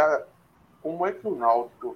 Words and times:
Cara, 0.00 0.26
como 0.82 1.06
é 1.06 1.12
que 1.12 1.28
o 1.28 1.36
Náutico. 1.36 1.94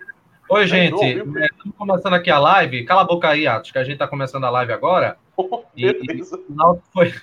Oi, 0.51 0.67
gente. 0.67 1.03
É, 1.03 1.47
estamos 1.47 1.75
começando 1.75 2.13
aqui 2.13 2.31
a 2.31 2.39
live. 2.39 2.85
Cala 2.85 3.01
a 3.01 3.07
boca 3.07 3.31
aí, 3.31 3.47
Atos, 3.47 3.73
que 3.73 3.79
a 3.79 3.83
gente 3.83 3.95
está 3.95 4.07
começando 4.07 4.45
a 4.45 4.51
live 4.51 4.75
agora. 4.75 5.17
Oh, 5.35 5.65
e, 5.75 5.87
e, 5.87 6.23
o 6.23 6.55
Náutico 6.55 6.87
foi. 6.93 7.15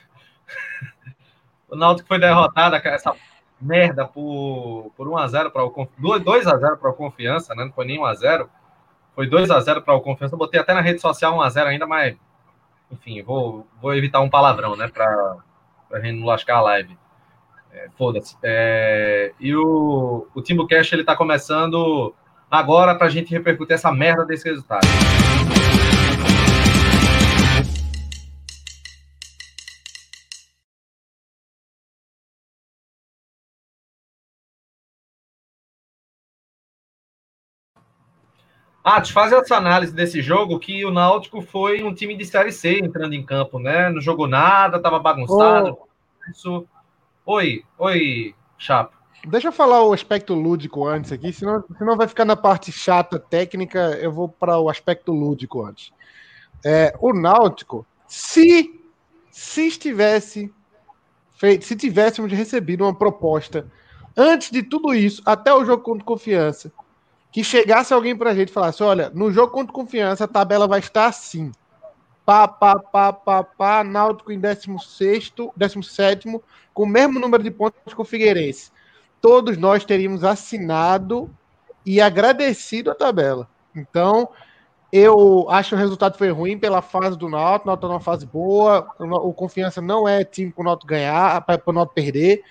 o 1.70 1.76
Náutico 1.76 2.08
foi 2.08 2.18
derrotado, 2.18 2.78
essa 2.78 3.16
merda, 3.62 4.08
por, 4.08 4.92
por 4.98 5.08
1x0 5.08 5.52
para 5.52 5.64
o 5.64 5.72
2x0 5.72 6.78
para 6.78 6.90
o 6.90 6.94
Confiança, 6.94 7.54
né? 7.54 7.66
Não 7.66 7.72
foi 7.72 7.86
nem 7.86 8.00
1x0. 8.00 8.50
Foi 9.14 9.30
2x0 9.30 9.84
para 9.84 9.94
o 9.94 10.02
Confiança. 10.02 10.34
Eu 10.34 10.40
botei 10.40 10.60
até 10.60 10.74
na 10.74 10.82
rede 10.82 11.00
social 11.00 11.38
1x0 11.38 11.66
ainda, 11.68 11.86
mas. 11.86 12.18
Enfim, 12.90 13.22
vou, 13.22 13.68
vou 13.80 13.94
evitar 13.94 14.20
um 14.20 14.32
palavrão, 14.32 14.76
né? 14.76 14.88
Para 14.88 15.38
a 15.94 16.00
gente 16.00 16.20
não 16.20 16.26
lascar 16.26 16.56
a 16.56 16.62
live. 16.62 16.98
É, 17.74 17.90
Foda-se. 17.98 18.36
É, 18.44 19.34
e 19.40 19.56
o, 19.56 20.28
o 20.36 20.42
Timbo 20.42 20.68
Cash 20.68 20.94
ele 20.94 21.04
tá 21.04 21.16
começando 21.16 22.14
agora 22.50 22.96
para 22.96 23.08
a 23.08 23.10
gente 23.10 23.32
repercutir 23.32 23.76
essa 23.76 23.92
merda 23.92 24.26
desse 24.26 24.48
resultado. 24.48 24.88
Ah, 38.84 39.06
faz 39.06 39.32
essa 39.32 39.56
análise 39.56 39.94
desse 39.94 40.22
jogo 40.22 40.60
que 40.60 40.84
o 40.84 40.92
Náutico 40.92 41.42
foi 41.42 41.84
um 41.84 41.94
time 41.94 42.18
de 42.18 42.26
Série 42.26 42.52
C 42.52 42.80
entrando 42.80 43.14
em 43.14 43.24
campo, 43.24 43.60
né? 43.60 43.90
Não 43.92 44.02
jogou 44.02 44.28
nada, 44.28 44.82
tava 44.82 45.00
bagunçado. 45.00 45.78
Oh. 45.80 46.32
Isso. 46.32 46.68
Oi, 47.26 47.64
oi, 47.78 48.34
Chapo. 48.58 48.98
Deixa 49.28 49.50
eu 49.50 49.52
falar 49.52 49.84
o 49.84 49.94
aspecto 49.94 50.34
lúdico 50.34 50.88
antes 50.88 51.12
aqui, 51.12 51.32
senão, 51.32 51.64
senão 51.78 51.96
vai 51.96 52.08
ficar 52.08 52.26
na 52.26 52.36
parte 52.36 52.72
chata 52.72 53.20
técnica, 53.20 53.80
eu 54.02 54.12
vou 54.12 54.28
para 54.28 54.58
o 54.58 54.68
aspecto 54.68 55.12
lúdico 55.12 55.64
antes. 55.64 55.94
É, 56.66 56.94
o 57.00 57.14
Náutico, 57.14 57.86
se, 58.08 58.82
se 59.30 59.68
estivesse 59.68 60.52
feito, 61.38 61.66
se 61.66 61.76
tivéssemos 61.76 62.32
recebido 62.32 62.84
uma 62.84 62.96
proposta 62.96 63.72
antes 64.18 64.50
de 64.50 64.64
tudo 64.64 64.94
isso, 64.94 65.22
até 65.24 65.54
o 65.54 65.64
jogo 65.64 65.84
contra 65.84 66.04
confiança, 66.04 66.72
que 67.32 67.44
chegasse 67.44 67.94
alguém 67.94 68.16
para 68.16 68.32
a 68.32 68.36
gente 68.36 68.50
e 68.50 68.54
falasse: 68.54 68.82
olha, 68.82 69.12
no 69.12 69.32
jogo 69.32 69.54
contra 69.54 69.72
confiança 69.72 70.24
a 70.24 70.28
tabela 70.28 70.68
vai 70.68 70.80
estar 70.80 71.06
assim. 71.06 71.52
Pá, 72.26 72.48
pá, 72.48 72.78
pá, 72.80 73.12
pá, 73.12 73.44
pá, 73.44 73.84
Náutico 73.84 74.32
em 74.32 74.40
16, 74.40 75.34
17, 75.56 76.40
com 76.74 76.84
o 76.84 76.88
mesmo 76.88 77.20
número 77.20 77.44
de 77.44 77.52
pontos 77.52 77.94
que 77.94 78.02
o 78.02 78.06
Figueirense. 78.06 78.72
Todos 79.20 79.58
nós 79.58 79.84
teríamos 79.84 80.24
assinado 80.24 81.30
e 81.86 82.00
agradecido 82.00 82.92
a 82.92 82.96
tabela. 82.96 83.50
Então, 83.76 84.30
eu 84.92 85.48
acho 85.50 85.70
que 85.70 85.76
o 85.76 85.78
resultado 85.78 86.18
foi 86.18 86.30
ruim 86.30 86.58
pela 86.58 86.82
fase 86.82 87.18
do 87.18 87.30
Náutico. 87.30 87.66
O 87.66 87.68
Náutico 87.68 87.88
tá 87.88 87.88
numa 87.88 88.00
fase 88.00 88.26
boa. 88.26 88.88
O 89.00 89.34
Confiança 89.34 89.82
não 89.82 90.08
é 90.08 90.24
time 90.24 90.52
para 90.52 90.62
o 90.62 90.66
Náutico 90.66 90.88
ganhar, 90.88 91.42
para 91.42 91.62
o 91.66 91.74
Náutico 91.74 91.96
perder. 91.96 92.44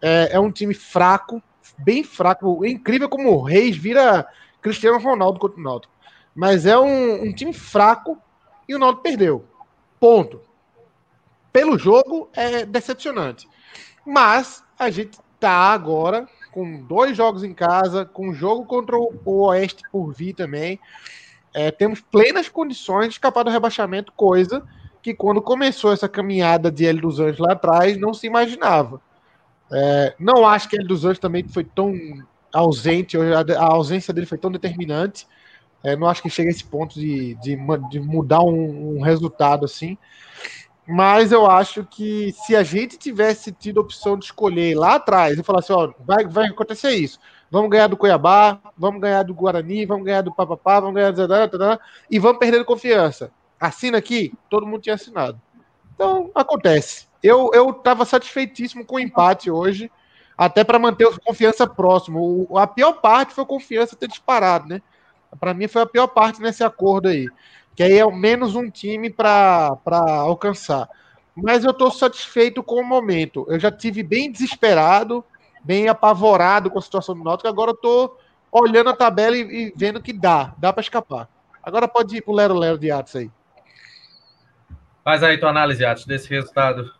É, 0.00 0.30
é 0.32 0.40
um 0.40 0.50
time 0.50 0.74
fraco, 0.74 1.42
bem 1.78 2.02
fraco. 2.02 2.64
É 2.64 2.68
incrível 2.68 3.08
como 3.08 3.30
o 3.32 3.42
Reis 3.42 3.76
vira 3.76 4.26
Cristiano 4.62 4.98
Ronaldo 4.98 5.38
contra 5.38 5.60
o 5.60 5.62
Náutico. 5.62 5.92
Mas 6.34 6.66
é 6.66 6.76
um, 6.78 7.24
um 7.24 7.32
time 7.32 7.52
fraco 7.52 8.18
e 8.68 8.74
o 8.74 8.78
Náutico 8.78 9.02
perdeu. 9.02 9.44
Ponto. 9.98 10.40
Pelo 11.52 11.78
jogo 11.78 12.28
é 12.34 12.64
decepcionante. 12.64 13.48
Mas 14.04 14.62
a 14.78 14.90
gente 14.90 15.18
tá 15.38 15.72
agora 15.72 16.28
com 16.50 16.82
dois 16.82 17.16
jogos 17.16 17.42
em 17.42 17.52
casa, 17.52 18.04
com 18.04 18.28
um 18.28 18.34
jogo 18.34 18.64
contra 18.64 18.96
o 18.96 19.18
Oeste 19.24 19.82
por 19.90 20.12
vir 20.12 20.34
também. 20.34 20.78
É, 21.52 21.70
temos 21.70 22.00
plenas 22.00 22.48
condições 22.48 23.08
de 23.08 23.14
escapar 23.14 23.44
do 23.44 23.50
rebaixamento, 23.50 24.12
coisa 24.12 24.62
que 25.02 25.12
quando 25.12 25.42
começou 25.42 25.92
essa 25.92 26.08
caminhada 26.08 26.70
de 26.70 26.86
L 26.86 27.00
dos 27.00 27.20
Anjos 27.20 27.38
lá 27.38 27.52
atrás 27.52 27.96
não 27.98 28.14
se 28.14 28.26
imaginava. 28.26 29.00
É, 29.70 30.14
não 30.18 30.46
acho 30.46 30.68
que 30.68 30.76
L 30.76 30.86
dos 30.86 31.04
Anjos 31.04 31.18
também 31.18 31.46
foi 31.46 31.62
tão 31.62 31.92
ausente, 32.52 33.16
a 33.18 33.64
ausência 33.64 34.14
dele 34.14 34.26
foi 34.26 34.38
tão 34.38 34.50
determinante. 34.50 35.26
É, 35.84 35.94
não 35.94 36.08
acho 36.08 36.22
que 36.22 36.30
chega 36.30 36.48
a 36.48 36.50
esse 36.50 36.64
ponto 36.64 36.98
de, 36.98 37.34
de, 37.34 37.58
de 37.90 38.00
mudar 38.00 38.40
um, 38.40 38.96
um, 38.96 39.02
resultado 39.02 39.66
assim. 39.66 39.98
Mas 40.88 41.30
eu 41.30 41.46
acho 41.48 41.84
que 41.84 42.32
se 42.32 42.56
a 42.56 42.62
gente 42.62 42.96
tivesse 42.96 43.52
tido 43.52 43.80
a 43.80 43.82
opção 43.82 44.18
de 44.18 44.24
escolher 44.24 44.74
lá 44.74 44.94
atrás 44.94 45.38
e 45.38 45.42
falar 45.42 45.58
assim, 45.58 45.74
ó, 45.74 45.92
vai, 46.00 46.26
vai 46.26 46.46
acontecer 46.46 46.92
isso. 46.92 47.18
Vamos 47.50 47.70
ganhar 47.70 47.86
do 47.86 47.96
Cuiabá, 47.96 48.58
vamos 48.76 49.00
ganhar 49.00 49.22
do 49.22 49.34
Guarani, 49.34 49.84
vamos 49.84 50.04
ganhar 50.04 50.22
do 50.22 50.34
Papapá, 50.34 50.80
vamos 50.80 50.94
ganhar 50.94 51.10
do 51.10 51.16
Zedã, 51.16 51.78
e 52.10 52.18
vamos 52.18 52.38
perder 52.38 52.64
confiança. 52.64 53.30
Assina 53.60 53.98
aqui, 53.98 54.32
todo 54.48 54.66
mundo 54.66 54.80
tinha 54.80 54.94
assinado. 54.94 55.40
Então, 55.94 56.30
acontece. 56.34 57.06
Eu 57.22 57.50
estava 57.70 58.04
satisfeitíssimo 58.04 58.84
com 58.84 58.96
o 58.96 59.00
empate 59.00 59.50
hoje, 59.50 59.90
até 60.36 60.64
para 60.64 60.78
manter 60.78 61.06
a 61.06 61.18
confiança 61.18 61.66
próximo. 61.66 62.46
O, 62.50 62.58
a 62.58 62.66
pior 62.66 62.94
parte 62.94 63.34
foi 63.34 63.44
a 63.44 63.46
confiança 63.46 63.96
ter 63.96 64.08
disparado, 64.08 64.66
né? 64.66 64.82
Para 65.38 65.54
mim 65.54 65.68
foi 65.68 65.82
a 65.82 65.86
pior 65.86 66.06
parte 66.08 66.40
nesse 66.40 66.62
acordo 66.62 67.08
aí. 67.08 67.28
Que 67.74 67.82
aí 67.82 67.98
é 67.98 68.04
o 68.04 68.14
menos 68.14 68.54
um 68.54 68.70
time 68.70 69.10
para 69.10 69.78
alcançar. 70.20 70.88
Mas 71.34 71.64
eu 71.64 71.70
estou 71.72 71.90
satisfeito 71.90 72.62
com 72.62 72.80
o 72.80 72.84
momento. 72.84 73.44
Eu 73.48 73.58
já 73.58 73.70
tive 73.70 74.02
bem 74.02 74.30
desesperado, 74.30 75.24
bem 75.62 75.88
apavorado 75.88 76.70
com 76.70 76.78
a 76.78 76.82
situação 76.82 77.16
do 77.16 77.24
Náutico. 77.24 77.48
Agora 77.48 77.72
eu 77.72 77.74
estou 77.74 78.18
olhando 78.52 78.90
a 78.90 78.96
tabela 78.96 79.36
e, 79.36 79.40
e, 79.40 79.72
vendo 79.74 80.00
que 80.00 80.12
dá, 80.12 80.54
dá 80.58 80.72
para 80.72 80.82
escapar. 80.82 81.28
Agora 81.62 81.88
pode 81.88 82.16
ir 82.16 82.22
pro 82.22 82.32
Lero 82.32 82.54
Lero 82.54 82.78
de 82.78 82.90
Atos 82.90 83.16
aí. 83.16 83.30
Faz 85.02 85.22
aí 85.22 85.38
tua 85.38 85.50
análise, 85.50 85.84
Atos, 85.84 86.06
desse 86.06 86.30
resultado 86.30 86.92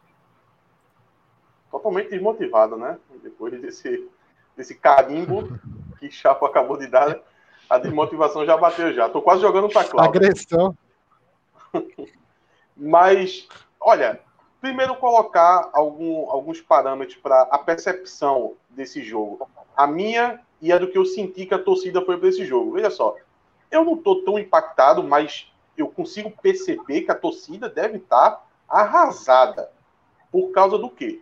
totalmente 1.75 2.11
desmotivado, 2.11 2.77
né? 2.77 2.97
Depois 3.21 3.61
desse, 3.61 4.09
desse 4.57 4.77
carimbo 4.77 5.59
que 5.99 6.09
Chapo 6.09 6.47
acabou 6.47 6.79
de 6.79 6.87
dar, 6.87 7.19
a 7.75 7.79
desmotivação 7.79 8.47
já 8.47 8.57
bateu 8.57 8.93
já. 8.93 9.09
Tô 9.09 9.21
quase 9.21 9.43
jogando 9.43 9.69
para 9.69 9.89
Cláudio. 9.89 10.11
Agressão. 10.11 10.77
Mas, 12.77 13.49
olha, 13.81 14.21
primeiro 14.61 14.97
colocar 14.97 15.71
algum, 15.73 16.31
alguns 16.31 16.61
parâmetros 16.61 17.19
para 17.19 17.43
a 17.43 17.59
percepção 17.59 18.55
desse 18.71 19.03
jogo. 19.03 19.49
A 19.77 19.87
minha 19.87 20.41
e 20.61 20.73
a 20.73 20.79
do 20.79 20.89
que 20.89 20.97
eu 20.97 21.05
senti 21.05 21.47
que 21.47 21.55
a 21.55 21.59
torcida 21.59 22.01
foi 22.03 22.17
para 22.17 22.29
esse 22.29 22.45
jogo. 22.45 22.73
Veja 22.73 22.91
só, 22.91 23.17
eu 23.71 23.85
não 23.85 23.95
estou 23.95 24.25
tão 24.25 24.39
impactado, 24.39 25.03
mas 25.03 25.53
eu 25.77 25.89
consigo 25.89 26.31
perceber 26.31 27.03
que 27.03 27.11
a 27.11 27.15
torcida 27.15 27.69
deve 27.69 27.99
estar 27.99 28.47
arrasada. 28.69 29.71
Por 30.31 30.53
causa 30.53 30.79
do 30.79 30.89
quê? 30.89 31.21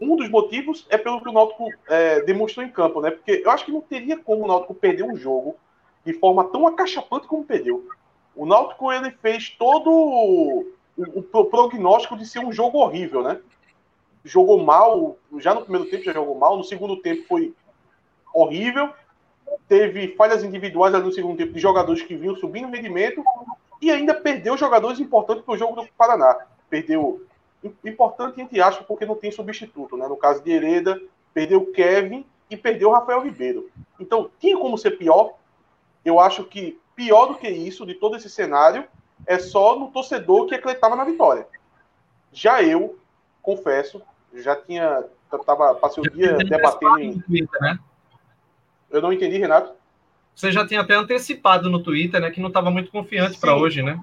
Um 0.00 0.16
dos 0.16 0.28
motivos 0.28 0.86
é 0.88 0.96
pelo 0.96 1.20
que 1.20 1.28
o 1.28 1.32
Náutico 1.32 1.68
é, 1.88 2.22
demonstrou 2.22 2.64
em 2.64 2.70
campo, 2.70 3.00
né? 3.00 3.10
Porque 3.10 3.42
eu 3.44 3.50
acho 3.50 3.64
que 3.64 3.72
não 3.72 3.80
teria 3.80 4.16
como 4.18 4.44
o 4.44 4.46
Náutico 4.46 4.74
perder 4.74 5.02
um 5.02 5.16
jogo 5.16 5.56
de 6.04 6.12
forma 6.12 6.44
tão 6.44 6.66
acachapante 6.66 7.26
como 7.26 7.44
perdeu. 7.44 7.86
O 8.34 8.46
Náutico 8.46 8.92
ele 8.92 9.10
fez 9.10 9.50
todo 9.50 9.90
o, 9.90 10.66
o, 10.96 11.44
prognóstico 11.44 12.16
de 12.16 12.24
ser 12.24 12.38
um 12.38 12.52
jogo 12.52 12.78
horrível, 12.78 13.22
né? 13.22 13.40
Jogou 14.24 14.62
mal, 14.62 15.16
já 15.38 15.54
no 15.54 15.62
primeiro 15.62 15.88
tempo 15.90 16.04
já 16.04 16.12
jogou 16.12 16.36
mal, 16.36 16.56
no 16.56 16.64
segundo 16.64 16.96
tempo 16.96 17.26
foi 17.26 17.52
horrível. 18.32 18.90
Teve 19.66 20.14
falhas 20.14 20.44
individuais 20.44 20.94
ali 20.94 21.04
no 21.04 21.12
segundo 21.12 21.36
tempo 21.36 21.52
de 21.52 21.60
jogadores 21.60 22.02
que 22.02 22.14
vinham 22.14 22.36
subindo 22.36 22.68
o 22.68 22.70
rendimento 22.70 23.24
e 23.82 23.90
ainda 23.90 24.14
perdeu 24.14 24.56
jogadores 24.56 25.00
importantes 25.00 25.44
para 25.44 25.54
o 25.54 25.58
jogo 25.58 25.80
do 25.80 25.88
Paraná. 25.96 26.46
Perdeu 26.70 27.22
importante 27.84 28.40
entre 28.40 28.60
aspas, 28.60 28.86
porque 28.86 29.06
não 29.06 29.14
tem 29.14 29.30
substituto, 29.30 29.96
né? 29.96 30.06
No 30.06 30.16
caso 30.16 30.42
de 30.42 30.50
Hereda, 30.50 31.00
perdeu 31.34 31.60
o 31.60 31.72
Kevin 31.72 32.24
e 32.50 32.56
perdeu 32.56 32.90
o 32.90 32.92
Rafael 32.92 33.22
Ribeiro. 33.22 33.70
Então, 33.98 34.30
tinha 34.38 34.56
como 34.56 34.78
ser 34.78 34.92
pior. 34.92 35.34
Eu 36.04 36.20
acho 36.20 36.44
que 36.44 36.80
pior 36.94 37.26
do 37.26 37.34
que 37.34 37.48
isso, 37.48 37.84
de 37.84 37.94
todo 37.94 38.16
esse 38.16 38.30
cenário, 38.30 38.84
é 39.26 39.38
só 39.38 39.78
no 39.78 39.90
torcedor 39.90 40.46
que 40.46 40.54
acreditava 40.54 40.96
na 40.96 41.04
vitória. 41.04 41.46
Já 42.32 42.62
eu, 42.62 42.98
confesso, 43.42 44.02
já 44.34 44.56
tinha. 44.56 45.04
Tava, 45.44 45.74
passei 45.74 46.02
o 46.02 46.10
dia 46.10 46.36
debatendo 46.38 46.98
em. 46.98 47.20
Twitter, 47.20 47.60
né? 47.60 47.78
Eu 48.90 49.02
não 49.02 49.12
entendi, 49.12 49.36
Renato. 49.38 49.72
Você 50.34 50.52
já 50.52 50.66
tinha 50.66 50.80
até 50.80 50.94
antecipado 50.94 51.68
no 51.68 51.82
Twitter, 51.82 52.20
né? 52.20 52.30
Que 52.30 52.40
não 52.40 52.48
estava 52.48 52.70
muito 52.70 52.90
confiante 52.90 53.38
para 53.38 53.56
hoje, 53.56 53.82
né? 53.82 54.00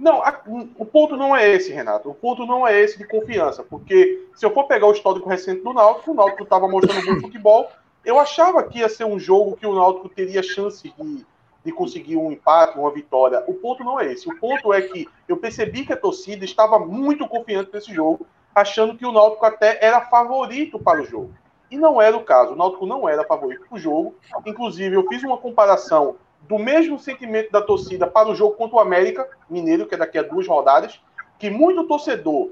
Não, 0.00 0.22
a, 0.22 0.40
o 0.78 0.86
ponto 0.86 1.14
não 1.14 1.36
é 1.36 1.46
esse, 1.50 1.70
Renato. 1.70 2.08
O 2.08 2.14
ponto 2.14 2.46
não 2.46 2.66
é 2.66 2.80
esse 2.80 2.96
de 2.96 3.04
confiança, 3.06 3.62
porque 3.62 4.26
se 4.34 4.46
eu 4.46 4.50
for 4.50 4.64
pegar 4.64 4.86
o 4.86 4.92
histórico 4.92 5.28
recente 5.28 5.62
do 5.62 5.74
Náutico, 5.74 6.12
o 6.12 6.14
Náutico 6.14 6.42
estava 6.42 6.66
mostrando 6.66 7.04
bom 7.04 7.20
futebol. 7.20 7.70
Eu 8.02 8.18
achava 8.18 8.62
que 8.62 8.78
ia 8.78 8.88
ser 8.88 9.04
um 9.04 9.18
jogo 9.18 9.58
que 9.58 9.66
o 9.66 9.74
Náutico 9.74 10.08
teria 10.08 10.42
chance 10.42 10.90
de, 10.98 11.26
de 11.62 11.70
conseguir 11.70 12.16
um 12.16 12.32
empate, 12.32 12.78
uma 12.78 12.90
vitória. 12.90 13.44
O 13.46 13.52
ponto 13.52 13.84
não 13.84 14.00
é 14.00 14.10
esse. 14.10 14.26
O 14.26 14.40
ponto 14.40 14.72
é 14.72 14.80
que 14.80 15.06
eu 15.28 15.36
percebi 15.36 15.84
que 15.84 15.92
a 15.92 15.98
torcida 15.98 16.46
estava 16.46 16.78
muito 16.78 17.28
confiante 17.28 17.70
nesse 17.70 17.92
jogo, 17.92 18.26
achando 18.54 18.96
que 18.96 19.04
o 19.04 19.12
Náutico 19.12 19.44
até 19.44 19.84
era 19.84 20.00
favorito 20.00 20.78
para 20.78 21.02
o 21.02 21.04
jogo. 21.04 21.34
E 21.70 21.76
não 21.76 22.00
era 22.00 22.16
o 22.16 22.24
caso. 22.24 22.54
O 22.54 22.56
Náutico 22.56 22.86
não 22.86 23.06
era 23.06 23.22
favorito 23.22 23.66
para 23.68 23.76
o 23.76 23.78
jogo. 23.78 24.14
Inclusive, 24.46 24.96
eu 24.96 25.06
fiz 25.08 25.22
uma 25.22 25.36
comparação 25.36 26.16
do 26.42 26.58
mesmo 26.58 26.98
sentimento 26.98 27.50
da 27.50 27.62
torcida 27.62 28.06
para 28.06 28.28
o 28.28 28.34
jogo 28.34 28.56
contra 28.56 28.76
o 28.76 28.80
América 28.80 29.28
Mineiro, 29.48 29.86
que 29.86 29.94
é 29.94 29.98
daqui 29.98 30.18
a 30.18 30.22
duas 30.22 30.46
rodadas, 30.46 31.00
que 31.38 31.50
muito 31.50 31.84
torcedor, 31.84 32.50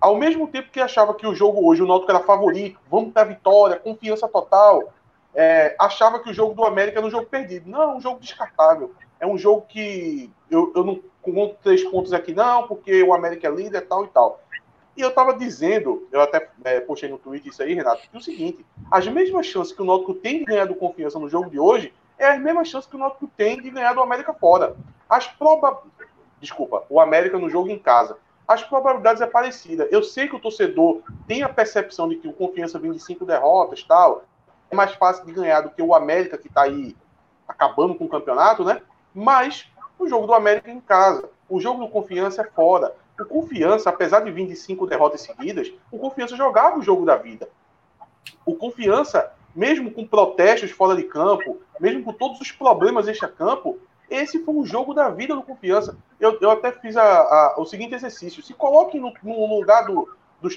ao 0.00 0.16
mesmo 0.16 0.48
tempo 0.48 0.70
que 0.70 0.80
achava 0.80 1.14
que 1.14 1.26
o 1.26 1.34
jogo 1.34 1.66
hoje, 1.66 1.82
o 1.82 1.86
Náutico 1.86 2.10
era 2.10 2.20
favorito, 2.20 2.78
vamos 2.90 3.12
para 3.12 3.22
a 3.22 3.26
vitória, 3.26 3.78
confiança 3.78 4.28
total, 4.28 4.92
é, 5.36 5.76
achava 5.78 6.18
que 6.18 6.30
o 6.30 6.34
jogo 6.34 6.54
do 6.54 6.64
América 6.64 6.98
era 6.98 7.06
um 7.06 7.10
jogo 7.10 7.26
perdido. 7.26 7.68
Não, 7.68 7.82
é 7.82 7.94
um 7.94 8.00
jogo 8.00 8.18
descartável. 8.18 8.94
É 9.20 9.26
um 9.26 9.36
jogo 9.36 9.66
que 9.68 10.32
eu, 10.50 10.72
eu 10.74 10.82
não 10.82 11.00
conto 11.20 11.56
três 11.62 11.84
pontos 11.84 12.14
aqui, 12.14 12.32
não, 12.32 12.66
porque 12.66 13.02
o 13.02 13.12
América 13.12 13.46
é 13.46 13.50
líder 13.50 13.82
tal 13.82 14.04
e 14.04 14.08
tal. 14.08 14.40
E 14.96 15.02
eu 15.02 15.10
estava 15.10 15.34
dizendo, 15.34 16.08
eu 16.10 16.22
até 16.22 16.48
é, 16.64 16.80
postei 16.80 17.10
no 17.10 17.18
Twitter 17.18 17.52
isso 17.52 17.62
aí, 17.62 17.74
Renato, 17.74 18.00
que 18.00 18.16
é 18.16 18.18
o 18.18 18.22
seguinte: 18.22 18.64
as 18.90 19.06
mesmas 19.06 19.44
chances 19.44 19.74
que 19.74 19.82
o 19.82 19.84
Náutico 19.84 20.14
tem 20.14 20.38
de 20.38 20.46
ganhar 20.46 20.64
do 20.64 20.74
confiança 20.74 21.18
no 21.18 21.28
jogo 21.28 21.50
de 21.50 21.60
hoje 21.60 21.92
é 22.18 22.26
as 22.28 22.40
mesmas 22.40 22.68
chances 22.68 22.88
que 22.88 22.96
o 22.96 22.98
Náutico 22.98 23.30
tem 23.36 23.60
de 23.60 23.70
ganhar 23.70 23.92
do 23.92 24.00
América 24.00 24.32
fora. 24.32 24.76
As 25.08 25.26
proba... 25.26 25.82
Desculpa, 26.40 26.84
o 26.88 27.00
América 27.00 27.38
no 27.38 27.48
jogo 27.48 27.68
em 27.70 27.78
casa. 27.78 28.18
As 28.46 28.62
probabilidades 28.62 29.22
é 29.22 29.26
parecida. 29.26 29.88
Eu 29.90 30.02
sei 30.02 30.28
que 30.28 30.36
o 30.36 30.40
torcedor 30.40 31.02
tem 31.26 31.42
a 31.42 31.48
percepção 31.48 32.08
de 32.08 32.16
que 32.16 32.28
o 32.28 32.32
confiança 32.32 32.78
vem 32.78 32.92
de 32.92 33.00
cinco 33.00 33.24
derrotas 33.24 33.82
tal. 33.82 34.24
É 34.70 34.76
mais 34.76 34.92
fácil 34.94 35.24
de 35.24 35.32
ganhar 35.32 35.62
do 35.62 35.70
que 35.70 35.82
o 35.82 35.94
América, 35.94 36.38
que 36.38 36.48
está 36.48 36.62
aí 36.62 36.94
acabando 37.48 37.94
com 37.94 38.04
o 38.04 38.08
campeonato, 38.08 38.64
né? 38.64 38.82
Mas 39.14 39.68
o 39.98 40.06
jogo 40.06 40.26
do 40.26 40.34
América 40.34 40.70
em 40.70 40.80
casa. 40.80 41.28
O 41.48 41.60
jogo 41.60 41.84
do 41.84 41.88
confiança 41.90 42.42
é 42.42 42.44
fora. 42.44 42.94
O 43.18 43.24
Confiança, 43.24 43.88
apesar 43.88 44.20
de 44.20 44.30
vir 44.30 44.46
de 44.46 44.54
cinco 44.54 44.86
derrotas 44.86 45.22
seguidas, 45.22 45.72
o 45.90 45.98
Confiança 45.98 46.36
jogava 46.36 46.78
o 46.78 46.82
jogo 46.82 47.06
da 47.06 47.16
vida. 47.16 47.48
O 48.44 48.54
Confiança, 48.54 49.32
mesmo 49.56 49.90
com 49.90 50.06
protestos 50.06 50.70
fora 50.70 50.94
de 50.94 51.04
campo, 51.04 51.58
mesmo 51.80 52.04
com 52.04 52.12
todos 52.12 52.38
os 52.40 52.52
problemas 52.52 53.08
extra-campo, 53.08 53.78
esse 54.10 54.44
foi 54.44 54.54
o 54.54 54.66
jogo 54.66 54.94
da 54.94 55.08
vida 55.08 55.34
do 55.34 55.42
Confiança. 55.42 55.96
Eu, 56.20 56.38
eu 56.40 56.50
até 56.50 56.70
fiz 56.70 56.96
a, 56.96 57.02
a, 57.02 57.54
o 57.58 57.64
seguinte 57.64 57.94
exercício: 57.94 58.42
se 58.42 58.54
coloque 58.54 59.00
no, 59.00 59.12
no 59.22 59.58
lugar 59.58 59.86
do, 59.86 60.08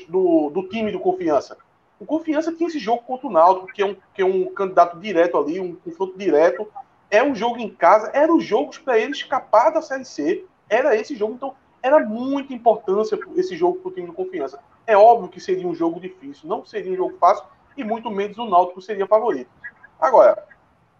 do, 0.07 0.49
do, 0.49 0.63
time 0.67 0.91
do 0.91 0.99
Confiança. 0.99 1.57
O 1.99 2.05
Confiança 2.05 2.53
tinha 2.53 2.67
esse 2.67 2.77
jogo 2.77 3.01
contra 3.03 3.27
o 3.27 3.31
Náutico, 3.31 3.67
que 3.67 3.81
é 3.81 3.85
um, 3.85 3.95
que 4.13 4.21
é 4.21 4.25
um 4.25 4.53
candidato 4.53 4.99
direto 4.99 5.37
ali, 5.37 5.59
um 5.59 5.75
confronto 5.75 6.17
direto. 6.17 6.67
É 7.09 7.23
um 7.23 7.33
jogo 7.33 7.57
em 7.57 7.69
casa, 7.69 8.11
era 8.13 8.31
os 8.31 8.43
jogos 8.43 8.77
para 8.77 8.99
ele 8.99 9.13
escapar 9.13 9.71
da 9.71 9.81
Série 9.81 10.05
C. 10.05 10.45
Era 10.69 10.95
esse 10.95 11.15
jogo. 11.15 11.33
Então, 11.33 11.55
era 11.81 11.99
muita 11.99 12.53
importância 12.53 13.17
esse 13.35 13.55
jogo 13.55 13.79
para 13.79 13.89
o 13.89 13.93
time 13.93 14.09
de 14.09 14.15
confiança. 14.15 14.59
É 14.85 14.97
óbvio 14.97 15.29
que 15.29 15.39
seria 15.39 15.67
um 15.67 15.73
jogo 15.73 15.99
difícil, 15.99 16.47
não 16.47 16.65
seria 16.65 16.91
um 16.91 16.95
jogo 16.95 17.17
fácil, 17.17 17.45
e 17.81 17.83
muito 17.83 18.09
menos 18.09 18.37
o 18.37 18.45
Náutico 18.45 18.81
seria 18.81 19.07
favorito. 19.07 19.49
Agora, 19.99 20.45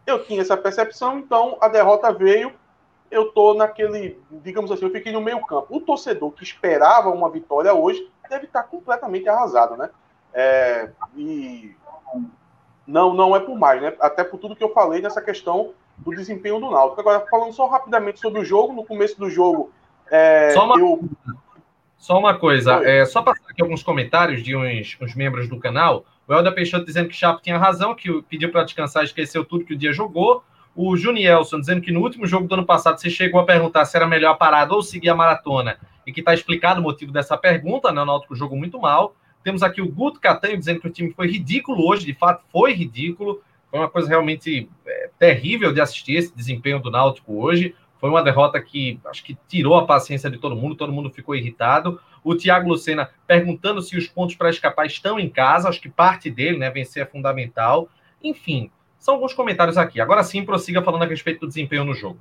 eu 0.05 0.23
tinha 0.23 0.41
essa 0.41 0.57
percepção, 0.57 1.19
então 1.19 1.57
a 1.61 1.67
derrota 1.67 2.11
veio, 2.11 2.51
eu 3.09 3.31
tô 3.31 3.53
naquele, 3.53 4.19
digamos 4.31 4.71
assim, 4.71 4.85
eu 4.85 4.91
fiquei 4.91 5.11
no 5.11 5.21
meio 5.21 5.41
campo. 5.45 5.75
O 5.75 5.81
torcedor 5.81 6.31
que 6.31 6.43
esperava 6.43 7.09
uma 7.09 7.29
vitória 7.29 7.73
hoje 7.73 8.09
deve 8.29 8.45
estar 8.45 8.63
completamente 8.63 9.27
arrasado, 9.27 9.75
né? 9.75 9.89
É, 10.33 10.89
e 11.15 11.75
não, 12.85 13.13
não 13.13 13.35
é 13.35 13.39
por 13.39 13.57
mais, 13.57 13.81
né? 13.81 13.93
Até 13.99 14.23
por 14.23 14.37
tudo 14.39 14.55
que 14.55 14.63
eu 14.63 14.73
falei 14.73 15.01
nessa 15.01 15.21
questão 15.21 15.73
do 15.97 16.11
desempenho 16.11 16.59
do 16.59 16.71
Náutico. 16.71 17.01
Agora, 17.01 17.25
falando 17.29 17.53
só 17.53 17.67
rapidamente 17.67 18.19
sobre 18.19 18.41
o 18.41 18.45
jogo, 18.45 18.73
no 18.73 18.85
começo 18.85 19.17
do 19.19 19.29
jogo, 19.29 19.71
é, 20.09 20.51
só, 20.51 20.65
uma, 20.65 20.79
eu... 20.79 20.99
só 21.97 22.17
uma 22.17 22.37
coisa, 22.37 22.83
é, 22.83 23.05
só 23.05 23.21
passar 23.21 23.43
aqui 23.49 23.61
alguns 23.61 23.83
comentários 23.83 24.43
de 24.43 24.55
uns, 24.55 24.97
uns 25.01 25.15
membros 25.15 25.47
do 25.47 25.59
canal. 25.59 26.05
O 26.29 26.33
Helder 26.33 26.53
Peixoto 26.53 26.85
dizendo 26.85 27.09
que 27.09 27.15
Chapo 27.15 27.41
tinha 27.41 27.57
razão, 27.57 27.95
que 27.95 28.21
pediu 28.29 28.51
para 28.51 28.63
descansar 28.63 29.03
esqueceu 29.03 29.43
tudo 29.43 29.65
que 29.65 29.73
o 29.73 29.77
dia 29.77 29.91
jogou. 29.91 30.43
O 30.75 30.95
Junielson 30.95 31.59
dizendo 31.59 31.81
que 31.81 31.91
no 31.91 32.01
último 32.01 32.27
jogo 32.27 32.47
do 32.47 32.53
ano 32.53 32.65
passado 32.67 32.99
você 32.99 33.09
chegou 33.09 33.41
a 33.41 33.45
perguntar 33.45 33.83
se 33.85 33.97
era 33.97 34.05
melhor 34.05 34.33
a 34.33 34.35
parada 34.35 34.75
ou 34.75 34.83
seguir 34.83 35.09
a 35.09 35.15
maratona, 35.15 35.79
e 36.05 36.13
que 36.13 36.19
está 36.19 36.31
explicado 36.31 36.81
o 36.81 36.83
motivo 36.83 37.11
dessa 37.11 37.35
pergunta, 37.35 37.91
né? 37.91 37.99
O 37.99 38.05
Náutico 38.05 38.35
jogou 38.35 38.55
muito 38.55 38.79
mal. 38.79 39.15
Temos 39.43 39.63
aqui 39.63 39.81
o 39.81 39.91
Guto 39.91 40.19
Catanho 40.19 40.55
dizendo 40.55 40.79
que 40.79 40.87
o 40.87 40.91
time 40.91 41.11
foi 41.13 41.27
ridículo 41.27 41.83
hoje, 41.87 42.05
de 42.05 42.13
fato 42.13 42.43
foi 42.51 42.73
ridículo. 42.73 43.41
Foi 43.71 43.79
uma 43.79 43.89
coisa 43.89 44.07
realmente 44.07 44.69
é, 44.85 45.09
terrível 45.17 45.73
de 45.73 45.81
assistir 45.81 46.13
esse 46.13 46.35
desempenho 46.35 46.79
do 46.79 46.91
Náutico 46.91 47.43
hoje. 47.43 47.73
Foi 47.99 48.09
uma 48.09 48.23
derrota 48.23 48.61
que 48.61 48.99
acho 49.05 49.23
que 49.23 49.37
tirou 49.47 49.75
a 49.75 49.85
paciência 49.85 50.29
de 50.29 50.37
todo 50.37 50.55
mundo, 50.55 50.75
todo 50.75 50.91
mundo 50.91 51.09
ficou 51.09 51.35
irritado. 51.35 51.99
O 52.23 52.35
Thiago 52.35 52.69
Lucena 52.69 53.09
perguntando 53.27 53.81
se 53.81 53.97
os 53.97 54.07
pontos 54.07 54.35
para 54.35 54.49
escapar 54.49 54.85
estão 54.85 55.19
em 55.19 55.29
casa, 55.29 55.67
acho 55.67 55.81
que 55.81 55.89
parte 55.89 56.29
dele, 56.29 56.57
né? 56.57 56.69
Vencer 56.69 57.03
é 57.03 57.05
fundamental. 57.05 57.89
Enfim, 58.23 58.71
são 58.97 59.15
alguns 59.15 59.33
comentários 59.33 59.77
aqui. 59.77 59.99
Agora 59.99 60.23
sim, 60.23 60.45
prossiga 60.45 60.81
falando 60.81 61.03
a 61.03 61.07
respeito 61.07 61.41
do 61.41 61.47
desempenho 61.47 61.83
no 61.83 61.93
jogo. 61.93 62.19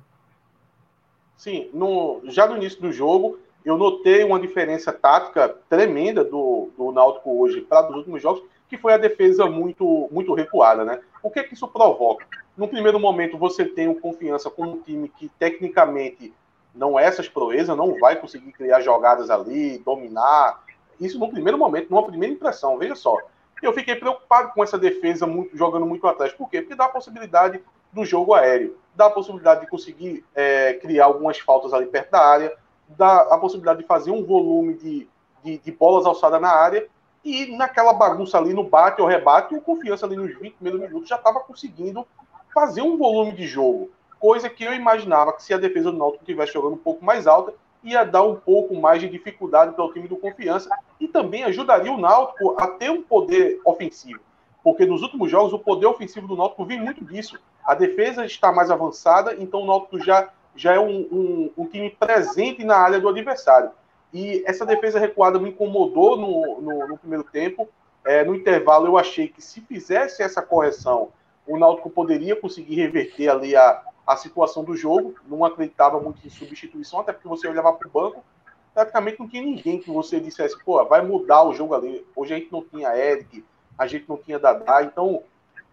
Sim, 1.37 1.69
no, 1.73 2.21
já 2.25 2.45
no 2.45 2.57
início 2.57 2.81
do 2.81 2.91
jogo, 2.91 3.39
eu 3.63 3.77
notei 3.77 4.23
uma 4.23 4.39
diferença 4.39 4.91
tática 4.91 5.47
tremenda 5.69 6.23
do, 6.23 6.69
do 6.77 6.91
Náutico 6.91 7.41
hoje 7.41 7.61
para 7.61 7.89
os 7.89 7.95
últimos 7.95 8.21
jogos, 8.21 8.43
que 8.67 8.77
foi 8.77 8.93
a 8.93 8.97
defesa 8.97 9.45
muito, 9.45 10.09
muito 10.11 10.33
recuada, 10.33 10.83
né? 10.83 10.99
O 11.21 11.29
que 11.29 11.39
é 11.39 11.43
que 11.43 11.53
isso 11.53 11.67
provoca? 11.67 12.25
no 12.59 12.67
primeiro 12.67 12.99
momento 12.99 13.37
você 13.37 13.63
tem 13.63 13.87
o 13.87 13.95
confiança 13.95 14.49
com 14.49 14.63
um 14.63 14.81
time 14.81 15.07
que 15.07 15.29
tecnicamente 15.39 16.33
não 16.75 16.99
é 16.99 17.05
essas 17.05 17.29
proezas, 17.29 17.75
não 17.75 17.97
vai 17.97 18.17
conseguir 18.17 18.51
criar 18.51 18.81
jogadas 18.81 19.29
ali, 19.29 19.77
dominar. 19.77 20.61
Isso 20.99 21.17
no 21.17 21.29
primeiro 21.29 21.57
momento, 21.57 21.89
numa 21.89 22.05
primeira 22.05 22.35
impressão, 22.35 22.77
veja 22.77 22.95
só. 22.95 23.17
Eu 23.63 23.71
fiquei 23.71 23.95
preocupado 23.95 24.51
com 24.53 24.61
essa 24.61 24.77
defesa 24.77 25.25
muito, 25.25 25.57
jogando 25.57 25.85
muito 25.85 26.05
atrás. 26.05 26.33
Por 26.33 26.49
quê? 26.49 26.61
Porque 26.61 26.75
dá 26.75 26.85
a 26.85 26.89
possibilidade 26.89 27.63
do 27.93 28.03
jogo 28.03 28.33
aéreo, 28.33 28.77
dá 28.93 29.05
a 29.05 29.09
possibilidade 29.09 29.61
de 29.61 29.67
conseguir 29.67 30.25
é, 30.35 30.73
criar 30.73 31.05
algumas 31.05 31.39
faltas 31.39 31.73
ali 31.73 31.85
perto 31.85 32.11
da 32.11 32.19
área, 32.19 32.53
dá 32.89 33.21
a 33.21 33.37
possibilidade 33.37 33.79
de 33.79 33.85
fazer 33.85 34.11
um 34.11 34.25
volume 34.25 34.73
de, 34.73 35.07
de, 35.43 35.57
de 35.57 35.71
bolas 35.71 36.05
alçadas 36.05 36.41
na 36.41 36.51
área 36.51 36.85
e 37.23 37.55
naquela 37.57 37.93
bagunça 37.93 38.37
ali 38.37 38.53
no 38.53 38.63
bate 38.63 39.01
ou 39.01 39.07
rebate, 39.07 39.55
o 39.55 39.61
confiança 39.61 40.05
ali 40.05 40.15
nos 40.15 40.33
20 40.37 40.53
primeiros 40.53 40.81
minutos 40.81 41.09
já 41.09 41.15
estava 41.15 41.39
conseguindo 41.41 42.07
fazer 42.53 42.81
um 42.81 42.97
volume 42.97 43.33
de 43.33 43.45
jogo, 43.45 43.91
coisa 44.19 44.49
que 44.49 44.63
eu 44.63 44.73
imaginava 44.73 45.33
que 45.33 45.43
se 45.43 45.53
a 45.53 45.57
defesa 45.57 45.91
do 45.91 45.97
Náutico 45.97 46.23
estivesse 46.23 46.53
jogando 46.53 46.73
um 46.73 46.77
pouco 46.77 47.03
mais 47.03 47.27
alta, 47.27 47.53
ia 47.83 48.03
dar 48.03 48.23
um 48.23 48.35
pouco 48.35 48.75
mais 48.75 49.01
de 49.01 49.07
dificuldade 49.07 49.73
para 49.73 49.85
o 49.85 49.93
time 49.93 50.07
do 50.07 50.17
Confiança 50.17 50.69
e 50.99 51.07
também 51.07 51.43
ajudaria 51.43 51.91
o 51.91 51.97
Náutico 51.97 52.55
a 52.59 52.67
ter 52.67 52.89
um 52.89 53.01
poder 53.01 53.61
ofensivo. 53.63 54.19
Porque 54.61 54.85
nos 54.85 55.01
últimos 55.01 55.31
jogos 55.31 55.53
o 55.53 55.59
poder 55.59 55.85
ofensivo 55.85 56.27
do 56.27 56.35
Náutico 56.35 56.65
vem 56.65 56.79
muito 56.79 57.03
disso. 57.05 57.39
A 57.63 57.73
defesa 57.73 58.25
está 58.25 58.51
mais 58.51 58.69
avançada, 58.69 59.35
então 59.39 59.61
o 59.61 59.65
Náutico 59.65 59.99
já, 59.99 60.29
já 60.55 60.73
é 60.73 60.79
um, 60.79 61.07
um, 61.11 61.51
um 61.57 61.65
time 61.65 61.89
presente 61.89 62.65
na 62.65 62.75
área 62.75 62.99
do 62.99 63.07
adversário. 63.07 63.71
E 64.13 64.43
essa 64.45 64.65
defesa 64.65 64.99
recuada 64.99 65.39
me 65.39 65.49
incomodou 65.49 66.17
no, 66.17 66.61
no, 66.61 66.87
no 66.87 66.97
primeiro 66.97 67.23
tempo. 67.23 67.67
É, 68.05 68.23
no 68.23 68.35
intervalo 68.35 68.87
eu 68.87 68.97
achei 68.97 69.27
que 69.27 69.41
se 69.41 69.61
fizesse 69.61 70.23
essa 70.23 70.41
correção 70.41 71.11
o 71.49 71.57
Náutico 71.57 71.89
poderia 71.89 72.35
conseguir 72.35 72.75
reverter 72.75 73.27
ali 73.27 73.55
a, 73.55 73.81
a 74.05 74.15
situação 74.15 74.63
do 74.63 74.77
jogo. 74.77 75.15
Não 75.27 75.43
acreditava 75.43 75.99
muito 75.99 76.25
em 76.25 76.29
substituição, 76.29 76.99
até 76.99 77.11
porque 77.11 77.27
você 77.27 77.47
olhava 77.47 77.73
para 77.73 77.87
o 77.87 77.91
banco, 77.91 78.23
praticamente 78.71 79.19
não 79.19 79.27
tinha 79.27 79.41
ninguém 79.41 79.79
que 79.79 79.89
você 79.89 80.19
dissesse, 80.19 80.57
pô, 80.63 80.83
vai 80.85 81.01
mudar 81.01 81.43
o 81.43 81.53
jogo 81.53 81.73
ali. 81.73 82.05
Hoje 82.15 82.35
a 82.35 82.37
gente 82.37 82.51
não 82.51 82.63
tinha 82.63 82.95
Eric, 82.95 83.43
a 83.75 83.87
gente 83.87 84.07
não 84.07 84.15
tinha 84.15 84.37
Dadá, 84.37 84.83
então 84.83 85.23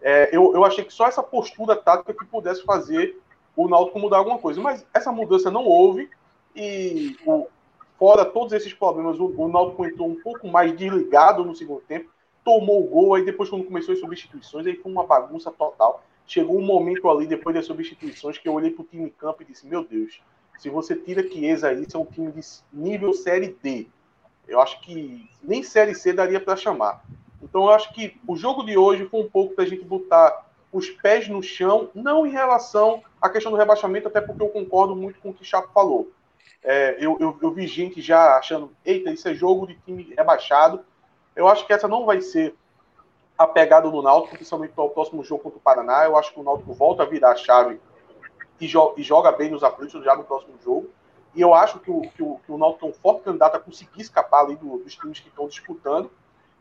é, 0.01 0.35
eu, 0.35 0.51
eu 0.55 0.65
achei 0.65 0.83
que 0.83 0.91
só 0.91 1.05
essa 1.05 1.21
postura 1.21 1.75
tática 1.75 2.13
que 2.13 2.25
pudesse 2.25 2.63
fazer 2.63 3.21
o 3.55 3.69
Náutico 3.69 3.99
mudar 3.99 4.17
alguma 4.17 4.39
coisa. 4.39 4.59
Mas 4.59 4.83
essa 4.93 5.11
mudança 5.11 5.51
não 5.51 5.63
houve 5.63 6.09
e 6.55 7.15
o, 7.23 7.47
fora 7.97 8.25
todos 8.25 8.53
esses 8.53 8.73
problemas, 8.73 9.19
o, 9.19 9.25
o 9.25 9.47
Náutico 9.47 9.85
entrou 9.85 10.07
um 10.07 10.21
pouco 10.21 10.47
mais 10.47 10.75
desligado 10.75 11.43
no 11.43 11.55
segundo 11.55 11.81
tempo 11.81 12.09
tomou 12.47 12.81
o 12.81 12.87
gol, 12.87 13.13
aí 13.13 13.25
depois 13.25 13.49
quando 13.49 13.65
começou 13.65 13.93
as 13.93 13.99
substituições, 13.99 14.65
aí 14.65 14.77
foi 14.77 14.89
uma 14.89 15.05
bagunça 15.05 15.51
total. 15.51 16.01
Chegou 16.25 16.57
um 16.57 16.65
momento 16.65 17.09
ali, 17.09 17.27
depois 17.27 17.53
das 17.53 17.65
substituições, 17.65 18.37
que 18.37 18.47
eu 18.47 18.53
olhei 18.53 18.71
pro 18.71 18.85
time 18.85 19.03
em 19.03 19.09
campo 19.09 19.43
e 19.43 19.45
disse, 19.45 19.67
meu 19.67 19.83
Deus, 19.83 20.21
se 20.57 20.69
você 20.69 20.95
tira 20.95 21.29
Chiesa 21.29 21.67
aí, 21.67 21.83
isso 21.83 21.97
é 21.97 21.99
um 21.99 22.05
time 22.05 22.31
de 22.31 22.41
nível 22.71 23.11
Série 23.11 23.53
D. 23.61 23.87
Eu 24.47 24.61
acho 24.61 24.79
que 24.79 25.29
nem 25.43 25.61
Série 25.61 25.93
C 25.93 26.13
daria 26.13 26.39
para 26.39 26.55
chamar. 26.55 27.03
Então 27.43 27.63
eu 27.63 27.71
acho 27.71 27.93
que 27.93 28.17
o 28.25 28.37
jogo 28.37 28.63
de 28.63 28.77
hoje 28.77 29.05
foi 29.09 29.19
um 29.19 29.29
pouco 29.29 29.53
para 29.53 29.65
a 29.65 29.67
gente 29.67 29.83
botar 29.83 30.49
os 30.71 30.89
pés 30.89 31.27
no 31.27 31.43
chão, 31.43 31.89
não 31.93 32.25
em 32.25 32.31
relação 32.31 33.03
à 33.21 33.29
questão 33.29 33.51
do 33.51 33.57
rebaixamento, 33.57 34.07
até 34.07 34.21
porque 34.21 34.41
eu 34.41 34.47
concordo 34.47 34.95
muito 34.95 35.19
com 35.19 35.31
o 35.31 35.33
que 35.33 35.41
o 35.41 35.45
Chapo 35.45 35.73
falou. 35.73 36.09
É, 36.63 36.97
eu, 36.99 37.17
eu, 37.19 37.37
eu, 37.41 37.51
vi 37.51 37.67
gente 37.67 38.01
já 38.01 38.37
achando, 38.37 38.71
eita, 38.83 39.11
isso 39.11 39.27
é 39.27 39.33
jogo 39.33 39.67
de 39.67 39.75
time 39.75 40.13
rebaixado. 40.17 40.83
Eu 41.35 41.47
acho 41.47 41.65
que 41.65 41.73
essa 41.73 41.87
não 41.87 42.05
vai 42.05 42.21
ser 42.21 42.55
a 43.37 43.45
pegada 43.45 43.89
do 43.89 44.01
Náutico, 44.01 44.35
principalmente 44.35 44.73
para 44.73 44.83
o 44.83 44.89
próximo 44.89 45.23
jogo 45.23 45.43
contra 45.43 45.59
o 45.59 45.61
Paraná. 45.61 46.05
Eu 46.05 46.17
acho 46.17 46.33
que 46.33 46.39
o 46.39 46.43
Náutico 46.43 46.73
volta 46.73 47.03
a 47.03 47.05
virar 47.05 47.31
a 47.31 47.35
chave 47.35 47.79
e, 48.59 48.67
jo 48.67 48.93
e 48.97 49.03
joga 49.03 49.31
bem 49.31 49.51
nos 49.51 49.63
aflitos 49.63 50.03
já 50.03 50.15
no 50.15 50.23
próximo 50.23 50.55
jogo. 50.63 50.89
E 51.35 51.41
eu 51.41 51.53
acho 51.53 51.79
que 51.79 51.91
o, 51.91 52.01
que 52.01 52.23
o, 52.23 52.39
que 52.43 52.51
o 52.51 52.57
Náutico 52.57 52.87
é 52.87 52.89
um 52.89 52.93
forte 52.93 53.21
candidato 53.21 53.55
a 53.55 53.59
conseguir 53.59 54.01
escapar 54.01 54.45
ali 54.45 54.55
do, 54.55 54.79
dos 54.79 54.95
times 54.95 55.19
que 55.19 55.27
estão 55.27 55.47
disputando. 55.47 56.09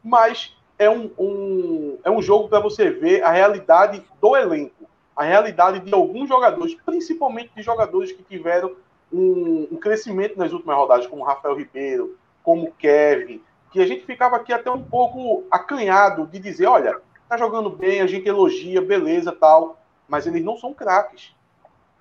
Mas 0.05 0.55
é 0.79 0.91
um, 0.91 1.11
um 1.19 1.99
é 2.05 2.11
um 2.11 2.21
jogo 2.21 2.49
para 2.49 2.61
você 2.61 2.91
ver 2.91 3.23
a 3.23 3.31
realidade 3.31 4.05
do 4.21 4.37
elenco, 4.37 4.89
a 5.15 5.25
realidade 5.25 5.81
de 5.81 5.95
alguns 5.95 6.29
jogadores, 6.29 6.75
principalmente 6.75 7.51
de 7.57 7.63
jogadores 7.63 8.13
que 8.13 8.23
tiveram 8.23 8.77
um, 9.13 9.69
um 9.73 9.77
crescimento 9.77 10.39
nas 10.39 10.53
últimas 10.53 10.77
rodadas, 10.77 11.07
como 11.07 11.25
Rafael 11.25 11.57
Ribeiro, 11.57 12.17
como 12.43 12.73
Kevin, 12.73 13.43
que 13.71 13.81
a 13.81 13.87
gente 13.87 14.05
ficava 14.05 14.37
aqui 14.37 14.53
até 14.53 14.71
um 14.71 14.83
pouco 14.83 15.45
acanhado 15.51 16.27
de 16.27 16.39
dizer, 16.39 16.67
olha, 16.67 17.01
tá 17.29 17.37
jogando 17.37 17.71
bem, 17.71 18.01
a 18.01 18.07
gente 18.07 18.29
elogia, 18.29 18.81
beleza, 18.81 19.33
tal, 19.33 19.79
mas 20.09 20.27
eles 20.27 20.45
não 20.45 20.57
são 20.57 20.73
craques. 20.73 21.35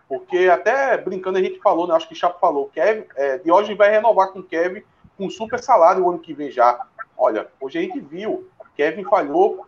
Porque 0.07 0.49
até 0.49 0.97
brincando 0.97 1.39
a 1.39 1.41
gente 1.41 1.59
falou, 1.59 1.87
né? 1.87 1.95
Acho 1.95 2.07
que 2.07 2.13
o 2.13 2.17
Chapo 2.17 2.39
falou, 2.39 2.69
Kevin, 2.69 3.05
é, 3.15 3.41
hoje 3.47 3.73
vai 3.73 3.89
renovar 3.89 4.31
com 4.31 4.43
Kevin 4.43 4.83
com 5.17 5.29
super 5.29 5.59
salário 5.59 6.03
o 6.03 6.09
ano 6.09 6.19
que 6.19 6.33
vem 6.33 6.51
já. 6.51 6.85
Olha, 7.17 7.47
hoje 7.59 7.79
a 7.79 7.81
gente 7.81 7.99
viu, 7.99 8.47
Kevin 8.75 9.03
falhou 9.03 9.65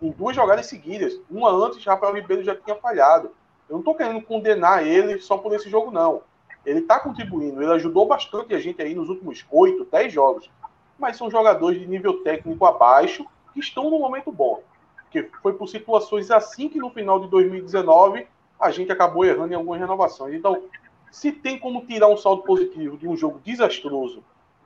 em 0.00 0.10
duas 0.10 0.34
jogadas 0.34 0.66
seguidas. 0.66 1.20
Uma 1.30 1.50
antes, 1.50 1.84
Rafael 1.84 2.14
Ribeiro 2.14 2.42
já 2.42 2.56
tinha 2.56 2.74
falhado. 2.76 3.30
Eu 3.68 3.74
não 3.74 3.80
estou 3.80 3.94
querendo 3.94 4.22
condenar 4.22 4.84
ele 4.84 5.20
só 5.20 5.38
por 5.38 5.54
esse 5.54 5.68
jogo, 5.68 5.90
não. 5.90 6.22
Ele 6.70 6.80
está 6.80 7.00
contribuindo, 7.00 7.60
ele 7.60 7.72
ajudou 7.72 8.06
bastante 8.06 8.54
a 8.54 8.58
gente 8.60 8.80
aí 8.80 8.94
nos 8.94 9.08
últimos 9.08 9.44
oito, 9.50 9.84
dez 9.90 10.12
jogos. 10.12 10.48
Mas 10.96 11.16
são 11.16 11.30
jogadores 11.30 11.80
de 11.80 11.86
nível 11.86 12.22
técnico 12.22 12.64
abaixo 12.64 13.26
que 13.52 13.58
estão 13.58 13.90
no 13.90 13.98
momento 13.98 14.30
bom. 14.30 14.62
Porque 15.02 15.28
foi 15.42 15.54
por 15.54 15.68
situações 15.68 16.30
assim 16.30 16.68
que 16.68 16.78
no 16.78 16.90
final 16.90 17.18
de 17.18 17.28
2019 17.28 18.24
a 18.58 18.70
gente 18.70 18.92
acabou 18.92 19.24
errando 19.24 19.52
em 19.52 19.56
algumas 19.56 19.80
renovações. 19.80 20.34
Então, 20.34 20.62
se 21.10 21.32
tem 21.32 21.58
como 21.58 21.84
tirar 21.86 22.06
um 22.06 22.16
saldo 22.16 22.42
positivo 22.42 22.96
de 22.96 23.08
um 23.08 23.16
jogo 23.16 23.40
desastroso 23.44 24.22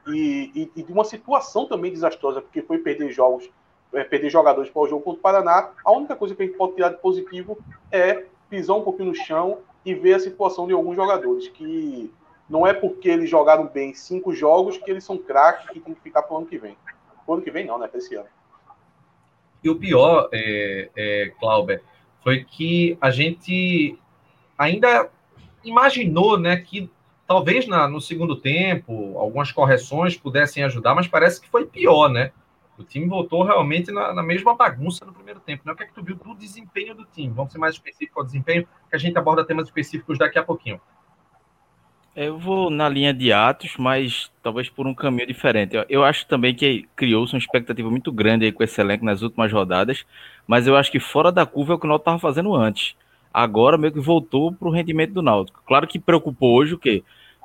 e, 0.06 0.50
e, 0.54 0.80
e 0.80 0.82
de 0.82 0.92
uma 0.92 1.04
situação 1.04 1.66
também 1.66 1.90
desastrosa, 1.90 2.42
porque 2.42 2.60
foi 2.60 2.78
perder 2.78 3.10
jogos, 3.12 3.48
é, 3.94 4.04
perder 4.04 4.28
jogadores 4.28 4.70
para 4.70 4.82
o 4.82 4.88
jogo 4.88 5.02
contra 5.02 5.20
o 5.20 5.22
Paraná, 5.22 5.70
a 5.82 5.92
única 5.92 6.14
coisa 6.14 6.34
que 6.34 6.42
a 6.42 6.46
gente 6.46 6.58
pode 6.58 6.74
tirar 6.74 6.90
de 6.90 6.98
positivo 6.98 7.56
é 7.90 8.26
pisar 8.50 8.74
um 8.74 8.82
pouquinho 8.82 9.08
no 9.08 9.14
chão 9.14 9.60
e 9.84 9.94
ver 9.94 10.14
a 10.14 10.20
situação 10.20 10.66
de 10.66 10.72
alguns 10.72 10.96
jogadores, 10.96 11.48
que 11.48 12.10
não 12.48 12.66
é 12.66 12.72
porque 12.72 13.08
eles 13.08 13.28
jogaram 13.28 13.66
bem 13.66 13.94
cinco 13.94 14.32
jogos 14.32 14.76
que 14.78 14.90
eles 14.90 15.04
são 15.04 15.18
craques 15.18 15.76
e 15.76 15.80
tem 15.80 15.94
que 15.94 16.00
ficar 16.00 16.22
para 16.22 16.34
o 16.34 16.38
ano 16.38 16.46
que 16.46 16.58
vem. 16.58 16.76
O 17.26 17.34
ano 17.34 17.42
que 17.42 17.50
vem 17.50 17.66
não, 17.66 17.78
né? 17.78 17.88
Para 17.88 17.98
esse 17.98 18.14
ano. 18.14 18.28
E 19.62 19.70
o 19.70 19.76
pior, 19.76 20.28
é, 20.30 20.90
é, 20.94 21.32
Clauber, 21.40 21.82
foi 22.22 22.44
que 22.44 22.98
a 23.00 23.10
gente 23.10 23.98
ainda 24.58 25.08
imaginou 25.64 26.38
né, 26.38 26.58
que 26.58 26.90
talvez 27.26 27.66
na, 27.66 27.88
no 27.88 28.00
segundo 28.00 28.36
tempo 28.36 29.18
algumas 29.18 29.50
correções 29.50 30.16
pudessem 30.16 30.62
ajudar, 30.64 30.94
mas 30.94 31.08
parece 31.08 31.40
que 31.40 31.48
foi 31.48 31.64
pior, 31.64 32.08
né? 32.08 32.32
O 32.76 32.82
time 32.82 33.06
voltou 33.06 33.44
realmente 33.44 33.92
na, 33.92 34.12
na, 34.12 34.22
mesma 34.22 34.54
bagunça 34.54 35.04
no 35.04 35.12
primeiro 35.12 35.40
tempo. 35.40 35.62
Né? 35.64 35.72
O 35.72 35.76
que 35.76 35.84
é 35.84 35.86
que 35.86 35.94
tu 35.94 36.02
viu 36.02 36.16
do 36.16 36.34
desempenho 36.34 36.94
do 36.94 37.04
time? 37.04 37.32
Vamos 37.32 37.52
ser 37.52 37.58
mais 37.58 37.74
específicos 37.74 38.16
ao 38.16 38.24
desempenho, 38.24 38.66
que 38.90 38.96
a 38.96 38.98
gente 38.98 39.16
aborda 39.16 39.44
temas 39.44 39.66
específicos 39.66 40.18
daqui 40.18 40.38
a 40.38 40.42
pouquinho. 40.42 40.80
Eu 42.16 42.38
vou 42.38 42.70
na 42.70 42.88
linha 42.88 43.12
de 43.12 43.32
Atos, 43.32 43.76
mas 43.76 44.30
talvez 44.40 44.68
por 44.68 44.86
um 44.86 44.94
caminho 44.94 45.26
diferente. 45.26 45.76
Eu, 45.88 46.04
acho 46.04 46.26
também 46.26 46.54
que 46.54 46.88
criou-se 46.94 47.34
uma 47.34 47.40
expectativa 47.40 47.90
muito 47.90 48.12
grande 48.12 48.44
aí 48.44 48.52
com 48.52 48.62
esse 48.62 48.80
elenco 48.80 49.04
nas 49.04 49.20
últimas 49.22 49.52
rodadas, 49.52 50.06
mas 50.46 50.68
eu 50.68 50.76
acho 50.76 50.92
que 50.92 51.00
fora 51.00 51.32
da 51.32 51.44
curva 51.44 51.72
é 51.72 51.76
o 51.76 51.78
que 51.78 51.86
o 51.86 51.88
Náutico 51.88 52.02
estava 52.02 52.18
fazendo 52.20 52.54
antes. 52.54 52.94
Agora 53.32 53.76
meio 53.76 53.92
que 53.92 53.98
voltou 53.98 54.52
para 54.52 54.68
o 54.68 54.70
rendimento 54.70 55.12
do 55.12 55.22
Náutico. 55.22 55.60
Claro 55.66 55.88
que 55.88 55.98
preocupou 55.98 56.54
hoje 56.56 56.74
o 56.74 56.78
quê? 56.78 57.02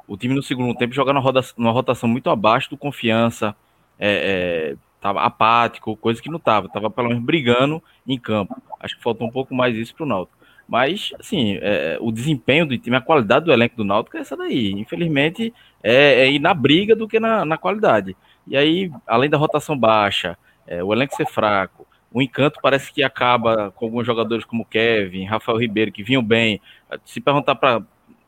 O 0.08 0.16
time 0.16 0.36
no 0.36 0.44
segundo 0.44 0.78
tempo 0.78 0.94
joga 0.94 1.14
numa, 1.14 1.32
numa 1.58 1.72
rotação 1.72 2.08
muito 2.08 2.30
abaixo 2.30 2.70
do 2.70 2.78
confiança, 2.78 3.56
é, 3.98 4.76
é, 4.76 4.78
tava 5.00 5.22
apático, 5.22 5.96
coisa 5.96 6.22
que 6.22 6.30
não 6.30 6.38
estava. 6.38 6.70
Tava 6.70 6.90
pelo 6.90 7.10
menos 7.10 7.24
brigando 7.24 7.82
em 8.08 8.18
campo. 8.18 8.56
Acho 8.80 8.98
que 8.98 9.04
faltou 9.04 9.28
um 9.28 9.32
pouco 9.32 9.54
mais 9.54 9.76
isso 9.76 9.96
para 9.96 10.04
o 10.04 10.08
Náutico. 10.08 10.38
Mas, 10.68 11.12
assim, 11.20 11.58
é, 11.62 11.98
o 12.00 12.12
desempenho 12.12 12.66
do 12.66 12.78
time, 12.78 12.96
a 12.96 13.02
qualidade 13.02 13.46
do 13.46 13.52
elenco 13.52 13.76
do 13.76 13.84
Náutico 13.84 14.18
é 14.18 14.20
essa 14.20 14.38
daí. 14.38 14.72
Infelizmente, 14.74 15.54
é, 15.82 16.22
é 16.22 16.32
ir 16.32 16.40
na 16.40 16.54
briga 16.54 16.96
do 16.96 17.08
que 17.08 17.20
na, 17.20 17.44
na 17.44 17.58
qualidade. 17.58 18.16
E 18.46 18.56
aí, 18.56 18.92
além 19.08 19.30
da 19.30 19.38
rotação 19.38 19.78
baixa, 19.78 20.38
é, 20.68 20.84
o 20.84 20.94
elenco 20.94 21.16
ser 21.16 21.26
fraco, 21.26 21.88
o 22.12 22.22
encanto 22.22 22.60
parece 22.62 22.92
que 22.92 23.04
acaba 23.04 23.72
com 23.72 23.86
alguns 23.86 24.06
jogadores 24.06 24.46
como 24.46 24.66
Kevin, 24.66 25.26
Rafael 25.26 25.58
Ribeiro, 25.58 25.92
que 25.92 26.04
vinham 26.04 26.24
bem. 26.24 26.62
Se 27.06 27.20
perguntar 27.22 27.56
para 27.56 27.82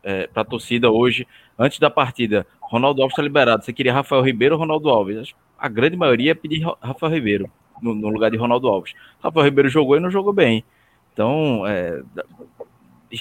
é, 0.03 0.29
a 0.33 0.43
torcida 0.43 0.89
hoje, 0.89 1.27
antes 1.57 1.79
da 1.79 1.89
partida, 1.89 2.45
Ronaldo 2.71 3.01
Alves 3.01 3.13
está 3.13 3.21
liberado. 3.21 3.65
Você 3.65 3.73
queria 3.73 3.93
Rafael 3.93 4.21
Ribeiro 4.21 4.55
ou 4.55 4.61
Ronaldo 4.61 4.89
Alves? 4.89 5.35
A 5.59 5.67
grande 5.67 5.97
maioria 5.97 6.33
pedir 6.33 6.65
Rafael 6.81 7.11
Ribeiro 7.11 7.51
no, 7.81 7.93
no 7.93 8.07
lugar 8.07 8.31
de 8.31 8.37
Ronaldo 8.37 8.69
Alves. 8.69 8.93
Rafael 9.21 9.43
Ribeiro 9.43 9.67
jogou 9.67 9.97
e 9.97 9.99
não 9.99 10.09
jogou 10.09 10.31
bem. 10.31 10.63
Então, 11.11 11.67
é, 11.67 12.01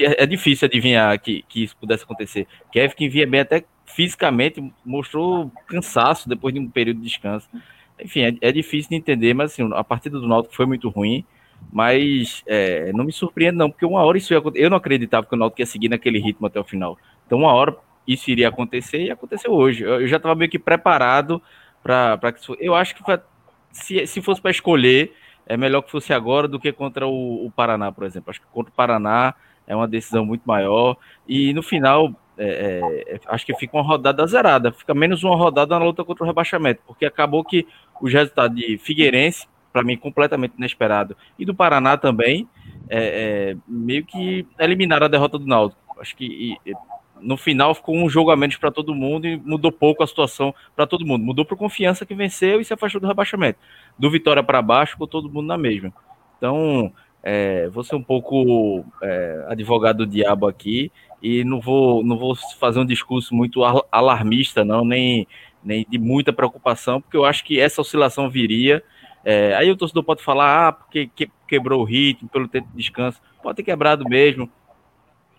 é, 0.01 0.23
é 0.23 0.27
difícil 0.27 0.67
adivinhar 0.67 1.19
que, 1.21 1.45
que 1.49 1.65
isso 1.65 1.77
pudesse 1.77 2.05
acontecer. 2.05 2.47
Kevin, 2.71 2.95
que 2.95 3.09
vinha 3.09 3.27
bem 3.27 3.41
até 3.41 3.65
fisicamente, 3.85 4.73
mostrou 4.87 5.51
cansaço 5.67 6.29
depois 6.29 6.55
de 6.55 6.61
um 6.61 6.71
período 6.71 6.99
de 6.99 7.09
descanso. 7.09 7.49
Enfim, 8.01 8.21
é, 8.21 8.35
é 8.41 8.53
difícil 8.53 8.91
de 8.91 8.97
entender, 8.97 9.35
mas 9.35 9.51
assim, 9.51 9.69
a 9.75 9.83
partida 9.83 10.21
do 10.21 10.29
Náutico 10.29 10.55
foi 10.55 10.65
muito 10.65 10.89
ruim. 10.89 11.25
Mas 11.73 12.45
é, 12.47 12.93
não 12.93 13.05
me 13.05 13.13
surpreende, 13.13 13.59
não, 13.59 13.69
porque 13.69 13.85
uma 13.85 14.03
hora 14.03 14.17
isso 14.17 14.33
ia 14.33 14.39
acontecer. 14.39 14.65
Eu 14.65 14.71
não 14.71 14.77
acreditava 14.77 15.27
que 15.27 15.35
o 15.35 15.39
Náutico 15.39 15.61
ia 15.61 15.67
seguir 15.67 15.89
naquele 15.89 16.21
ritmo 16.21 16.47
até 16.47 16.61
o 16.61 16.65
final. 16.65 16.97
Então, 17.27 17.37
uma 17.37 17.53
hora 17.53 17.77
isso 18.13 18.31
iria 18.31 18.49
acontecer 18.49 19.03
e 19.03 19.11
aconteceu 19.11 19.53
hoje. 19.53 19.85
Eu, 19.85 20.01
eu 20.01 20.07
já 20.07 20.17
estava 20.17 20.35
meio 20.35 20.51
que 20.51 20.59
preparado 20.59 21.43
para 21.83 22.33
que 22.33 22.41
isso. 22.41 22.57
Eu 22.59 22.75
acho 22.75 22.95
que 22.95 23.03
se, 23.73 24.07
se 24.07 24.23
fosse 24.23 24.41
para 24.41 24.51
escolher, 24.51 25.15
é 25.47 25.57
melhor 25.57 25.83
que 25.83 25.91
fosse 25.91 26.13
agora 26.13 26.47
do 26.47 26.61
que 26.61 26.73
contra 26.73 27.07
o, 27.07 27.47
o, 27.47 27.51
Paraná, 27.51 27.91
por 27.91 28.05
exemplo. 28.05 28.31
Acho 28.31 28.41
que 28.41 28.47
contra 28.53 28.71
o 28.71 28.75
Paraná 28.75 29.35
é 29.67 29.75
uma 29.75 29.89
decisão 29.89 30.25
muito 30.25 30.43
maior. 30.45 30.97
E 31.27 31.53
no 31.53 31.63
final, 31.63 32.15
é, 32.39 32.81
é, 33.09 33.21
acho 33.27 33.47
que 33.47 33.55
fica 33.55 33.77
uma 33.77 33.83
rodada 33.83 34.27
zerada, 34.27 34.73
fica 34.73 34.95
menos 34.95 35.23
uma 35.25 35.37
rodada 35.37 35.79
na 35.79 35.85
luta 35.85 36.05
contra 36.05 36.25
o 36.25 36.27
rebaixamento, 36.27 36.83
porque 36.87 37.05
acabou 37.05 37.45
que 37.45 37.67
os 38.01 38.13
resultados 38.13 38.57
de 38.57 38.79
Figueirense, 38.79 39.47
para 39.73 39.83
mim, 39.83 39.97
completamente 39.97 40.55
inesperado, 40.57 41.17
e 41.39 41.45
do 41.45 41.55
Paraná 41.55 41.97
também, 41.97 42.49
é, 42.89 43.53
é 43.53 43.57
meio 43.69 44.05
que 44.05 44.47
eliminaram 44.59 45.07
a 45.07 45.09
derrota 45.09 45.39
do 45.39 45.47
Náutico. 45.47 45.81
Acho 46.01 46.17
que 46.17 46.57
e, 46.65 46.75
no 47.23 47.37
final 47.37 47.75
ficou 47.75 47.97
um 47.97 48.09
jogo 48.09 48.31
a 48.31 48.37
menos 48.37 48.57
para 48.57 48.71
todo 48.71 48.95
mundo 48.95 49.27
e 49.27 49.37
mudou 49.37 49.71
pouco 49.71 50.03
a 50.03 50.07
situação 50.07 50.55
para 50.75 50.87
todo 50.87 51.07
mundo. 51.07 51.25
Mudou 51.25 51.45
para 51.45 51.57
confiança 51.57 52.07
que 52.07 52.15
venceu 52.15 52.61
e 52.61 52.65
se 52.65 52.73
afastou 52.73 53.01
do 53.01 53.07
rebaixamento. 53.07 53.59
Do 53.99 54.11
Vitória 54.11 54.43
para 54.43 54.63
baixo, 54.63 54.93
ficou 54.93 55.07
todo 55.07 55.31
mundo 55.31 55.47
na 55.47 55.59
mesma. 55.59 55.93
Então, 56.37 56.93
é, 57.23 57.69
vou 57.69 57.85
ser 57.85 57.97
um 57.97 58.03
pouco 58.03 58.85
é, 59.03 59.47
advogado 59.49 59.99
do 59.99 60.07
diabo 60.07 60.47
aqui 60.47 60.91
e 61.23 61.45
não 61.45 61.61
vou, 61.61 62.03
não 62.03 62.17
vou 62.17 62.35
fazer 62.59 62.81
um 62.81 62.87
discurso 62.87 63.35
muito 63.35 63.63
alarmista, 63.93 64.65
não, 64.65 64.85
nem, 64.85 65.27
nem 65.63 65.87
de 65.89 65.99
muita 65.99 66.33
preocupação, 66.33 67.01
porque 67.01 67.17
eu 67.17 67.25
acho 67.25 67.45
que 67.45 67.61
essa 67.61 67.81
oscilação 67.81 68.31
viria. 68.31 68.83
É, 69.23 69.55
aí 69.55 69.71
o 69.71 69.77
torcedor 69.77 70.03
pode 70.03 70.23
falar, 70.23 70.69
ah, 70.69 70.73
porque 70.73 71.11
quebrou 71.47 71.83
o 71.83 71.85
ritmo 71.85 72.29
pelo 72.29 72.49
tempo 72.49 72.69
de 72.71 72.77
descanso. 72.77 73.21
Pode 73.43 73.57
ter 73.57 73.63
quebrado 73.63 74.09
mesmo, 74.09 74.51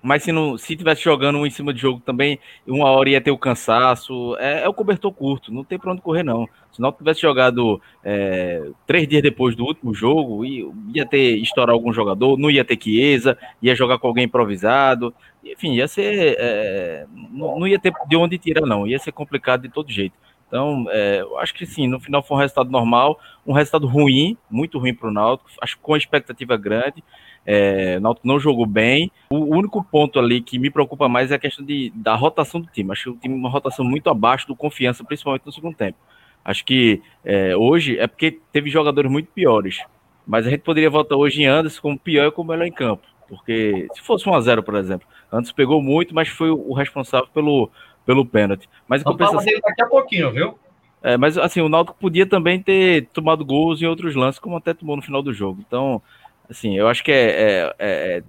mas 0.02 0.24
se 0.24 0.32
não 0.32 0.58
se 0.58 0.76
tivesse 0.76 1.04
jogando 1.04 1.38
um 1.38 1.46
em 1.46 1.50
cima 1.50 1.74
de 1.74 1.80
jogo 1.80 2.02
também, 2.04 2.40
uma 2.66 2.90
hora 2.90 3.10
ia 3.10 3.22
ter 3.22 3.32
o 3.32 3.38
cansaço. 3.38 4.36
É, 4.40 4.64
é 4.64 4.70
o 4.70 4.74
cobertor 4.74 5.12
curto, 5.12 5.54
não 5.54 5.64
tem 5.64 5.78
para 5.78 5.92
onde 5.92 6.02
correr, 6.02 6.24
não. 6.24 6.48
Se 6.72 6.82
não 6.82 6.92
tivesse 6.92 7.22
jogado 7.22 7.82
é, 8.04 8.70
três 8.88 9.08
dias 9.08 9.22
depois 9.22 9.56
do 9.56 9.64
último 9.64 9.94
jogo, 9.94 10.44
ia, 10.46 11.06
ter 11.06 11.38
estourar 11.38 11.74
algum 11.74 11.94
jogador, 11.94 12.38
não 12.38 12.50
ia 12.50 12.66
ter 12.66 12.82
Chiesa, 12.82 13.38
ia 13.62 13.76
jogar 13.76 14.00
com 14.00 14.08
alguém 14.08 14.26
improvisado. 14.26 15.14
Enfim, 15.44 15.74
ia 15.74 15.88
ser. 15.88 16.36
É, 16.40 17.06
não, 17.32 17.60
não, 17.60 17.68
ia 17.68 17.80
ter 17.80 17.94
de 18.08 18.16
onde 18.16 18.38
tirar, 18.38 18.66
não. 18.66 18.88
Ia 18.88 18.98
ser 18.98 19.12
complicado 19.12 19.62
de 19.62 19.70
todo 19.70 19.92
jeito. 19.92 20.16
Então, 20.48 20.86
é, 20.90 21.22
eu 21.22 21.38
acho 21.40 21.54
que 21.54 21.66
sim, 21.66 21.88
no 21.88 21.98
final 21.98 22.22
foi 22.22 22.36
um 22.36 22.40
resultado 22.42 22.70
normal, 22.70 23.18
um 23.48 23.54
resultado 23.54 23.88
ruim, 23.88 24.36
muito 24.50 24.78
ruim 24.78 24.94
para 24.94 25.08
o 25.08 25.12
Náutico, 25.12 25.50
acho 25.62 25.78
que 25.78 25.82
com 25.82 25.96
expectativa 25.96 26.58
grande. 26.58 27.02
É, 27.46 27.96
o 27.98 28.02
Náutico 28.02 28.28
não 28.28 28.40
jogou 28.40 28.66
bem. 28.66 29.12
O 29.30 29.56
único 29.56 29.84
ponto 29.84 30.20
ali 30.20 30.42
que 30.42 30.60
me 30.60 30.70
preocupa 30.70 31.10
mais 31.10 31.32
é 31.32 31.36
a 31.36 31.40
questão 31.40 31.66
de, 31.66 31.92
da 31.96 32.16
rotação 32.16 32.62
do 32.62 32.68
time. 32.68 32.92
Acho 32.92 33.04
que 33.04 33.10
o 33.10 33.16
time 33.18 33.36
uma 33.36 33.50
rotação 33.50 33.84
muito 33.84 34.10
abaixo 34.10 34.48
do 34.48 34.56
confiança, 34.56 35.04
principalmente 35.04 35.46
no 35.46 35.52
segundo 35.52 35.76
tempo. 35.76 35.98
Acho 36.44 36.66
que 36.66 37.02
é, 37.24 37.56
hoje 37.56 37.98
é 37.98 38.08
porque 38.08 38.40
teve 38.52 38.70
jogadores 38.70 39.12
muito 39.12 39.30
piores. 39.32 39.84
Mas 40.26 40.46
a 40.46 40.50
gente 40.50 40.62
poderia 40.62 40.90
voltar 40.90 41.16
hoje 41.16 41.42
em 41.42 41.46
Anderson 41.46 41.82
como 41.82 42.00
pior 42.00 42.28
e 42.28 42.32
como 42.32 42.52
melhor 42.52 42.66
em 42.66 42.72
campo. 42.72 43.04
Porque 43.28 43.88
se 43.94 44.02
fosse 44.02 44.28
1 44.28 44.34
a 44.34 44.42
0 44.42 44.64
por 44.64 44.76
exemplo, 44.76 45.08
Anderson 45.32 45.54
pegou 45.56 45.82
muito, 45.82 46.14
mas 46.14 46.28
foi 46.28 46.50
o 46.52 46.74
responsável 46.74 47.28
pelo, 47.34 47.72
pelo 48.06 48.26
pênalti. 48.26 48.70
Mas 48.88 49.02
falar 49.04 49.44
dele 49.44 49.62
daqui 49.62 49.82
a 49.82 49.88
pouquinho, 49.88 50.32
viu? 50.32 50.60
É, 51.04 51.18
mas 51.18 51.38
assim, 51.38 51.62
o 51.62 51.70
Náutico 51.70 51.98
podia 52.00 52.28
também 52.28 52.62
ter 52.62 53.08
tomado 53.08 53.44
gols 53.44 53.82
em 53.82 53.88
outros 53.88 54.16
lances, 54.16 54.40
como 54.40 54.58
até 54.58 54.74
tomou 54.74 54.96
no 54.96 55.02
final 55.02 55.24
do 55.24 55.34
jogo. 55.34 55.64
Então, 55.66 56.02
Assim, 56.50 56.78
eu 56.78 56.88
acho 56.88 57.04
que 57.04 57.12
é, 57.12 57.16
é, 57.18 57.74
é 57.80 58.24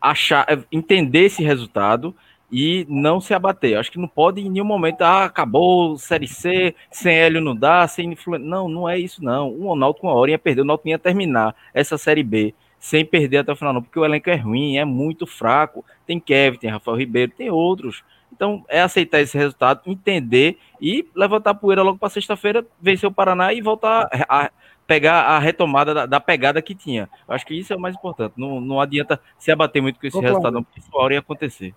achar, 0.00 0.46
é 0.48 0.58
entender 0.70 1.24
esse 1.24 1.42
resultado 1.42 2.14
e 2.50 2.86
não 2.88 3.20
se 3.20 3.34
abater. 3.34 3.78
Acho 3.78 3.92
que 3.92 3.98
não 3.98 4.08
pode 4.08 4.40
em 4.40 4.50
nenhum 4.50 4.64
momento, 4.64 5.02
ah, 5.02 5.24
acabou, 5.24 5.96
Série 5.96 6.26
C, 6.26 6.74
sem 6.90 7.14
Hélio 7.14 7.40
não 7.40 7.54
dá, 7.54 7.86
sem 7.86 8.12
influência. 8.12 8.46
Não, 8.46 8.68
não 8.68 8.88
é 8.88 8.98
isso, 8.98 9.22
não. 9.22 9.48
O 9.48 9.94
com 9.94 10.06
uma 10.06 10.14
hora 10.14 10.32
ia 10.32 10.38
perder, 10.38 10.62
o 10.62 10.64
Náutico 10.64 10.88
ia 10.88 10.98
terminar 10.98 11.54
essa 11.74 11.96
Série 11.98 12.22
B 12.22 12.54
sem 12.80 13.04
perder 13.04 13.38
até 13.38 13.52
o 13.52 13.56
final, 13.56 13.74
não, 13.74 13.82
porque 13.82 13.98
o 13.98 14.04
elenco 14.04 14.30
é 14.30 14.36
ruim, 14.36 14.78
é 14.78 14.86
muito 14.86 15.26
fraco. 15.26 15.84
Tem 16.06 16.18
Kevin, 16.18 16.56
tem 16.56 16.70
Rafael 16.70 16.96
Ribeiro, 16.96 17.30
tem 17.36 17.50
outros. 17.50 18.02
Então, 18.32 18.64
é 18.68 18.80
aceitar 18.80 19.20
esse 19.20 19.36
resultado, 19.36 19.82
entender 19.86 20.58
e 20.80 21.06
levantar 21.14 21.50
a 21.50 21.54
poeira 21.54 21.82
logo 21.82 21.98
para 21.98 22.08
sexta-feira, 22.08 22.66
vencer 22.80 23.06
o 23.06 23.12
Paraná 23.12 23.52
e 23.52 23.60
voltar 23.60 24.08
a 24.26 24.50
pegar 24.90 25.22
a 25.22 25.38
retomada 25.38 25.94
da, 25.94 26.04
da, 26.04 26.18
pegada 26.18 26.60
que 26.60 26.74
tinha. 26.74 27.08
Eu 27.28 27.34
acho 27.36 27.46
que 27.46 27.54
isso 27.54 27.72
é 27.72 27.76
o 27.76 27.80
mais 27.80 27.94
importante. 27.94 28.32
Não, 28.36 28.60
não 28.60 28.80
adianta 28.80 29.20
se 29.38 29.52
abater 29.52 29.80
muito 29.80 30.00
com 30.00 30.06
esse 30.08 30.18
resultado, 30.18 30.52
não, 30.52 30.64
porque 30.64 30.80
isso 30.80 30.90
hora 30.92 31.14
ia 31.14 31.20
acontecer. 31.20 31.72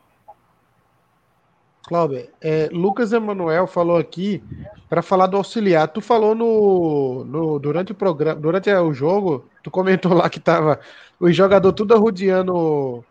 Cláudio, 1.84 2.28
é, 2.42 2.70
Lucas 2.72 3.14
Emanuel 3.14 3.68
falou 3.68 3.98
aqui 3.98 4.42
para 4.90 5.04
falar 5.04 5.28
do 5.28 5.38
auxiliar. 5.38 5.90
Tu 5.90 6.02
falou 6.02 6.34
no, 6.34 7.24
no, 7.24 7.60
durante 7.60 7.92
o 7.92 7.96
programa, 7.96 8.42
durante 8.42 8.74
o 8.74 8.92
jogo, 8.92 9.48
tu 9.62 9.70
comentou 9.70 10.12
lá 10.16 10.28
que 10.28 10.40
tava 10.40 10.80
o 11.20 11.32
jogador 11.32 11.72
tudo 11.72 11.94
arrodeando 11.94 13.06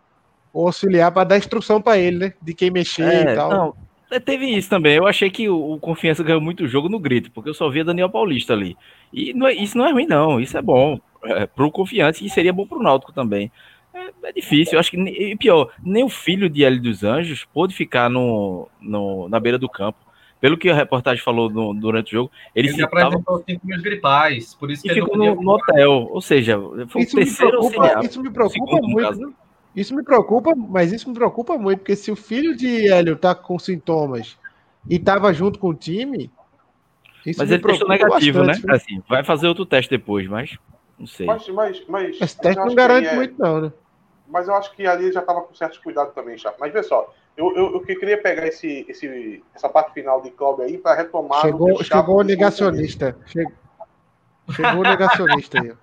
o 0.51 0.67
auxiliar 0.67 1.13
para 1.13 1.23
dar 1.23 1.37
instrução 1.37 1.81
para 1.81 1.97
ele, 1.97 2.17
né? 2.17 2.33
De 2.41 2.53
quem 2.53 2.69
mexer 2.69 3.03
é, 3.03 3.31
e 3.31 3.35
tal. 3.35 3.49
Não, 3.49 3.67
é, 3.69 3.73
teve 4.19 4.45
isso 4.45 4.69
também. 4.69 4.95
Eu 4.95 5.07
achei 5.07 5.29
que 5.29 5.49
o, 5.49 5.73
o, 5.73 5.79
Confiança 5.79 6.23
ganhou 6.23 6.41
muito 6.41 6.67
jogo 6.67 6.89
no 6.89 6.99
grito, 6.99 7.31
porque 7.31 7.49
eu 7.49 7.53
só 7.53 7.69
via 7.69 7.83
Daniel 7.83 8.09
Paulista 8.09 8.53
ali. 8.53 8.77
E 9.11 9.33
não 9.33 9.47
é, 9.47 9.53
isso 9.53 9.77
não 9.77 9.85
é 9.85 9.91
ruim, 9.91 10.05
não. 10.05 10.39
Isso 10.39 10.57
é 10.57 10.61
bom. 10.61 10.99
É, 11.23 11.45
pro 11.45 11.71
Confiança 11.71 12.23
e 12.23 12.29
seria 12.29 12.51
bom 12.51 12.67
pro 12.67 12.81
Náutico 12.81 13.13
também. 13.13 13.51
É, 13.93 14.29
é, 14.29 14.31
difícil. 14.33 14.73
Eu 14.73 14.79
acho 14.79 14.91
que, 14.91 14.97
e 14.97 15.35
pior, 15.37 15.71
nem 15.83 16.03
o 16.03 16.09
filho 16.09 16.49
de 16.49 16.63
Hélio 16.63 16.81
dos 16.81 17.03
Anjos 17.03 17.45
pôde 17.45 17.73
ficar 17.73 18.09
no, 18.09 18.67
no, 18.81 19.29
na 19.29 19.39
beira 19.39 19.57
do 19.57 19.69
campo. 19.69 19.99
Pelo 20.41 20.57
que 20.57 20.69
a 20.69 20.75
reportagem 20.75 21.23
falou 21.23 21.49
no, 21.49 21.73
durante 21.73 22.07
o 22.07 22.11
jogo, 22.11 22.31
ele, 22.53 22.67
ele 22.67 22.83
apresentou 22.83 23.41
sintomas 23.47 23.81
gripais, 23.81 24.53
por 24.53 24.69
isso 24.69 24.83
que 24.83 24.89
ele 24.89 25.01
ficou 25.01 25.17
no, 25.17 25.41
no, 25.41 25.51
hotel. 25.51 26.09
Ou 26.11 26.19
seja, 26.19 26.59
foi 26.89 27.03
isso 27.03 27.15
o 27.15 27.19
terceiro 27.19 27.63
me 27.63 27.71
preocupa, 27.71 28.05
Isso 28.05 28.21
me 28.21 28.29
preocupa 28.29 28.79
muito. 28.81 29.33
Isso 29.75 29.95
me 29.95 30.03
preocupa, 30.03 30.53
mas 30.55 30.91
isso 30.91 31.09
me 31.09 31.15
preocupa 31.15 31.57
muito, 31.57 31.79
porque 31.79 31.95
se 31.95 32.11
o 32.11 32.15
filho 32.15 32.55
de 32.55 32.91
Hélio 32.91 33.15
tá 33.15 33.33
com 33.33 33.57
sintomas 33.57 34.37
e 34.89 34.99
tava 34.99 35.33
junto 35.33 35.57
com 35.57 35.69
o 35.69 35.73
time. 35.73 36.31
Isso 37.25 37.39
mas 37.39 37.49
ele 37.49 37.61
testou 37.61 37.87
negativo, 37.87 38.45
bastante, 38.45 38.67
né? 38.67 38.75
Assim, 38.75 39.03
vai 39.07 39.23
fazer 39.23 39.47
outro 39.47 39.65
teste 39.65 39.89
depois, 39.89 40.27
mas 40.27 40.57
não 40.99 41.07
sei. 41.07 41.25
Mas, 41.25 41.47
mas, 41.49 41.83
mas 41.87 42.21
Esse 42.21 42.39
teste 42.39 42.63
não 42.63 42.75
garante 42.75 43.07
é... 43.07 43.15
muito, 43.15 43.35
não, 43.39 43.61
né? 43.61 43.73
Mas 44.27 44.47
eu 44.47 44.55
acho 44.55 44.73
que 44.75 44.85
ali 44.85 45.11
já 45.11 45.21
estava 45.21 45.41
com 45.41 45.53
certo 45.53 45.81
cuidado 45.81 46.11
também, 46.13 46.37
Chapo. 46.37 46.57
Mas 46.59 46.73
vê 46.73 46.81
só, 46.81 47.13
eu, 47.35 47.55
eu, 47.55 47.73
eu 47.73 47.81
queria 47.81 48.21
pegar 48.21 48.47
esse, 48.47 48.85
esse, 48.87 49.43
essa 49.53 49.69
parte 49.69 49.93
final 49.93 50.21
de 50.21 50.31
Cláudio 50.31 50.65
aí 50.65 50.77
para 50.77 50.95
retomar. 50.95 51.41
Chegou, 51.41 51.83
chegou 51.83 52.19
o 52.19 52.23
negacionista. 52.23 53.15
Chegou, 53.25 53.53
chegou 54.51 54.79
o 54.79 54.83
negacionista 54.83 55.61
aí. 55.61 55.73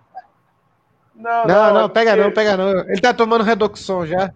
Não, 1.21 1.45
não, 1.45 1.75
não, 1.75 1.89
pega 1.89 2.13
porque... 2.13 2.25
não, 2.25 2.33
pega 2.33 2.57
não. 2.57 2.71
Ele 2.81 3.01
tá 3.01 3.13
tomando 3.13 3.45
redução 3.45 4.07
já. 4.07 4.33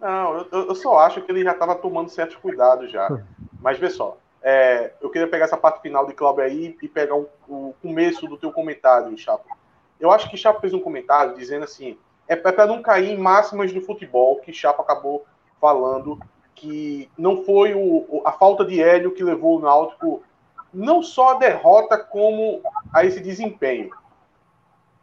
Não, 0.00 0.46
eu, 0.50 0.68
eu 0.68 0.74
só 0.74 0.98
acho 1.00 1.20
que 1.20 1.30
ele 1.30 1.42
já 1.42 1.52
estava 1.52 1.74
tomando 1.74 2.08
certos 2.08 2.36
cuidados 2.36 2.90
já. 2.90 3.08
Mas 3.60 3.78
vê 3.78 3.90
só, 3.90 4.16
é, 4.42 4.92
eu 5.00 5.10
queria 5.10 5.28
pegar 5.28 5.44
essa 5.44 5.56
parte 5.56 5.82
final 5.82 6.06
de 6.06 6.14
Cláudio 6.14 6.44
aí 6.44 6.76
e 6.80 6.88
pegar 6.88 7.16
o, 7.16 7.28
o 7.46 7.74
começo 7.82 8.26
do 8.26 8.38
teu 8.38 8.52
comentário, 8.52 9.16
Chapo. 9.18 9.44
Eu 9.98 10.10
acho 10.10 10.30
que 10.30 10.36
Chapo 10.36 10.60
fez 10.60 10.72
um 10.72 10.80
comentário 10.80 11.34
dizendo 11.34 11.64
assim: 11.64 11.98
é, 12.26 12.34
é 12.34 12.36
para 12.36 12.66
não 12.66 12.80
cair 12.80 13.10
em 13.10 13.18
máximas 13.18 13.72
do 13.72 13.82
futebol, 13.82 14.40
que 14.40 14.52
Chapo 14.52 14.80
acabou 14.80 15.26
falando 15.60 16.18
que 16.54 17.10
não 17.18 17.42
foi 17.44 17.74
o, 17.74 18.22
a 18.24 18.32
falta 18.32 18.64
de 18.64 18.82
Hélio 18.82 19.12
que 19.12 19.24
levou 19.24 19.58
o 19.58 19.62
Náutico 19.62 20.22
não 20.72 21.02
só 21.02 21.30
a 21.30 21.38
derrota, 21.38 21.98
como 21.98 22.60
a 22.92 23.04
esse 23.04 23.20
desempenho. 23.20 23.90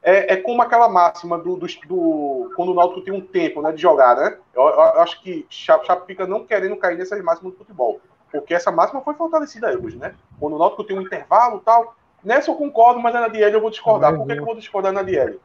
É, 0.09 0.35
é 0.35 0.37
como 0.37 0.61
aquela 0.61 0.87
máxima 0.87 1.37
do, 1.37 1.57
do, 1.57 1.67
do, 1.85 2.53
quando 2.55 2.71
o 2.71 2.73
Náutico 2.73 3.01
tem 3.01 3.13
um 3.13 3.19
tempo 3.19 3.61
né, 3.61 3.73
de 3.73 3.81
jogar, 3.81 4.15
né? 4.15 4.37
Eu, 4.55 4.63
eu, 4.63 4.69
eu 4.69 5.01
acho 5.01 5.22
que 5.22 5.46
fica 6.05 6.25
não 6.25 6.46
querendo 6.46 6.77
cair 6.77 6.98
nessas 6.98 7.22
máximas 7.22 7.51
do 7.51 7.57
futebol. 7.57 8.00
Porque 8.31 8.53
essa 8.53 8.72
máxima 8.72 9.01
foi 9.01 9.15
fortalecida 9.15 9.77
hoje, 9.77 9.98
né? 9.98 10.15
Quando 10.39 10.55
o 10.55 10.59
Náutico 10.59 10.85
tem 10.85 10.98
um 10.98 11.01
intervalo 11.01 11.59
tal. 11.59 11.96
Nessa 12.24 12.50
eu 12.50 12.55
concordo, 12.55 13.01
mas 13.01 13.13
na 13.13 13.27
Diel 13.27 13.50
eu 13.50 13.59
vou 13.59 13.70
discordar. 13.70 14.15
Por 14.15 14.25
que, 14.25 14.33
que 14.33 14.41
eu 14.41 14.46
vou 14.46 14.55
discordar 14.55 14.93
na 14.93 15.03
Diel? 15.03 15.39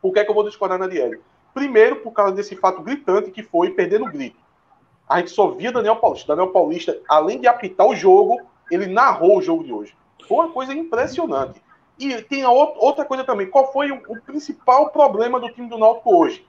Por 0.00 0.12
que, 0.14 0.24
que 0.24 0.30
eu 0.30 0.34
vou 0.34 0.44
discordar 0.44 0.78
na 0.78 0.86
DL? 0.86 1.20
Primeiro, 1.52 1.96
por 1.96 2.12
causa 2.12 2.32
desse 2.32 2.56
fato 2.56 2.80
gritante 2.80 3.30
que 3.30 3.42
foi 3.42 3.72
perder 3.72 4.00
no 4.00 4.06
grito. 4.06 4.38
A 5.06 5.18
gente 5.18 5.32
só 5.32 5.48
via 5.48 5.72
Daniel 5.72 5.96
Paulista. 5.96 6.28
Daniel 6.28 6.52
Paulista, 6.52 6.98
além 7.08 7.40
de 7.40 7.46
apitar 7.46 7.86
o 7.86 7.94
jogo, 7.94 8.40
ele 8.70 8.86
narrou 8.86 9.36
o 9.36 9.42
jogo 9.42 9.64
de 9.64 9.72
hoje. 9.72 9.94
Foi 10.26 10.38
uma 10.38 10.52
coisa 10.52 10.72
impressionante. 10.72 11.60
E 11.98 12.20
tem 12.22 12.44
outra 12.44 13.04
coisa 13.04 13.24
também. 13.24 13.48
Qual 13.48 13.72
foi 13.72 13.90
o, 13.90 14.20
principal 14.22 14.90
problema 14.90 15.40
do 15.40 15.50
time 15.50 15.68
do 15.68 15.78
Náutico 15.78 16.14
hoje? 16.14 16.46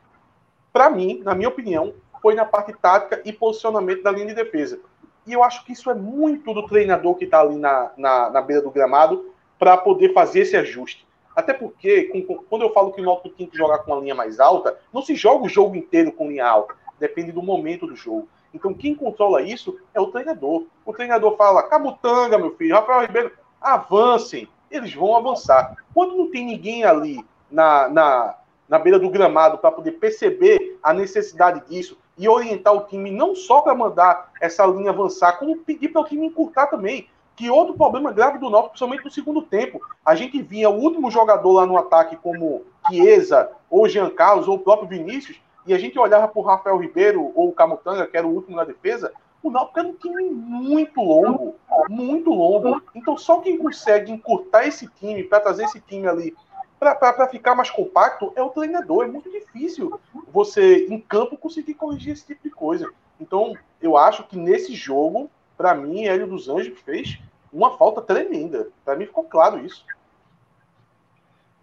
Para 0.74 0.90
mim, 0.90 1.22
na 1.24 1.34
minha 1.34 1.50
opinião, 1.50 1.94
foi 2.22 2.36
na 2.36 2.46
parte 2.46 2.74
tática 2.74 3.22
e 3.24 3.32
posicionamento 3.32 4.04
da 4.04 4.12
linha 4.12 4.28
de 4.28 4.34
defesa. 4.34 4.80
E 5.26 5.34
eu 5.34 5.44
acho 5.44 5.64
que 5.66 5.74
isso 5.74 5.90
é 5.90 5.94
muito 5.94 6.54
do 6.54 6.68
treinador 6.68 7.16
que 7.16 7.26
está 7.26 7.42
ali 7.42 7.58
na, 7.58 7.92
na, 7.98 8.30
na 8.30 8.42
beira 8.42 8.62
do 8.62 8.72
gramado 8.72 9.34
para 9.58 9.78
poder 9.78 10.14
fazer 10.14 10.42
esse 10.42 10.56
ajuste. 10.56 11.08
Até 11.36 11.54
porque, 11.54 12.06
com, 12.06 12.24
quando 12.50 12.64
eu 12.64 12.74
falo 12.74 12.92
que 12.92 13.02
o 13.02 13.06
Náutico 13.06 13.30
tem 13.30 13.48
que 13.48 13.58
jogar 13.58 13.80
com 13.80 13.92
uma 13.92 14.02
linha 14.02 14.16
mais 14.16 14.40
alta, 14.40 14.78
não 14.92 15.02
se 15.02 15.16
joga 15.16 15.46
o 15.46 15.50
jogo 15.50 15.76
inteiro 15.76 16.12
com 16.12 16.30
linha 16.30 16.48
alta. 16.48 16.76
Depende 17.00 17.32
do 17.32 17.44
momento 17.44 17.86
do 17.86 17.96
jogo. 17.96 18.28
Então, 18.54 18.74
quem 18.74 18.96
controla 18.96 19.42
isso 19.42 19.80
é 19.94 20.02
o 20.02 20.08
treinador. 20.08 20.66
O 20.86 20.94
treinador 20.94 21.38
fala: 21.38 21.64
Camutanga, 21.64 22.38
meu 22.38 22.56
filho, 22.56 22.76
Rafael 22.76 23.02
Ribeiro, 23.02 23.32
avancem. 23.62 24.48
Eles 24.70 24.94
vão 24.94 25.16
avançar. 25.16 25.76
Quando 25.94 26.16
não 26.16 26.30
tem 26.30 26.46
ninguém 26.46 26.84
ali 26.84 27.24
na, 27.50 27.88
na, 27.90 28.36
na 28.68 28.80
beira 28.80 29.00
do 29.00 29.10
gramado 29.10 29.58
para 29.58 29.72
poder 29.72 29.94
perceber 29.94 30.78
a 30.84 30.94
necessidade 30.94 31.68
disso 31.68 31.98
e 32.18 32.28
orientar 32.28 32.74
o 32.74 32.86
time, 32.86 33.12
não 33.12 33.36
só 33.36 33.62
para 33.62 33.76
mandar 33.76 34.32
essa 34.42 34.66
linha 34.66 34.90
avançar, 34.90 35.34
como 35.34 35.58
pedir 35.58 35.90
para 35.90 36.02
o 36.02 36.06
time 36.06 36.26
encurtar 36.26 36.68
também. 36.68 37.08
Que 37.36 37.52
outro 37.52 37.76
problema 37.76 38.12
grave 38.12 38.40
do 38.40 38.50
Náutico, 38.50 38.72
principalmente 38.72 39.06
no 39.06 39.12
segundo 39.12 39.44
tempo. 39.44 39.80
A 40.04 40.16
gente 40.16 40.42
vinha 40.42 40.72
o 40.72 40.80
último 40.80 41.12
jogador 41.12 41.52
lá 41.52 41.66
no 41.68 41.78
ataque 41.78 42.16
como 42.16 42.64
Chiesa, 42.88 43.52
ou 43.70 43.88
Jean 43.88 44.10
Carlos, 44.10 44.48
ou 44.48 44.56
o 44.56 44.60
próprio 44.60 44.88
Vinícius, 44.88 45.40
e 45.68 45.74
a 45.74 45.78
gente 45.78 46.00
olhava 46.00 46.28
para 46.28 46.40
o 46.40 46.44
Rafael 46.44 46.78
Ribeiro 46.78 47.32
ou 47.36 47.50
o 47.50 47.54
Camutanga, 47.54 48.08
que 48.08 48.18
era 48.18 48.26
o 48.26 48.34
último 48.34 48.56
na 48.56 48.64
defesa, 48.64 49.14
o 49.44 49.50
Náutico 49.50 49.80
era 49.80 49.88
um 49.88 49.94
time 49.94 50.24
muito 50.30 51.02
longo, 51.02 51.56
muito 51.90 52.30
longo. 52.32 52.82
Então 52.96 53.18
só 53.18 53.40
quem 53.40 53.58
consegue 53.58 54.12
encurtar 54.12 54.68
esse 54.68 54.88
time, 54.88 55.24
para 55.24 55.40
trazer 55.40 55.64
esse 55.66 55.80
time 55.82 56.08
ali 56.08 56.36
para 56.80 57.28
ficar 57.28 57.56
mais 57.56 57.70
compacto, 57.70 58.32
é 58.36 58.42
o 58.42 58.50
treinador. 58.50 59.06
É 59.06 59.08
muito 59.08 59.32
difícil 59.32 60.00
você, 60.32 60.86
em 60.86 61.00
campo, 61.00 61.38
conseguir 61.38 61.74
corrigir 61.74 62.14
esse 62.14 62.26
tipo 62.26 62.44
de 62.44 62.52
coisa. 62.52 62.90
Então, 63.20 63.56
eu 63.82 63.98
acho 63.98 64.24
que 64.26 64.38
nesse 64.38 64.76
jogo, 64.76 65.30
para 65.58 65.74
mim, 65.74 66.06
Hélio 66.06 66.28
dos 66.28 66.48
Anjos 66.48 66.80
fez 66.82 67.20
uma 67.52 67.78
falta 67.78 68.02
tremenda. 68.02 68.70
Para 68.86 68.96
mim 68.96 69.06
ficou 69.06 69.24
claro 69.24 69.66
isso. 69.66 69.84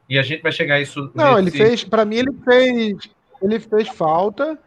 E 0.09 0.19
a 0.19 0.23
gente 0.23 0.43
vai 0.43 0.53
chegar 0.53 0.75
a 0.75 0.81
isso. 0.81 1.11
Não, 1.15 1.41
nesse... 1.41 1.57
ele 1.57 1.69
fez. 1.69 1.85
Para 1.85 2.05
mim, 2.05 2.17
ele 2.17 2.33
fez. 2.45 3.09
Ele 3.41 3.61
fez 3.61 3.89
falta, 3.89 4.59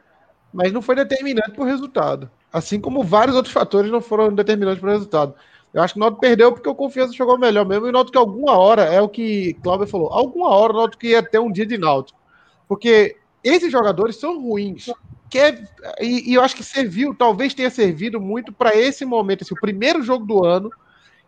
mas 0.54 0.72
não 0.72 0.82
foi 0.82 0.96
determinante 0.96 1.52
para 1.52 1.62
o 1.62 1.66
resultado. 1.66 2.30
Assim 2.52 2.80
como 2.80 3.04
vários 3.04 3.36
outros 3.36 3.54
fatores 3.54 3.92
não 3.92 4.02
foram 4.02 4.34
determinantes 4.34 4.80
para 4.80 4.90
o 4.90 4.94
resultado. 4.94 5.36
Eu 5.74 5.84
acho 5.84 5.94
que 5.94 6.00
o 6.00 6.02
Náutico 6.02 6.22
perdeu 6.22 6.52
porque 6.52 6.70
o 6.70 6.76
Confiança 6.76 7.14
jogou 7.14 7.38
melhor 7.38 7.66
mesmo. 7.66 7.86
E 7.86 7.90
o 7.90 7.94
Náutico, 7.94 8.18
alguma 8.18 8.58
hora, 8.58 8.84
é 8.84 9.02
o 9.02 9.10
que 9.10 9.54
Cláudio 9.62 9.88
falou, 9.88 10.12
alguma 10.12 10.50
hora 10.50 10.74
o 10.74 10.78
Náutico 10.78 11.06
ia 11.06 11.22
ter 11.22 11.40
um 11.40 11.52
dia 11.52 11.66
de 11.66 11.78
Náutico. 11.78 12.20
Porque 12.68 13.18
esses 13.44 13.72
jogadores 13.72 14.16
são 14.16 14.42
ruins 14.42 14.90
que 15.30 15.40
é, 15.40 15.64
e, 16.00 16.32
e, 16.32 16.34
eu 16.34 16.42
acho 16.42 16.56
que 16.56 16.64
serviu, 16.64 17.14
talvez 17.14 17.54
tenha 17.54 17.70
servido 17.70 18.20
muito 18.20 18.54
para 18.54 18.76
esse 18.76 19.04
momento, 19.06 19.44
assim, 19.44 19.54
o 19.54 19.60
primeiro 19.60 20.02
jogo 20.02 20.26
do 20.26 20.46
ano, 20.46 20.72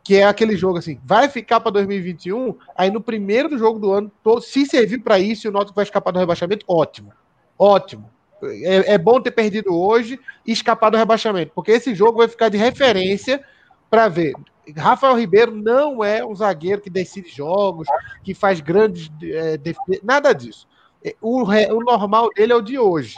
que 0.04 0.16
é 0.16 0.24
aquele 0.24 0.56
jogo 0.56 0.78
assim, 0.78 1.00
vai 1.04 1.28
ficar 1.28 1.60
para 1.60 1.74
2021, 1.74 2.56
aí 2.76 2.90
no 2.90 3.02
primeiro 3.02 3.58
jogo 3.58 3.78
do 3.78 3.92
ano, 3.92 4.12
se 4.42 4.66
servir 4.66 5.00
para 5.00 5.20
isso 5.20 5.46
e 5.46 5.50
o 5.50 5.52
Náutico 5.52 5.76
vai 5.76 5.84
escapar 5.84 6.12
do 6.12 6.20
rebaixamento, 6.20 6.66
ótimo. 6.68 7.12
Ótimo. 7.58 8.10
É, 8.44 8.94
é, 8.94 8.98
bom 8.98 9.20
ter 9.20 9.32
perdido 9.32 9.76
hoje 9.76 10.20
e 10.46 10.52
escapar 10.52 10.90
do 10.90 10.98
rebaixamento, 10.98 11.52
porque 11.54 11.72
esse 11.72 11.94
jogo 11.94 12.20
vai 12.20 12.28
ficar 12.28 12.50
de 12.50 12.58
referência 12.58 13.44
para 13.90 14.08
ver. 14.08 14.34
Rafael 14.78 15.18
Ribeiro 15.18 15.52
não 15.52 16.04
é 16.04 16.24
um 16.24 16.36
zagueiro 16.36 16.82
que 16.82 16.90
decide 16.90 17.30
jogos, 17.30 17.88
que 18.24 18.34
faz 18.34 18.60
grandes 18.62 19.12
é, 19.22 19.58
defesas, 19.58 20.04
nada 20.04 20.34
disso. 20.34 20.68
É, 21.04 21.16
o, 21.22 21.44
o 21.44 21.84
normal 21.84 22.30
dele 22.36 22.54
é 22.54 22.56
o 22.56 22.62
de 22.62 22.78
hoje. 22.78 23.18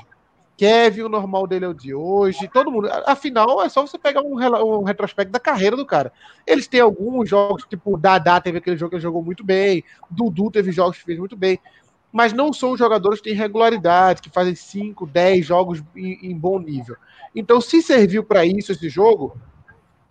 Kevin, 0.62 1.02
o 1.02 1.10
normal 1.10 1.48
dele 1.48 1.66
é 1.66 1.68
o 1.68 1.74
de 1.74 1.92
hoje, 1.92 2.48
todo 2.48 2.72
mundo. 2.72 2.88
Afinal, 3.08 3.64
é 3.64 3.68
só 3.68 3.82
você 3.82 3.98
pegar 3.98 4.22
um, 4.22 4.36
um 4.36 4.84
retrospecto 4.84 5.32
da 5.32 5.40
carreira 5.40 5.76
do 5.76 5.84
cara. 5.84 6.14
Eles 6.46 6.68
têm 6.68 6.80
alguns 6.80 7.28
jogos, 7.28 7.66
tipo, 7.68 7.98
Dadá 7.98 8.40
teve 8.40 8.60
aquele 8.60 8.78
jogo 8.78 8.92
que 8.92 8.98
ele 8.98 9.02
jogou 9.02 9.24
muito 9.24 9.44
bem, 9.44 9.84
Dudu 10.08 10.52
teve 10.52 10.72
jogos 10.72 11.00
que 11.00 11.04
fez 11.04 11.18
muito 11.18 11.36
bem. 11.36 11.60
Mas 12.12 12.34
não 12.34 12.52
são 12.52 12.76
jogadores 12.76 13.20
que 13.20 13.30
têm 13.30 13.38
regularidade, 13.38 14.22
que 14.22 14.30
fazem 14.30 14.56
5, 14.56 15.06
10 15.08 15.46
jogos 15.46 15.84
em, 15.96 16.32
em 16.32 16.38
bom 16.38 16.60
nível. 16.60 16.96
Então, 17.36 17.62
se 17.62 17.82
serviu 17.82 18.24
para 18.24 18.46
isso 18.46 18.72
esse 18.72 18.90
jogo, 18.90 19.38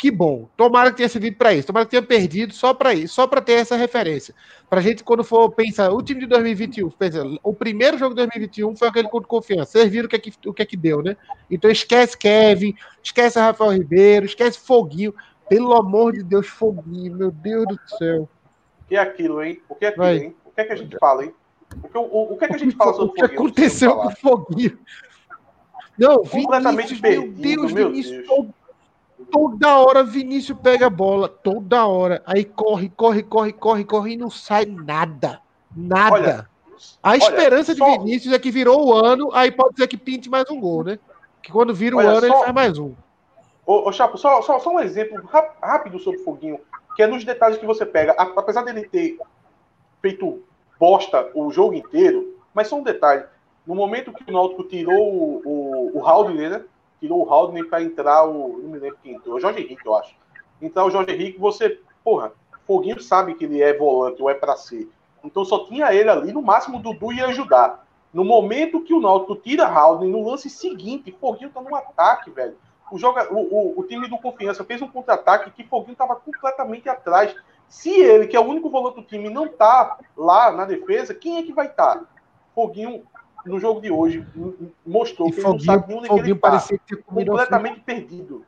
que 0.00 0.10
bom. 0.10 0.48
Tomara 0.56 0.90
que 0.90 0.96
tenha 0.96 1.08
servido 1.10 1.36
para 1.36 1.52
isso. 1.52 1.66
Tomara 1.66 1.84
que 1.84 1.90
tenha 1.90 2.02
perdido 2.02 2.54
só 2.54 2.72
para 2.72 2.94
isso, 2.94 3.14
só 3.14 3.26
para 3.26 3.42
ter 3.42 3.52
essa 3.52 3.76
referência. 3.76 4.34
Para 4.68 4.80
gente, 4.80 5.04
quando 5.04 5.22
for 5.22 5.50
pensar, 5.50 5.90
o 5.92 6.00
time 6.00 6.20
de 6.20 6.26
2021, 6.26 6.88
pensa, 6.92 7.22
o 7.42 7.52
primeiro 7.52 7.98
jogo 7.98 8.14
de 8.14 8.22
2021 8.22 8.74
foi 8.76 8.88
aquele 8.88 9.08
contra 9.08 9.28
confiança. 9.28 9.72
Vocês 9.72 9.90
viram 9.90 10.06
o 10.06 10.08
que, 10.08 10.16
é 10.16 10.18
que, 10.18 10.32
o 10.46 10.54
que 10.54 10.62
é 10.62 10.64
que 10.64 10.76
deu, 10.76 11.02
né? 11.02 11.18
Então 11.50 11.70
esquece 11.70 12.16
Kevin, 12.16 12.74
esquece 13.02 13.38
Rafael 13.38 13.72
Ribeiro, 13.72 14.24
esquece 14.24 14.58
Foguinho. 14.58 15.14
Pelo 15.50 15.74
amor 15.74 16.14
de 16.14 16.22
Deus, 16.22 16.46
Foguinho, 16.46 17.14
meu 17.14 17.30
Deus 17.30 17.66
do 17.66 17.78
céu. 17.98 18.22
O 18.80 18.88
que 18.88 18.96
é 18.96 19.00
aquilo, 19.00 19.42
hein? 19.42 19.60
O 19.68 19.74
que 19.74 19.84
é 19.84 19.88
aquilo, 19.88 20.04
Vai. 20.06 20.16
hein? 20.16 20.36
O 20.46 20.50
que 20.50 20.60
é 20.62 20.64
que 20.64 20.72
a 20.72 20.76
gente 20.76 20.96
fala, 20.98 21.24
hein? 21.24 21.34
O 21.82 21.88
que, 21.88 21.98
o, 21.98 22.32
o 22.32 22.36
que 22.36 22.44
é 22.44 22.48
que 22.48 22.54
a 22.54 22.58
gente 22.58 22.74
fala 22.76 22.92
sobre 22.92 23.10
o 23.10 23.12
que 23.12 23.20
Foguinho? 23.20 23.40
aconteceu 23.40 23.96
com 23.96 24.06
o 24.08 24.16
Foguinho? 24.16 24.78
Não, 25.98 26.24
completamente 26.24 26.94
Vinícius, 26.94 27.00
perdido, 27.00 27.32
meu 27.32 27.56
Deus, 27.56 27.72
meu 27.72 27.90
Vinícius, 27.90 28.26
Deus. 28.26 28.46
Toda 29.30 29.78
hora 29.78 30.02
Vinícius 30.02 30.58
pega 30.60 30.86
a 30.86 30.90
bola, 30.90 31.28
toda 31.28 31.86
hora. 31.86 32.22
Aí 32.26 32.44
corre, 32.44 32.88
corre, 32.88 33.22
corre, 33.22 33.52
corre, 33.52 33.84
corre 33.84 34.12
e 34.12 34.16
não 34.16 34.30
sai 34.30 34.64
nada. 34.64 35.40
Nada. 35.76 36.12
Olha, 36.12 36.48
a 37.02 37.16
esperança 37.16 37.72
olha, 37.72 37.78
só... 37.78 37.90
de 37.92 37.98
Vinícius 37.98 38.34
é 38.34 38.38
que 38.38 38.50
virou 38.50 38.88
o 38.88 38.94
ano, 38.94 39.30
aí 39.32 39.50
pode 39.50 39.76
ser 39.76 39.86
que 39.86 39.96
pinte 39.96 40.30
mais 40.30 40.50
um 40.50 40.58
gol, 40.58 40.84
né? 40.84 40.98
Que 41.42 41.52
quando 41.52 41.74
vira 41.74 41.96
o 41.96 41.98
olha, 41.98 42.08
ano, 42.08 42.20
só... 42.20 42.26
ele 42.26 42.44
faz 42.44 42.54
mais 42.54 42.78
um. 42.78 42.94
Ô, 43.66 43.88
ô 43.88 43.92
Chapo, 43.92 44.16
só, 44.16 44.42
só, 44.42 44.58
só 44.58 44.70
um 44.70 44.80
exemplo 44.80 45.20
rápido 45.62 45.98
sobre 45.98 46.20
o 46.20 46.24
Foguinho, 46.24 46.58
que 46.96 47.02
é 47.02 47.06
nos 47.06 47.24
detalhes 47.24 47.58
que 47.58 47.66
você 47.66 47.84
pega. 47.84 48.12
Apesar 48.12 48.62
dele 48.62 48.88
ter 48.88 49.18
feito 50.00 50.42
bosta 50.80 51.30
o 51.34 51.52
jogo 51.52 51.74
inteiro, 51.74 52.38
mas 52.54 52.68
só 52.68 52.76
um 52.76 52.82
detalhe. 52.82 53.24
No 53.66 53.74
momento 53.74 54.12
que 54.12 54.28
o 54.28 54.32
Náutico 54.32 54.64
tirou 54.64 54.96
o, 54.96 55.42
o, 55.44 55.98
o 55.98 56.06
Haldner, 56.06 56.50
né? 56.50 56.64
tirou 56.98 57.24
o 57.24 57.30
Haldner 57.30 57.68
para 57.68 57.82
entrar 57.82 58.24
o. 58.24 58.58
Não 58.62 58.70
me 58.70 58.78
lembro 58.78 58.98
quem 59.02 59.14
entrou, 59.14 59.36
o 59.36 59.40
Jorge 59.40 59.60
Henrique, 59.60 59.86
eu 59.86 59.94
acho. 59.94 60.14
Entrar 60.60 60.86
o 60.86 60.90
Jorge 60.90 61.12
Henrique, 61.12 61.38
você. 61.38 61.78
Porra, 62.02 62.32
Foguinho 62.66 63.00
sabe 63.00 63.34
que 63.34 63.44
ele 63.44 63.60
é 63.62 63.76
volante 63.76 64.22
ou 64.22 64.30
é 64.30 64.34
para 64.34 64.56
ser. 64.56 64.88
Então 65.22 65.44
só 65.44 65.66
tinha 65.66 65.92
ele 65.92 66.08
ali, 66.08 66.32
no 66.32 66.40
máximo 66.40 66.78
o 66.78 66.82
Dudu 66.82 67.12
ia 67.12 67.26
ajudar. 67.26 67.86
No 68.12 68.24
momento 68.24 68.80
que 68.80 68.94
o 68.94 69.00
Náutico 69.00 69.36
tira 69.36 69.66
Haldner, 69.66 70.10
no 70.10 70.28
lance 70.28 70.48
seguinte, 70.48 71.14
Foguinho 71.20 71.50
tá 71.50 71.60
no 71.60 71.74
ataque, 71.74 72.30
velho. 72.30 72.56
O, 72.90 72.98
joga, 72.98 73.32
o, 73.32 73.38
o, 73.38 73.80
o 73.80 73.84
time 73.84 74.08
do 74.08 74.18
Confiança 74.18 74.64
fez 74.64 74.82
um 74.82 74.88
contra-ataque 74.88 75.50
que 75.50 75.62
Foguinho 75.62 75.96
tava 75.96 76.16
completamente 76.16 76.88
atrás. 76.88 77.34
Se 77.70 77.88
ele, 77.88 78.26
que 78.26 78.36
é 78.36 78.40
o 78.40 78.44
único 78.44 78.68
volante 78.68 78.96
do 78.96 79.02
time, 79.04 79.30
não 79.30 79.46
tá 79.46 79.96
lá 80.16 80.50
na 80.50 80.64
defesa, 80.64 81.14
quem 81.14 81.38
é 81.38 81.42
que 81.44 81.52
vai 81.52 81.66
estar? 81.66 81.98
Tá? 81.98 82.04
Foguinho 82.52 83.04
no 83.46 83.60
jogo 83.60 83.80
de 83.80 83.90
hoje 83.90 84.26
mostrou 84.84 85.28
e 85.28 85.32
que 85.32 85.40
Foguinho, 85.40 85.60
ele 85.60 85.66
não 85.66 85.80
sabe 85.80 85.94
onde 85.94 86.30
ele 86.30 86.34
parecia 86.34 86.76
tá. 86.76 86.84
que 86.84 86.96
completamente 86.96 87.80
perdido. 87.80 88.44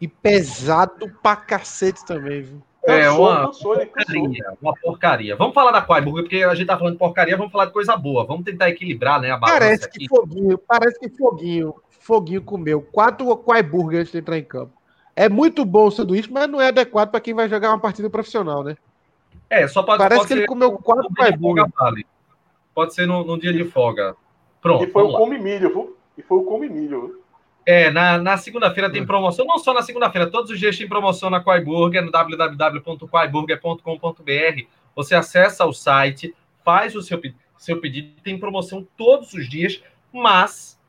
E 0.00 0.08
pesado 0.08 1.08
pra 1.22 1.36
cacete 1.36 2.04
também, 2.04 2.42
viu? 2.42 2.62
É, 2.82 3.02
cansou, 3.02 3.20
uma, 3.20 3.46
cansou, 3.46 3.76
porcaria, 3.76 4.52
uma 4.60 4.74
porcaria. 4.74 5.36
Vamos 5.36 5.54
falar 5.54 5.70
da 5.70 5.82
Quaiburg, 5.82 6.22
porque 6.22 6.42
a 6.42 6.54
gente 6.54 6.66
tá 6.66 6.76
falando 6.76 6.94
de 6.94 6.98
porcaria, 6.98 7.36
vamos 7.36 7.52
falar 7.52 7.66
de 7.66 7.72
coisa 7.72 7.96
boa. 7.96 8.26
Vamos 8.26 8.44
tentar 8.44 8.70
equilibrar, 8.70 9.20
né, 9.20 9.30
a 9.30 9.38
Parece 9.38 9.88
que 9.88 9.98
aqui. 9.98 10.08
Foguinho, 10.08 10.58
parece 10.58 10.98
que 10.98 11.08
Foguinho, 11.10 11.74
Foguinho 11.90 12.42
comeu 12.42 12.82
quatro 12.82 13.36
Quaiburg 13.36 13.98
antes 13.98 14.10
de 14.10 14.18
entrar 14.18 14.36
em 14.36 14.44
campo. 14.44 14.79
É 15.20 15.28
muito 15.28 15.64
bom 15.66 15.88
o 15.88 15.90
sanduíche, 15.90 16.32
mas 16.32 16.48
não 16.48 16.62
é 16.62 16.68
adequado 16.68 17.10
para 17.10 17.20
quem 17.20 17.34
vai 17.34 17.46
jogar 17.46 17.68
uma 17.68 17.78
partida 17.78 18.08
profissional, 18.08 18.64
né? 18.64 18.74
É, 19.50 19.68
só 19.68 19.82
pode 19.82 19.98
Parece 19.98 20.20
pode 20.20 20.28
que 20.28 20.32
ele 20.32 20.46
comeu 20.46 20.72
quatro 20.78 21.10
Quaiburg. 21.14 21.70
Pode 22.74 22.94
ser 22.94 23.06
no, 23.06 23.22
no, 23.22 23.38
dia 23.38 23.52
de 23.52 23.66
folga. 23.66 24.16
Pronto. 24.62 24.82
E 24.82 24.86
foi 24.86 25.02
o 25.02 25.12
come 25.12 25.38
milho, 25.38 25.68
viu? 25.68 25.94
E 26.16 26.22
foi 26.22 26.38
o 26.38 26.44
come 26.44 26.70
milho, 26.70 27.00
viu? 27.02 27.22
É, 27.66 27.90
na, 27.90 28.16
na 28.16 28.38
segunda-feira 28.38 28.90
tem 28.90 29.04
promoção, 29.04 29.44
não 29.44 29.58
só 29.58 29.74
na 29.74 29.82
segunda-feira, 29.82 30.30
todos 30.30 30.50
os 30.50 30.58
dias 30.58 30.78
tem 30.78 30.88
promoção 30.88 31.28
na 31.28 31.44
Quaiburger, 31.44 32.02
no 32.02 32.10
www.quaiburger.com.br. 32.10 34.62
Você 34.96 35.14
acessa 35.14 35.66
o 35.66 35.72
site, 35.74 36.34
faz 36.64 36.96
o 36.96 37.02
seu, 37.02 37.20
seu 37.58 37.78
pedido, 37.78 38.22
tem 38.22 38.38
promoção 38.38 38.88
todos 38.96 39.34
os 39.34 39.46
dias, 39.46 39.82
mas 40.10 40.79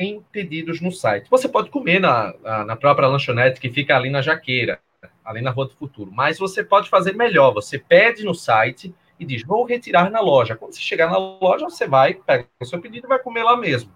em 0.00 0.24
pedidos 0.32 0.80
no 0.80 0.90
site. 0.90 1.28
Você 1.28 1.46
pode 1.46 1.68
comer 1.68 2.00
na, 2.00 2.32
na, 2.64 2.74
própria 2.74 3.06
lanchonete 3.06 3.60
que 3.60 3.68
fica 3.68 3.94
ali 3.94 4.08
na 4.08 4.22
Jaqueira, 4.22 4.80
ali 5.22 5.42
na 5.42 5.50
Rua 5.50 5.66
do 5.66 5.74
Futuro, 5.74 6.10
mas 6.10 6.38
você 6.38 6.64
pode 6.64 6.88
fazer 6.88 7.14
melhor. 7.14 7.52
Você 7.52 7.78
pede 7.78 8.24
no 8.24 8.34
site 8.34 8.94
e 9.18 9.26
diz: 9.26 9.44
Vou 9.44 9.66
retirar 9.66 10.10
na 10.10 10.20
loja. 10.20 10.56
Quando 10.56 10.72
você 10.72 10.80
chegar 10.80 11.10
na 11.10 11.18
loja, 11.18 11.66
você 11.66 11.86
vai, 11.86 12.14
pega 12.14 12.46
o 12.58 12.64
seu 12.64 12.80
pedido 12.80 13.06
e 13.06 13.08
vai 13.08 13.18
comer 13.18 13.42
lá 13.42 13.58
mesmo. 13.58 13.92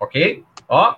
Ok? 0.00 0.42
Ó, 0.66 0.94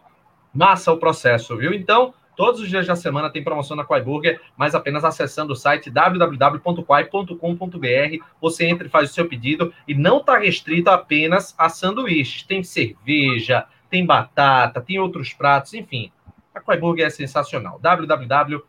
massa 0.55 0.93
o 0.93 0.99
processo, 0.99 1.57
viu? 1.57 1.75
Então, 1.75 2.15
todos 2.37 2.61
os 2.61 2.69
dias 2.69 2.87
da 2.87 2.95
semana 2.95 3.31
tem 3.31 3.43
promoção 3.43 3.77
na 3.77 3.85
Quai 3.85 4.03
Burger, 4.03 4.41
mas 4.57 4.77
apenas 4.77 5.05
acessando 5.05 5.53
o 5.53 5.57
site 5.57 5.91
www.quai.com.br. 5.91 8.25
Você 8.41 8.67
entra 8.67 8.87
e 8.87 8.91
faz 8.91 9.11
o 9.11 9.15
seu 9.15 9.29
pedido 9.29 9.75
e 9.89 9.97
não 9.97 10.19
está 10.19 10.39
restrito 10.39 10.91
apenas 10.91 11.57
a 11.59 11.69
sanduíches. 11.69 12.45
Tem 12.45 12.63
cerveja, 12.63 13.67
tem 13.91 14.05
batata, 14.05 14.81
tem 14.81 14.99
outros 14.99 15.33
pratos, 15.33 15.75
enfim. 15.75 16.11
A 16.55 16.61
Quai 16.61 16.79
Burger 16.79 17.07
é 17.07 17.11
sensacional. 17.11 17.79
www.quai.com.br. 17.81 18.61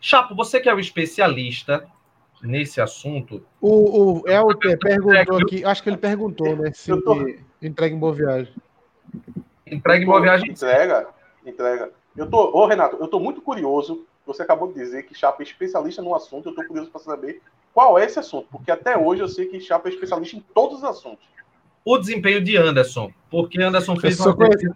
Chapo, 0.00 0.34
você 0.34 0.60
que 0.60 0.68
é 0.68 0.74
o 0.74 0.80
especialista 0.80 1.86
nesse 2.42 2.80
assunto. 2.80 3.42
O, 3.60 4.20
o 4.22 4.28
Elter 4.28 4.78
perguntou 4.78 5.38
aqui, 5.38 5.64
acho 5.64 5.82
que 5.82 5.88
ele 5.88 5.96
perguntou, 5.96 6.56
né? 6.56 6.70
Se 6.72 6.94
tô... 7.02 7.16
entrega 7.60 7.94
em 7.94 7.98
boa 7.98 8.12
viagem. 8.12 8.52
Entrega 9.66 10.02
em 10.02 10.06
boa 10.06 10.20
viagem. 10.20 10.50
Entrega, 10.50 11.08
entrega. 11.44 11.90
Eu 12.16 12.28
tô, 12.28 12.50
ô 12.56 12.66
Renato, 12.66 12.96
eu 13.00 13.08
tô 13.08 13.18
muito 13.18 13.40
curioso. 13.40 14.06
Você 14.26 14.42
acabou 14.42 14.68
de 14.68 14.74
dizer 14.74 15.02
que 15.04 15.14
Chapa 15.14 15.42
é 15.42 15.44
especialista 15.44 16.00
no 16.00 16.14
assunto. 16.14 16.48
Eu 16.48 16.54
tô 16.54 16.64
curioso 16.66 16.90
para 16.90 17.00
saber 17.00 17.42
qual 17.72 17.98
é 17.98 18.04
esse 18.04 18.18
assunto, 18.18 18.46
porque 18.50 18.70
até 18.70 18.96
hoje 18.96 19.20
eu 19.22 19.28
sei 19.28 19.46
que 19.46 19.60
Chapa 19.60 19.88
é 19.88 19.92
especialista 19.92 20.36
em 20.36 20.44
todos 20.54 20.78
os 20.78 20.84
assuntos. 20.84 21.26
O 21.84 21.98
desempenho 21.98 22.42
de 22.42 22.56
Anderson, 22.56 23.12
porque 23.30 23.60
Anderson 23.60 23.96
fez 23.96 24.18
uma 24.18 24.34
conhecido, 24.34 24.74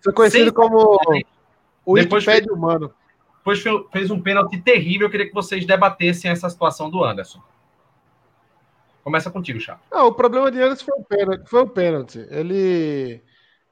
sou 0.00 0.12
conhecido 0.12 0.52
como 0.52 0.98
o 1.84 1.92
Wikipedia 1.92 2.52
humano 2.52 2.92
depois 3.42 3.62
fez 3.90 4.10
um 4.10 4.22
pênalti 4.22 4.56
terrível. 4.58 5.08
Eu 5.08 5.10
queria 5.10 5.26
que 5.26 5.34
vocês 5.34 5.66
debatessem 5.66 6.30
essa 6.30 6.48
situação 6.48 6.88
do 6.88 7.04
Anderson. 7.04 7.42
Começa 9.02 9.30
contigo, 9.30 9.58
Chapo. 9.58 9.82
Não, 9.90 10.06
o 10.06 10.14
problema 10.14 10.50
de 10.50 10.62
Anderson 10.62 10.84
foi 10.84 10.96
o 10.96 11.04
pênalti. 11.04 11.50
Foi 11.50 11.62
o 11.62 11.68
pênalti. 11.68 12.26
Ele 12.30 13.20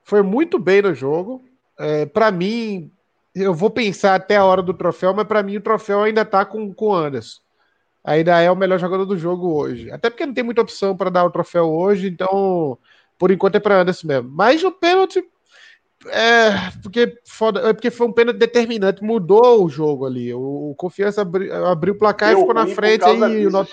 foi 0.02 0.22
muito 0.22 0.58
bem 0.58 0.82
no 0.82 0.92
jogo. 0.92 1.44
É, 1.78 2.04
para 2.04 2.32
mim, 2.32 2.90
eu 3.32 3.54
vou 3.54 3.70
pensar 3.70 4.16
até 4.16 4.36
a 4.36 4.44
hora 4.44 4.60
do 4.60 4.74
troféu, 4.74 5.14
mas 5.14 5.26
para 5.26 5.42
mim 5.42 5.56
o 5.56 5.62
troféu 5.62 6.02
ainda 6.02 6.24
tá 6.24 6.44
com 6.44 6.74
o 6.76 6.92
Anderson. 6.92 7.40
Ainda 8.02 8.40
é 8.40 8.50
o 8.50 8.56
melhor 8.56 8.78
jogador 8.78 9.04
do 9.04 9.16
jogo 9.16 9.52
hoje. 9.54 9.90
Até 9.90 10.08
porque 10.08 10.24
não 10.24 10.34
tem 10.34 10.44
muita 10.44 10.62
opção 10.62 10.96
para 10.96 11.10
dar 11.10 11.24
o 11.24 11.30
troféu 11.30 11.70
hoje, 11.70 12.08
então 12.08 12.78
por 13.18 13.30
enquanto 13.30 13.56
é 13.56 13.60
para 13.60 13.80
Anderson 13.80 14.06
mesmo. 14.06 14.30
Mas 14.30 14.64
o 14.64 14.72
pênalti 14.72 15.22
é, 16.06 16.70
porque, 16.82 17.18
foda, 17.26 17.60
é 17.68 17.72
porque 17.74 17.90
foi 17.90 18.06
um 18.06 18.12
pênalti 18.12 18.38
determinante, 18.38 19.04
mudou 19.04 19.64
o 19.64 19.68
jogo 19.68 20.06
ali. 20.06 20.32
O, 20.32 20.70
o 20.70 20.74
Confiança 20.74 21.20
abri, 21.20 21.50
abriu 21.52 21.92
o 21.92 21.98
placar 21.98 22.32
e 22.32 22.36
ficou 22.36 22.54
na 22.54 22.66
frente 22.66 23.04
aí 23.04 23.46
o 23.46 23.50
nosso 23.50 23.70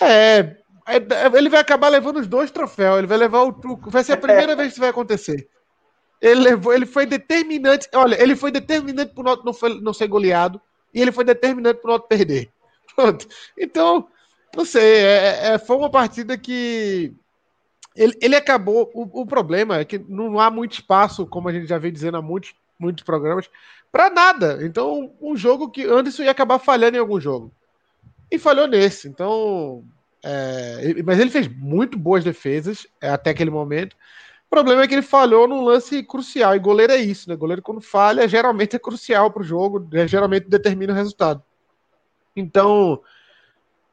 é, 0.00 0.56
é, 0.86 1.36
ele 1.36 1.48
vai 1.48 1.60
acabar 1.60 1.88
levando 1.88 2.18
os 2.18 2.26
dois 2.26 2.50
troféus. 2.50 2.98
Ele 2.98 3.06
vai 3.06 3.18
levar 3.18 3.42
o. 3.42 3.52
Vai 3.86 4.02
ser 4.02 4.14
a 4.14 4.16
primeira 4.16 4.54
vez 4.56 4.68
que 4.68 4.72
isso 4.72 4.80
vai 4.80 4.90
acontecer. 4.90 5.48
Ele 6.20 6.40
levou, 6.40 6.72
ele 6.72 6.86
foi 6.86 7.06
determinante. 7.06 7.88
Olha, 7.94 8.20
ele 8.20 8.36
foi 8.36 8.50
determinante 8.50 9.14
para 9.14 9.20
o 9.20 9.24
Noto 9.24 9.44
não, 9.44 9.80
não 9.80 9.92
ser 9.92 10.08
goleado 10.08 10.60
e 10.92 11.00
ele 11.00 11.12
foi 11.12 11.24
determinante 11.24 11.80
para 11.80 11.90
o 11.90 11.92
Noto 11.94 12.08
perder. 12.08 12.50
Pronto. 12.94 13.26
Então, 13.56 14.08
não 14.54 14.64
sei. 14.64 14.96
É, 14.96 15.54
é, 15.54 15.58
foi 15.58 15.76
uma 15.76 15.90
partida 15.90 16.36
que 16.36 17.12
ele, 17.96 18.16
ele 18.20 18.36
acabou. 18.36 18.90
O, 18.94 19.22
o, 19.22 19.26
problema 19.26 19.78
é 19.78 19.84
que 19.84 19.98
não 19.98 20.38
há 20.38 20.50
muito 20.50 20.72
espaço, 20.72 21.26
como 21.26 21.48
a 21.48 21.52
gente 21.52 21.66
já 21.66 21.78
vem 21.78 21.92
dizendo 21.92 22.16
há 22.16 22.22
muitos, 22.22 22.54
muitos 22.78 23.04
programas, 23.04 23.48
para 23.90 24.10
nada. 24.10 24.58
Então, 24.62 25.12
um 25.20 25.36
jogo 25.36 25.70
que 25.70 25.84
Anderson 25.84 26.22
ia 26.22 26.30
acabar 26.30 26.58
falhando 26.58 26.96
em 26.96 27.00
algum 27.00 27.20
jogo. 27.20 27.52
E 28.30 28.38
falhou 28.38 28.66
nesse. 28.66 29.08
Então. 29.08 29.84
É, 30.24 31.02
mas 31.04 31.18
ele 31.18 31.30
fez 31.30 31.48
muito 31.48 31.98
boas 31.98 32.22
defesas 32.22 32.86
é, 33.00 33.10
até 33.10 33.30
aquele 33.30 33.50
momento. 33.50 33.96
O 34.52 34.54
problema 34.54 34.82
é 34.82 34.86
que 34.86 34.92
ele 34.92 35.00
falhou 35.00 35.48
num 35.48 35.64
lance 35.64 36.02
crucial. 36.02 36.54
E 36.54 36.58
goleiro 36.58 36.92
é 36.92 36.98
isso, 36.98 37.26
né? 37.26 37.34
Goleiro, 37.34 37.62
quando 37.62 37.80
falha, 37.80 38.28
geralmente 38.28 38.76
é 38.76 38.78
crucial 38.78 39.30
para 39.30 39.40
o 39.40 39.44
jogo, 39.44 39.88
é, 39.94 40.06
geralmente 40.06 40.46
determina 40.46 40.92
o 40.92 40.96
resultado. 40.96 41.42
Então, 42.36 43.00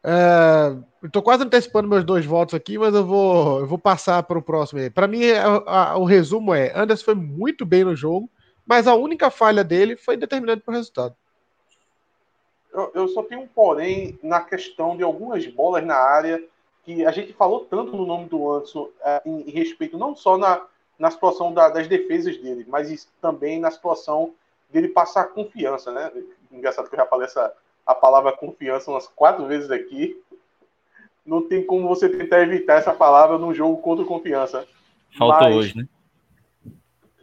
é, 0.04 0.76
Estou 1.02 1.24
quase 1.24 1.43
antecipando 1.43 1.88
meus 1.88 2.04
dois 2.04 2.26
votos 2.26 2.54
aqui, 2.54 2.78
mas 2.78 2.93
eu 2.93 3.06
vou, 3.06 3.60
eu 3.62 3.67
vou 3.67 3.78
passar 3.78 4.22
para 4.24 4.38
o 4.38 4.41
próximo. 4.41 4.91
Para 4.91 5.08
mim, 5.08 5.32
a, 5.32 5.91
a, 5.91 5.98
o 5.98 6.04
resumo 6.04 6.54
é: 6.54 6.78
Anderson 6.78 7.06
foi 7.06 7.15
muito 7.15 7.65
bem 7.65 7.86
no 7.86 7.95
jogo, 7.95 8.30
mas 8.65 8.86
a 8.86 8.95
única 8.95 9.32
falha 9.32 9.63
dele 9.63 9.95
foi 9.95 10.17
determinante 10.17 10.62
para 10.62 10.74
o 10.74 10.76
resultado. 10.76 11.15
eu, 12.74 12.91
eu 12.93 13.08
só 13.08 13.24
tenho 13.24 13.43
um 13.43 13.48
porém 13.48 14.19
na 14.22 14.41
questão 14.41 14.98
de 14.98 15.04
algumas 15.04 15.48
bolas 15.48 15.86
na 15.86 15.95
área 15.95 16.43
que 16.84 17.06
a 17.06 17.12
gente 17.12 17.34
falou 17.34 17.65
tanto 17.65 17.96
no 17.96 18.06
nome 18.06 18.28
do 18.28 18.52
Anderson 18.52 18.89
é, 19.02 19.22
em, 19.26 19.42
em, 19.42 19.52
respeito 19.52 19.98
não 19.98 20.15
só 20.15 20.38
na, 20.38 20.65
na 20.98 21.12
situação 21.12 21.54
da, 21.54 21.70
das 21.70 21.88
defesas 21.88 22.38
dele, 22.38 22.65
mas 22.68 23.08
também 23.22 23.60
na 23.60 23.72
situação 23.72 24.34
dele 24.72 24.88
passar 24.88 25.26
confiança, 25.26 25.92
né? 25.92 26.12
Engraçado 26.52 26.89
que 26.89 26.96
eu 26.96 27.00
já 27.00 27.06
falei 27.06 27.26
essa, 27.26 27.54
a 27.86 27.96
palavra 27.96 28.32
confiança 28.32 28.92
umas 28.92 29.08
quatro 29.08 29.46
vezes 29.46 29.72
aqui. 29.72 30.22
Não 31.26 31.48
tem 31.48 31.63
como 31.63 31.88
você 31.88 32.10
tentar 32.10 32.42
evitar 32.42 32.76
essa 32.76 32.94
palavra 32.94 33.38
num 33.38 33.54
jogo 33.54 33.78
contra 33.82 34.06
confiança. 34.06 34.65
Faltou 35.18 35.48
mas, 35.48 35.56
hoje, 35.56 35.78
né? 35.78 35.88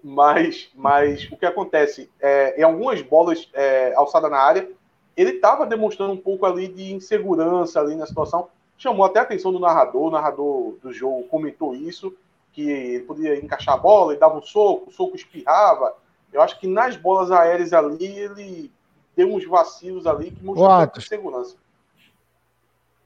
Mas, 0.03 0.71
mas 0.75 1.29
o 1.33 1.37
que 1.37 1.47
acontece? 1.47 2.11
É, 2.21 2.61
em 2.61 2.63
algumas 2.63 3.03
bolas 3.03 3.49
é, 3.53 3.93
alçadas 3.95 4.31
na 4.31 4.39
área, 4.39 4.69
ele 5.17 5.31
estava 5.31 5.67
demonstrando 5.67 6.13
um 6.13 6.17
pouco 6.17 6.47
ali 6.47 6.69
de 6.69 6.93
insegurança 6.93 7.81
ali 7.81 7.97
na 7.97 8.07
situação. 8.07 8.49
Chamou 8.79 9.07
até 9.07 9.21
a 9.21 9.23
atenção 9.23 9.53
do 9.53 9.59
narrador, 9.59 10.09
o 10.09 10.11
narrador 10.11 10.75
do 10.83 10.93
jogo 10.93 11.25
comentou 11.25 11.75
isso, 11.75 12.15
que 12.53 12.69
ele 12.69 13.05
podia 13.05 13.39
encaixar 13.39 13.75
a 13.75 13.79
bola, 13.79 14.13
ele 14.13 14.21
dava 14.21 14.39
um 14.39 14.43
soco, 14.43 14.91
o 14.91 14.93
soco 14.93 15.17
espirrava. 15.17 15.95
Eu 16.33 16.43
acho 16.43 16.59
que 16.61 16.67
nas 16.67 16.97
bolas 16.97 17.31
aéreas 17.31 17.73
ali, 17.73 18.07
ele 18.07 18.71
deu 19.17 19.33
uns 19.33 19.47
vacilos 19.47 20.07
ali 20.07 20.31
que 20.31 20.45
mostrou 20.45 20.91
insegurança. 20.97 21.57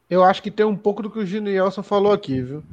Eu 0.08 0.24
acho 0.24 0.42
que 0.42 0.50
tem 0.50 0.66
um 0.66 0.76
pouco 0.76 1.02
do 1.02 1.10
que 1.10 1.20
o 1.20 1.26
Ginielson 1.26 1.84
falou 1.84 2.12
aqui, 2.12 2.42
viu? 2.42 2.64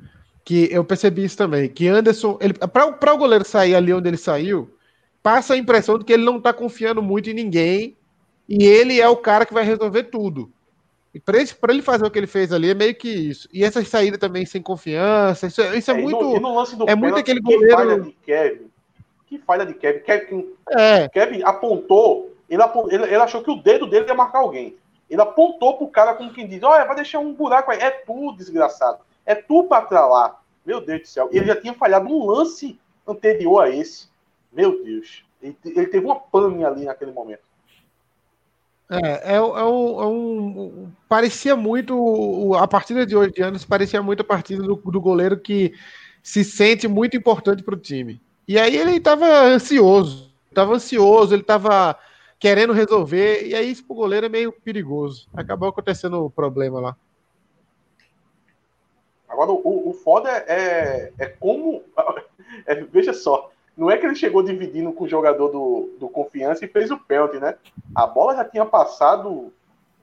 Que 0.43 0.67
eu 0.71 0.83
percebi 0.83 1.23
isso 1.23 1.37
também. 1.37 1.69
Que 1.69 1.87
Anderson, 1.87 2.39
para 2.73 3.13
o 3.13 3.17
goleiro 3.17 3.45
sair 3.45 3.75
ali 3.75 3.93
onde 3.93 4.07
ele 4.07 4.17
saiu, 4.17 4.67
passa 5.21 5.53
a 5.53 5.57
impressão 5.57 5.99
de 5.99 6.05
que 6.05 6.13
ele 6.13 6.25
não 6.25 6.37
está 6.37 6.51
confiando 6.51 7.01
muito 7.01 7.29
em 7.29 7.33
ninguém 7.33 7.95
e 8.49 8.63
ele 8.63 8.99
é 8.99 9.07
o 9.07 9.17
cara 9.17 9.45
que 9.45 9.53
vai 9.53 9.63
resolver 9.63 10.05
tudo. 10.05 10.51
E 11.17 11.19
para 11.19 11.73
ele, 11.73 11.81
fazer 11.81 12.05
o 12.05 12.11
que 12.11 12.19
ele 12.19 12.27
fez 12.27 12.53
ali 12.53 12.69
é 12.69 12.75
meio 12.75 12.93
que 12.93 13.09
isso. 13.09 13.49
E 13.51 13.63
essa 13.63 13.83
saída 13.83 14.19
também 14.19 14.45
sem 14.45 14.61
confiança, 14.61 15.47
isso, 15.47 15.59
é, 15.61 15.75
isso 15.75 15.89
é, 15.89 15.95
é 15.95 15.97
muito. 15.97 16.37
E 16.37 16.39
no, 16.39 16.89
é 16.89 16.95
muito 16.95 17.17
aquele 17.17 17.41
goleiro. 17.41 17.75
Falha 17.75 17.99
de 17.99 18.11
Kevin. 18.23 18.71
Que 19.25 19.39
falha 19.39 19.65
de 19.65 19.73
Kevin. 19.73 19.99
Kevin, 20.01 20.53
é. 20.69 21.09
Kevin 21.09 21.41
apontou, 21.41 22.31
ele, 22.47 22.61
ele, 22.91 23.03
ele, 23.03 23.15
achou 23.15 23.41
que 23.41 23.49
o 23.49 23.55
dedo 23.55 23.87
dele 23.87 24.05
ia 24.05 24.13
marcar 24.13 24.39
alguém. 24.39 24.77
Ele 25.09 25.19
apontou 25.19 25.75
pro 25.75 25.87
cara 25.87 26.13
como 26.13 26.31
quem 26.31 26.47
diz: 26.47 26.61
Olha, 26.61 26.85
vai 26.85 26.95
deixar 26.95 27.17
um 27.17 27.33
buraco 27.33 27.71
aí. 27.71 27.79
É 27.79 27.89
tu, 27.89 28.35
desgraçado. 28.37 28.99
É 29.25 29.33
tu 29.33 29.63
pra 29.63 30.05
lá. 30.05 30.39
Meu 30.63 30.79
Deus 30.79 31.01
do 31.01 31.07
céu. 31.07 31.29
Ele 31.31 31.45
já 31.45 31.55
tinha 31.55 31.73
falhado 31.73 32.07
um 32.07 32.27
lance 32.27 32.79
anterior 33.07 33.63
a 33.63 33.69
esse. 33.71 34.07
Meu 34.51 34.83
Deus. 34.83 35.23
Ele, 35.41 35.57
ele 35.65 35.87
teve 35.87 36.05
uma 36.05 36.19
pane 36.19 36.63
ali 36.63 36.85
naquele 36.85 37.11
momento. 37.11 37.41
É, 38.89 39.33
é, 39.33 39.35
é, 39.35 39.41
um, 39.41 40.01
é 40.01 40.07
um, 40.07 40.91
Parecia 41.09 41.55
muito. 41.55 42.53
A 42.55 42.67
partida 42.67 43.05
de 43.05 43.15
hoje 43.15 43.33
de 43.33 43.41
anos 43.41 43.65
parecia 43.65 44.01
muito 44.01 44.21
a 44.21 44.25
partida 44.25 44.63
do, 44.63 44.75
do 44.75 45.01
goleiro 45.01 45.37
que 45.39 45.73
se 46.23 46.43
sente 46.43 46.87
muito 46.87 47.17
importante 47.17 47.63
para 47.63 47.75
o 47.75 47.79
time. 47.79 48.21
E 48.47 48.57
aí 48.57 48.77
ele 48.77 48.91
estava 48.91 49.25
ansioso. 49.43 50.33
Estava 50.49 50.73
ansioso, 50.73 51.33
ele 51.33 51.41
estava 51.41 51.97
querendo 52.39 52.71
resolver. 52.71 53.45
E 53.45 53.53
aí 53.53 53.69
isso 53.69 53.83
para 53.85 53.93
o 53.93 53.97
goleiro 53.97 54.25
é 54.25 54.29
meio 54.29 54.51
perigoso. 54.51 55.27
Acabou 55.33 55.69
acontecendo 55.69 56.23
o 56.23 56.29
problema 56.29 56.79
lá. 56.79 56.95
Agora, 59.27 59.51
o, 59.51 59.89
o 59.89 59.93
foda 59.93 60.29
é, 60.29 61.11
é 61.17 61.27
como. 61.27 61.83
É, 62.65 62.75
veja 62.75 63.13
só, 63.13 63.51
não 63.77 63.91
é 63.91 63.97
que 63.97 64.05
ele 64.05 64.15
chegou 64.15 64.41
dividindo 64.41 64.91
com 64.91 65.03
o 65.03 65.07
jogador 65.07 65.49
do, 65.49 65.95
do 65.99 66.09
Confiança 66.09 66.65
e 66.65 66.67
fez 66.67 66.89
o 66.89 66.97
pênalti, 66.97 67.37
né? 67.37 67.55
A 67.93 68.07
bola 68.07 68.35
já 68.35 68.43
tinha 68.43 68.65
passado 68.65 69.53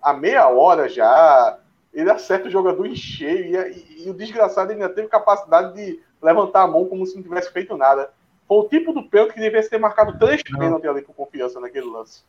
a 0.00 0.12
meia 0.12 0.48
hora 0.48 0.88
já. 0.88 1.58
Ele 1.92 2.10
acerta 2.10 2.46
o 2.46 2.50
jogador 2.50 2.86
em 2.86 2.94
cheio 2.94 3.66
e, 3.66 4.02
e, 4.02 4.06
e 4.06 4.10
o 4.10 4.14
desgraçado 4.14 4.70
ainda 4.70 4.88
teve 4.88 5.08
capacidade 5.08 5.74
de 5.74 6.00
levantar 6.22 6.62
a 6.62 6.66
mão 6.68 6.86
como 6.86 7.04
se 7.04 7.16
não 7.16 7.22
tivesse 7.22 7.52
feito 7.52 7.76
nada. 7.76 8.10
Foi 8.46 8.58
o 8.58 8.68
tipo 8.68 8.92
do 8.92 9.02
pênalti 9.02 9.34
que 9.34 9.40
devia 9.40 9.68
ter 9.68 9.78
marcado 9.78 10.16
três 10.18 10.42
pênaltis 10.42 10.88
ali 10.88 11.02
com 11.02 11.12
confiança 11.12 11.58
naquele 11.58 11.86
lance. 11.86 12.22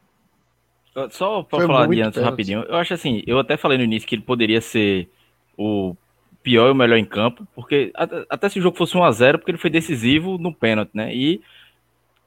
Só 1.12 1.44
para 1.44 1.68
falar 1.68 1.88
de 1.88 2.02
antes 2.02 2.24
rapidinho, 2.24 2.64
eu 2.64 2.76
acho 2.76 2.94
assim, 2.94 3.22
eu 3.28 3.38
até 3.38 3.58
falei 3.58 3.78
no 3.78 3.84
início 3.84 4.08
que 4.08 4.16
ele 4.16 4.22
poderia 4.22 4.62
ser 4.62 5.10
o 5.58 5.96
pior 6.46 6.68
e 6.68 6.72
o 6.72 6.76
melhor 6.76 6.98
em 6.98 7.04
campo, 7.04 7.48
porque 7.56 7.92
até 8.30 8.48
se 8.48 8.60
o 8.60 8.62
jogo 8.62 8.78
fosse 8.78 8.96
1 8.96 9.04
a 9.04 9.12
0 9.12 9.40
porque 9.40 9.50
ele 9.50 9.58
foi 9.58 9.72
decisivo 9.72 10.38
no 10.38 10.54
pênalti, 10.54 10.92
né? 10.94 11.14
E 11.14 11.42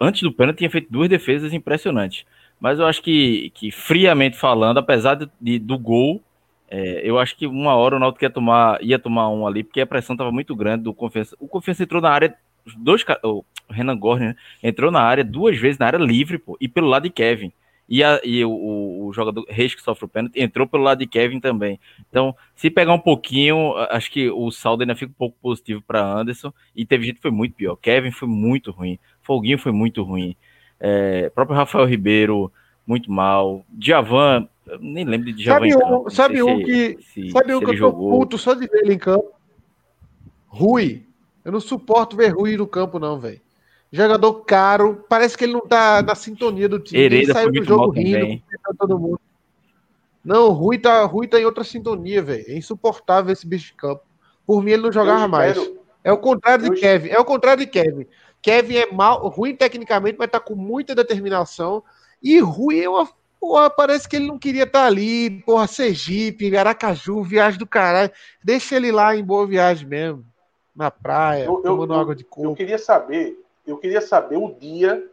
antes 0.01 0.23
do 0.23 0.33
pênalti 0.33 0.59
tinha 0.59 0.71
feito 0.71 0.91
duas 0.91 1.09
defesas 1.09 1.53
impressionantes. 1.53 2.27
Mas 2.61 2.81
eu 2.81 2.87
acho 2.87 3.01
que, 3.01 3.51
que 3.55 3.71
friamente 3.71 4.37
falando, 4.37 4.79
apesar 4.79 5.15
de, 5.41 5.59
do 5.61 5.79
gol, 5.79 6.21
é, 6.69 7.01
eu 7.09 7.17
acho 7.17 7.37
que 7.37 7.47
uma 7.47 7.77
hora 7.77 7.95
o 7.95 7.99
Náutico 8.01 8.25
ia 8.25 8.31
tomar, 8.31 8.83
ia 8.83 8.99
tomar 8.99 9.29
um 9.31 9.47
ali, 9.47 9.63
porque 9.63 9.81
a 9.81 9.87
pressão 9.87 10.15
estava 10.15 10.33
muito 10.33 10.57
grande 10.57 10.83
do 10.83 10.93
Confiança. 10.93 11.37
O 11.39 11.47
Confiança 11.47 11.85
entrou 11.85 12.03
na 12.03 12.11
área, 12.11 12.35
dois, 12.77 13.05
o 13.23 13.45
Renan 13.71 13.97
Gorner 13.97 14.31
né? 14.31 14.37
entrou 14.65 14.91
na 14.91 15.01
área 15.01 15.23
duas 15.23 15.57
vezes 15.57 15.79
na 15.79 15.87
área 15.87 15.99
livre, 15.99 16.39
pô, 16.39 16.59
e 16.61 16.67
pelo 16.67 16.89
lado 16.89 17.05
de 17.05 17.11
Kevin. 17.11 17.53
E, 17.89 18.05
a, 18.05 18.21
e 18.23 18.45
o, 18.45 18.51
o, 19.07 19.13
jogador 19.15 19.47
Reis 19.49 19.75
que 19.75 19.81
sofre 19.81 20.05
o 20.05 20.09
pênalti 20.09 20.39
entrou 20.39 20.67
pelo 20.67 20.83
lado 20.83 20.99
de 20.99 21.07
Kevin 21.07 21.41
também. 21.41 21.81
Então, 22.09 22.37
se 22.55 22.69
pegar 22.69 22.93
um 22.93 22.99
pouquinho, 22.99 23.75
acho 23.91 24.11
que 24.11 24.29
o 24.29 24.51
saldo 24.51 24.83
ainda 24.83 24.95
fica 24.95 25.11
um 25.11 25.15
pouco 25.15 25.37
positivo 25.41 25.83
para 25.87 26.05
Anderson. 26.05 26.53
E 26.77 26.85
teve 26.85 27.07
gente 27.07 27.17
que 27.17 27.23
foi 27.23 27.31
muito 27.31 27.55
pior. 27.55 27.77
Kevin 27.77 28.11
foi 28.11 28.29
muito 28.29 28.71
ruim. 28.71 28.99
Foguinho 29.23 29.59
foi 29.59 29.73
muito 29.73 30.03
ruim. 30.03 30.37
É, 30.79 31.31
próprio 31.31 31.57
Rafael 31.57 31.87
Ribeiro, 31.87 32.53
muito 32.87 33.11
mal. 33.11 33.65
Djavan, 33.71 34.47
nem 34.81 35.05
lembro 35.05 35.33
de 35.33 35.43
Djavan 35.43 35.71
sabe 35.71 35.85
Um, 35.85 36.11
sabe 36.11 36.43
um 36.43 36.63
que, 36.63 36.99
se, 37.01 37.31
sabe 37.31 37.55
um 37.55 37.59
que 37.61 37.67
eu 37.67 37.71
tô 37.71 37.77
jogou. 37.77 38.11
puto 38.11 38.37
só 38.37 38.53
de 38.53 38.67
ver 38.67 38.85
ele 38.85 38.95
em 38.95 38.99
campo? 38.99 39.33
Rui. 40.47 41.05
Eu 41.43 41.53
não 41.53 41.61
suporto 41.61 42.17
ver 42.17 42.29
Rui 42.29 42.57
no 42.57 42.67
campo, 42.67 42.99
não, 42.99 43.19
velho. 43.19 43.41
Jogador 43.91 44.35
caro, 44.45 45.05
parece 45.09 45.37
que 45.37 45.45
ele 45.45 45.55
não 45.55 45.67
tá 45.67 46.03
na 46.03 46.15
sintonia 46.15 46.69
do 46.69 46.79
time. 46.79 47.01
Hereda 47.01 47.23
ele 47.23 47.33
saiu 47.33 47.53
do 47.53 47.65
jogo 47.65 47.91
rindo, 47.91 48.43
todo 48.79 48.99
mundo. 48.99 49.21
Não, 50.23 50.51
Rui 50.51 50.77
tá, 50.77 51.05
Rui 51.05 51.27
tá 51.27 51.41
em 51.41 51.47
outra 51.47 51.65
sintonia, 51.65 52.23
velho. 52.23 52.45
É 52.47 52.55
insuportável 52.55 53.33
esse 53.33 53.47
bicho 53.47 53.69
de 53.69 53.75
campo. 53.75 54.03
Por 54.47 54.63
mim, 54.63 54.73
ele 54.73 54.83
não 54.83 54.93
jogava 54.93 55.27
mais. 55.27 55.59
É 56.05 56.13
o 56.13 56.19
contrário 56.19 56.71
de 56.71 56.81
Kevin. 56.81 57.09
É 57.09 57.19
o 57.19 57.25
contrário 57.25 57.65
de 57.65 57.71
Kevin. 57.71 58.07
Kevin 58.43 58.77
é 58.77 58.93
mal, 58.93 59.27
ruim 59.29 59.57
tecnicamente, 59.57 60.17
mas 60.19 60.31
tá 60.31 60.39
com 60.39 60.55
muita 60.55 60.95
determinação. 60.95 61.83
E 62.23 62.39
Rui 62.41 62.83
é 62.83 62.89
uma. 62.89 63.09
Porra, 63.41 63.71
parece 63.71 64.09
que 64.09 64.17
ele 64.17 64.27
não 64.27 64.39
queria 64.39 64.65
estar 64.65 64.81
tá 64.81 64.87
ali. 64.87 65.43
Porra, 65.47 65.67
Sergipe, 65.67 66.55
Aracaju, 66.57 67.23
viagem 67.23 67.59
do 67.59 67.67
caralho. 67.67 68.11
Deixa 68.43 68.77
ele 68.77 68.93
lá 68.93 69.17
em 69.17 69.25
boa 69.25 69.47
viagem 69.47 69.87
mesmo. 69.87 70.25
Na 70.75 70.91
praia, 70.91 71.45
eu, 71.45 71.57
tomando 71.57 71.95
eu, 71.95 72.01
água 72.01 72.15
de 72.15 72.25
coco. 72.25 72.49
Eu 72.49 72.55
queria 72.55 72.79
saber 72.79 73.37
eu 73.69 73.79
queria 73.79 74.01
saber 74.01 74.37
o 74.37 74.53
dia 74.53 75.07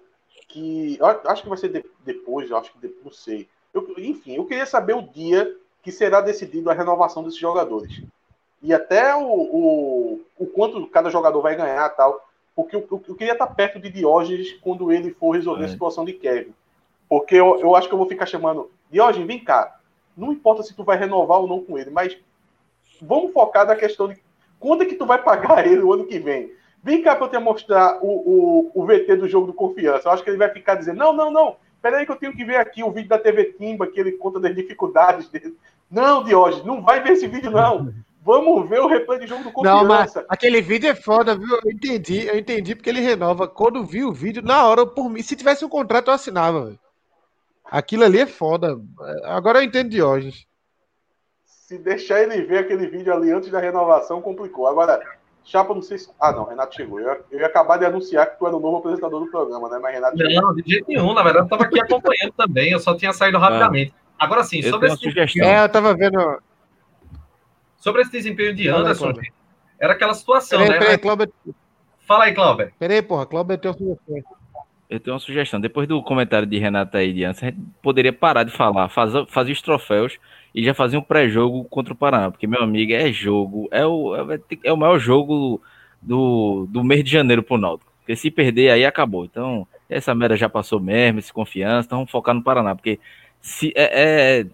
que. 0.47 0.97
Acho 1.25 1.43
que 1.43 1.49
vai 1.49 1.57
ser 1.57 1.69
de, 1.69 1.85
depois, 2.03 2.51
acho 2.51 2.71
que 2.71 2.95
não 3.03 3.11
sei. 3.11 3.47
Eu, 3.73 3.87
enfim, 3.97 4.35
eu 4.35 4.45
queria 4.45 4.65
saber 4.65 4.93
o 4.93 5.01
dia 5.01 5.55
que 5.83 5.91
será 5.91 6.21
decidido 6.21 6.69
a 6.69 6.73
renovação 6.73 7.23
desses 7.23 7.39
jogadores. 7.39 8.01
E 8.61 8.73
até 8.73 9.15
o, 9.15 9.27
o, 9.27 10.21
o 10.39 10.47
quanto 10.47 10.87
cada 10.87 11.09
jogador 11.09 11.41
vai 11.41 11.55
ganhar 11.55 11.89
tal. 11.89 12.25
Porque 12.55 12.75
eu, 12.75 12.87
eu, 12.89 13.03
eu 13.09 13.15
queria 13.15 13.33
estar 13.33 13.47
perto 13.47 13.79
de 13.79 13.89
Diógenes 13.89 14.53
quando 14.61 14.91
ele 14.91 15.13
for 15.13 15.35
resolver 15.35 15.63
é. 15.63 15.65
a 15.65 15.69
situação 15.69 16.05
de 16.05 16.13
Kevin. 16.13 16.53
Porque 17.09 17.35
eu, 17.35 17.59
eu 17.59 17.75
acho 17.75 17.87
que 17.87 17.93
eu 17.93 17.97
vou 17.97 18.07
ficar 18.07 18.25
chamando. 18.25 18.71
Diógenes, 18.89 19.27
vem 19.27 19.43
cá. 19.43 19.77
Não 20.15 20.31
importa 20.31 20.63
se 20.63 20.73
tu 20.73 20.83
vai 20.83 20.97
renovar 20.97 21.39
ou 21.39 21.47
não 21.47 21.61
com 21.61 21.77
ele, 21.77 21.89
mas 21.89 22.17
vamos 23.01 23.33
focar 23.33 23.67
na 23.67 23.75
questão 23.75 24.07
de 24.07 24.17
quando 24.57 24.83
é 24.83 24.85
que 24.85 24.95
tu 24.95 25.05
vai 25.05 25.21
pagar 25.21 25.67
ele 25.67 25.81
o 25.81 25.91
ano 25.91 26.07
que 26.07 26.17
vem. 26.17 26.51
Vem 26.85 27.01
cá 27.01 27.15
para 27.15 27.25
eu 27.25 27.31
te 27.31 27.39
mostrar 27.39 27.97
o, 27.99 28.07
o, 28.07 28.71
o 28.75 28.85
VT 28.85 29.15
do 29.15 29.27
jogo 29.27 29.47
do 29.47 29.53
Confiança. 29.55 30.07
Eu 30.07 30.11
acho 30.11 30.23
que 30.23 30.29
ele 30.29 30.37
vai 30.37 30.51
ficar 30.51 30.75
dizendo: 30.75 30.99
não, 30.99 31.11
não, 31.11 31.31
não. 31.31 31.55
Peraí 31.81 32.05
que 32.05 32.11
eu 32.11 32.15
tenho 32.15 32.31
que 32.31 32.45
ver 32.45 32.57
aqui 32.57 32.83
o 32.83 32.91
vídeo 32.91 33.09
da 33.09 33.17
TV 33.17 33.55
Timba, 33.57 33.87
que 33.87 33.99
ele 33.99 34.11
conta 34.11 34.39
das 34.39 34.53
dificuldades 34.55 35.27
dele. 35.27 35.57
Não, 35.89 36.23
Diógenes, 36.23 36.63
não 36.63 36.83
vai 36.83 37.01
ver 37.01 37.13
esse 37.13 37.27
vídeo, 37.27 37.49
não. 37.49 37.91
Vamos 38.21 38.69
ver 38.69 38.81
o 38.81 38.87
replay 38.87 39.17
de 39.17 39.25
jogo 39.25 39.43
do 39.43 39.51
Confiança. 39.51 39.77
Não, 39.77 39.83
mas 39.83 40.15
aquele 40.29 40.61
vídeo 40.61 40.87
é 40.87 40.93
foda, 40.93 41.35
viu? 41.35 41.59
Eu 41.63 41.71
entendi, 41.71 42.27
eu 42.27 42.37
entendi 42.37 42.75
porque 42.75 42.91
ele 42.91 43.01
renova. 43.01 43.47
Quando 43.47 43.83
vi 43.83 44.03
o 44.03 44.13
vídeo, 44.13 44.43
na 44.43 44.63
hora, 44.63 44.85
por 44.85 45.09
mim, 45.09 45.23
se 45.23 45.35
tivesse 45.35 45.65
um 45.65 45.69
contrato, 45.69 46.09
eu 46.09 46.13
assinava. 46.13 46.65
Véio. 46.65 46.79
Aquilo 47.65 48.03
ali 48.03 48.19
é 48.19 48.27
foda. 48.27 48.79
Agora 49.23 49.57
eu 49.57 49.63
entendo 49.63 49.89
Diógenes. 49.89 50.45
Se 51.45 51.79
deixar 51.79 52.21
ele 52.21 52.43
ver 52.43 52.59
aquele 52.59 52.85
vídeo 52.85 53.11
ali 53.11 53.31
antes 53.31 53.49
da 53.49 53.59
renovação, 53.59 54.21
complicou. 54.21 54.67
Agora, 54.67 55.01
Chapa, 55.45 55.75
não 55.75 55.81
sei 55.81 55.99
se. 55.99 56.09
Ah, 56.19 56.31
não, 56.31 56.45
Renato 56.45 56.75
chegou. 56.75 56.99
Eu 56.99 57.07
ia, 57.07 57.21
eu 57.31 57.39
ia 57.39 57.45
acabar 57.45 57.77
de 57.77 57.85
anunciar 57.85 58.25
que 58.25 58.39
tu 58.39 58.47
era 58.47 58.55
o 58.55 58.59
novo 58.59 58.77
apresentador 58.77 59.19
do 59.23 59.29
programa, 59.29 59.69
né? 59.69 59.79
Mas 59.79 59.93
Renato. 59.93 60.17
Não, 60.17 60.29
chegou. 60.29 60.55
de 60.55 60.63
jeito 60.67 60.87
nenhum. 60.87 61.13
Na 61.13 61.21
verdade, 61.21 61.43
eu 61.43 61.45
estava 61.45 61.63
aqui 61.63 61.79
acompanhando 61.79 62.33
também. 62.35 62.71
Eu 62.71 62.79
só 62.79 62.97
tinha 62.97 63.13
saído 63.13 63.37
rapidamente. 63.37 63.93
Ah, 64.17 64.25
Agora 64.25 64.43
sim, 64.43 64.61
sobre 64.63 64.87
esse. 64.87 64.97
Desempenho... 64.97 65.45
É, 65.45 65.61
eu 65.61 65.65
estava 65.67 65.93
vendo. 65.93 66.41
Sobre 67.77 68.01
esse 68.01 68.11
desempenho 68.11 68.55
de 68.55 68.67
Anderson, 68.67 69.13
Fala, 69.13 69.21
era 69.79 69.93
aquela 69.93 70.15
situação, 70.15 70.57
peraí, 70.57 70.73
né? 70.73 70.79
Peraí, 70.79 70.97
Cláudio... 70.97 71.33
Fala 72.07 72.23
aí, 72.23 72.33
Cláudio. 72.33 72.73
Peraí, 72.79 73.01
porra, 73.03 73.27
Cláudio 73.27 73.57
tem 73.59 73.73
sugestão. 73.73 74.23
eu 74.89 74.99
tenho 74.99 75.13
uma 75.13 75.19
sugestão. 75.19 75.61
Depois 75.61 75.87
do 75.87 76.01
comentário 76.01 76.47
de 76.47 76.57
Renata 76.57 77.03
e 77.03 77.13
de 77.13 77.23
antes, 77.23 77.43
a 77.43 77.47
gente 77.47 77.59
poderia 77.83 78.11
parar 78.11 78.43
de 78.43 78.51
falar, 78.51 78.89
fazer, 78.89 79.27
fazer 79.27 79.51
os 79.51 79.61
troféus 79.61 80.17
e 80.55 80.63
já 80.63 80.73
fazer 80.73 80.95
um 80.95 81.01
pré-jogo 81.01 81.65
contra 81.65 81.91
o 81.91 81.97
Paraná, 81.97 82.31
porque, 82.31 82.47
meu 82.47 82.63
amigo, 82.63 82.93
é 82.93 83.11
jogo, 83.11 83.67
é 83.71 83.85
o, 83.85 84.15
é, 84.15 84.39
é 84.63 84.71
o 84.71 84.77
maior 84.77 84.97
jogo 84.97 85.61
do, 86.01 86.65
do 86.69 86.81
mês 86.81 87.03
de 87.03 87.11
janeiro 87.11 87.43
pro 87.43 87.57
Náutico. 87.57 87.91
Porque 87.99 88.15
se 88.15 88.31
perder, 88.31 88.69
aí 88.69 88.85
acabou. 88.85 89.25
Então, 89.25 89.67
essa 89.89 90.15
merda 90.15 90.37
já 90.37 90.47
passou 90.47 90.79
mesmo, 90.79 91.19
esse 91.19 91.33
confiança, 91.33 91.87
então 91.87 91.97
vamos 91.97 92.11
focar 92.11 92.33
no 92.33 92.41
Paraná, 92.41 92.73
porque 92.73 93.01
se 93.41 93.73
é, 93.75 94.39
é 94.39 94.45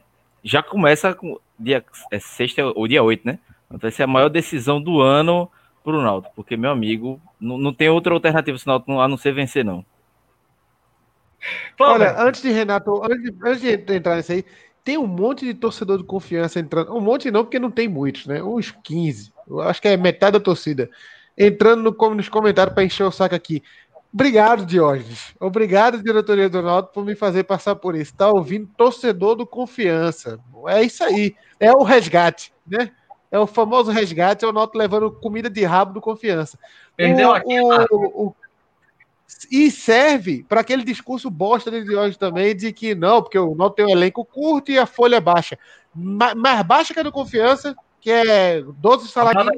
já 0.44 0.64
começa 0.64 1.14
com 1.14 1.40
dia 1.60 1.86
é 2.12 2.20
sexta 2.20 2.66
ou 2.66 2.88
dia 2.88 3.04
8, 3.04 3.22
né? 3.24 3.38
Então, 3.68 3.78
vai 3.78 3.92
ser 3.92 4.02
a 4.02 4.08
maior 4.08 4.30
decisão 4.30 4.82
do 4.82 5.02
ano 5.02 5.48
pro 5.84 6.02
Náutico, 6.02 6.34
porque, 6.36 6.58
meu 6.58 6.72
amigo, 6.72 7.22
não, 7.40 7.60
não 7.60 7.72
tem 7.72 7.90
outra 7.90 8.12
alternativa 8.12 8.58
a 8.68 9.08
não 9.08 9.18
ser 9.18 9.34
vencer, 9.34 9.64
não. 9.64 9.86
Olha, 11.80 12.20
antes 12.20 12.42
de 12.42 12.52
Renato, 12.52 13.04
antes, 13.04 13.32
antes 13.44 13.62
de 13.62 13.94
entrar 13.96 14.16
nisso 14.16 14.32
aí, 14.32 14.44
tem 14.84 14.98
um 14.98 15.08
monte 15.08 15.46
de 15.46 15.54
torcedor 15.54 15.98
de 15.98 16.04
confiança 16.04 16.60
entrando. 16.60 16.96
Um 16.96 17.02
monte 17.02 17.30
não, 17.30 17.44
porque 17.44 17.60
não 17.60 17.72
tem 17.72 17.88
muitos, 17.88 18.26
né? 18.26 18.42
Uns 18.42 18.72
15. 18.84 19.32
Eu 19.48 19.62
acho 19.62 19.82
que 19.82 19.88
é 19.88 19.98
metade 19.98 20.34
da 20.34 20.40
torcida. 20.40 20.90
Entrando 21.38 21.84
no, 21.84 22.16
nos 22.16 22.30
comentários 22.30 22.74
para 22.74 22.84
encher 22.84 23.04
o 23.04 23.12
saco 23.12 23.36
aqui. 23.36 23.64
Obrigado, 24.14 24.66
Diógenes. 24.66 25.34
Obrigado, 25.40 26.04
diretoria 26.04 26.50
do 26.50 26.62
Náutico, 26.62 26.94
por 26.94 27.06
me 27.06 27.16
fazer 27.16 27.44
passar 27.44 27.76
por 27.76 27.96
isso. 27.96 28.14
Tá 28.14 28.30
ouvindo 28.30 28.70
torcedor 28.76 29.36
do 29.36 29.46
confiança. 29.46 30.40
É 30.68 30.84
isso 30.84 31.04
aí. 31.04 31.36
É 31.60 31.72
o 31.72 31.84
resgate, 31.84 32.54
né? 32.68 32.92
É 33.32 33.40
o 33.40 33.48
famoso 33.48 33.92
resgate, 33.92 34.44
é 34.44 34.48
o 34.48 34.52
Náutico 34.52 34.78
levando 34.78 35.12
comida 35.12 35.50
de 35.50 35.64
rabo 35.64 35.94
do 35.94 36.02
confiança. 36.02 36.60
Perdeu 36.98 37.30
o, 37.30 37.34
aqui, 37.34 37.62
o, 37.62 38.26
o, 38.28 38.36
e 39.50 39.70
serve 39.72 40.44
para 40.48 40.62
aquele 40.62 40.84
discurso 40.84 41.30
bosta 41.30 41.72
de 41.72 41.96
hoje 41.96 42.18
também, 42.18 42.56
de 42.56 42.72
que 42.72 42.96
não, 42.96 43.22
porque 43.22 43.38
o 43.38 43.56
Náutico 43.56 43.76
tem 43.78 43.86
um 43.86 43.98
elenco 43.98 44.24
curto 44.26 44.72
e 44.72 44.78
a 44.78 44.86
folha 44.86 45.18
é 45.18 45.22
baixa. 45.22 45.58
Mais 45.94 46.64
baixa 46.64 46.94
que 46.94 47.00
a 47.00 47.04
do 47.04 47.12
Confiança, 47.12 47.76
que 48.00 48.10
é 48.10 48.62
12 48.62 49.08
salários. 49.10 49.54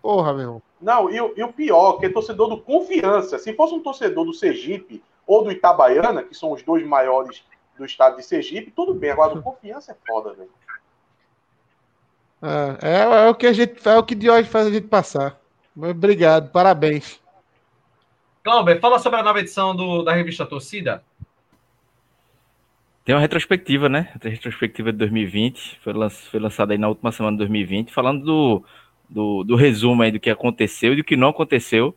Porra, 0.00 0.32
meu. 0.32 0.62
Não, 0.80 1.10
e, 1.10 1.16
e, 1.16 1.42
o 1.42 1.52
pior, 1.52 1.98
que 1.98 2.06
é 2.06 2.08
torcedor 2.08 2.48
do 2.48 2.60
Confiança. 2.60 3.38
Se 3.38 3.52
fosse 3.54 3.74
um 3.74 3.80
torcedor 3.80 4.24
do 4.24 4.32
Sergipe 4.32 5.02
ou 5.26 5.44
do 5.44 5.50
Itabaiana, 5.50 6.22
que 6.22 6.34
são 6.34 6.52
os 6.52 6.62
dois 6.62 6.86
maiores 6.86 7.42
do 7.76 7.84
estado 7.84 8.16
de 8.16 8.24
Sergipe, 8.24 8.70
tudo 8.70 8.94
bem. 8.94 9.10
Agora, 9.10 9.34
do 9.34 9.42
Confiança 9.42 9.92
é 9.92 9.96
foda, 10.06 10.32
velho. 10.34 10.50
É, 12.40 12.88
é, 12.88 13.26
é, 13.26 13.28
o 13.28 13.34
que 13.34 13.46
a 13.46 13.52
gente 13.52 13.86
é 13.86 13.98
o 13.98 14.02
que 14.02 14.14
de 14.14 14.30
hoje 14.30 14.48
faz 14.48 14.66
a 14.66 14.70
gente 14.70 14.86
passar. 14.86 15.38
Obrigado, 15.76 16.50
parabéns. 16.50 17.20
Glauber, 18.44 18.80
fala 18.80 18.98
sobre 18.98 19.20
a 19.20 19.22
nova 19.22 19.40
edição 19.40 19.74
do, 19.74 20.02
da 20.02 20.12
revista 20.12 20.46
Torcida. 20.46 21.02
Tem 23.04 23.14
uma 23.14 23.20
retrospectiva, 23.20 23.88
né? 23.88 24.10
A 24.22 24.28
retrospectiva 24.28 24.92
de 24.92 24.98
2020, 24.98 25.78
foi, 25.82 25.92
lanç, 25.92 26.14
foi 26.30 26.38
lançada 26.38 26.74
aí 26.74 26.78
na 26.78 26.88
última 26.88 27.10
semana 27.10 27.36
de 27.36 27.38
2020, 27.38 27.92
falando 27.92 28.22
do, 28.22 28.64
do, 29.08 29.44
do, 29.44 29.56
resumo 29.56 30.02
aí 30.02 30.12
do 30.12 30.20
que 30.20 30.28
aconteceu 30.28 30.92
e 30.92 30.96
do 30.96 31.04
que 31.04 31.16
não 31.16 31.28
aconteceu 31.28 31.96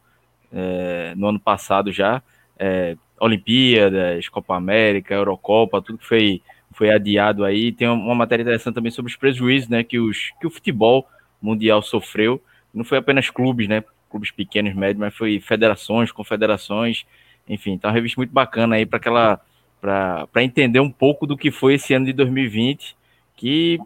é, 0.53 1.13
no 1.15 1.27
ano 1.27 1.39
passado 1.39 1.91
já. 1.91 2.23
É, 2.57 2.95
Olimpíadas, 3.19 4.29
Copa 4.29 4.55
América, 4.55 5.13
Eurocopa, 5.13 5.81
tudo 5.81 5.99
que 5.99 6.07
foi, 6.07 6.41
foi 6.71 6.89
adiado 6.89 7.43
aí. 7.43 7.71
Tem 7.71 7.87
uma 7.87 8.15
matéria 8.15 8.43
interessante 8.43 8.75
também 8.75 8.91
sobre 8.91 9.11
os 9.11 9.17
prejuízos 9.17 9.69
né, 9.69 9.83
que, 9.83 9.99
os, 9.99 10.31
que 10.39 10.47
o 10.47 10.49
futebol 10.49 11.07
mundial 11.41 11.81
sofreu. 11.81 12.41
Não 12.73 12.85
foi 12.85 12.97
apenas 12.97 13.29
clubes, 13.29 13.67
né? 13.67 13.83
Clubes 14.11 14.29
pequenos, 14.31 14.75
médios, 14.75 14.99
mas 14.99 15.15
foi 15.15 15.39
federações, 15.39 16.11
confederações, 16.11 17.05
enfim. 17.47 17.71
Então, 17.71 17.89
uma 17.89 17.95
revista 17.95 18.19
muito 18.19 18.31
bacana 18.31 18.75
aí 18.75 18.85
para 18.85 18.97
aquela 18.97 19.41
para 19.81 20.43
entender 20.43 20.79
um 20.79 20.91
pouco 20.91 21.25
do 21.25 21.35
que 21.35 21.49
foi 21.49 21.73
esse 21.73 21.91
ano 21.93 22.05
de 22.05 22.13
2020, 22.13 22.95
que 23.35 23.79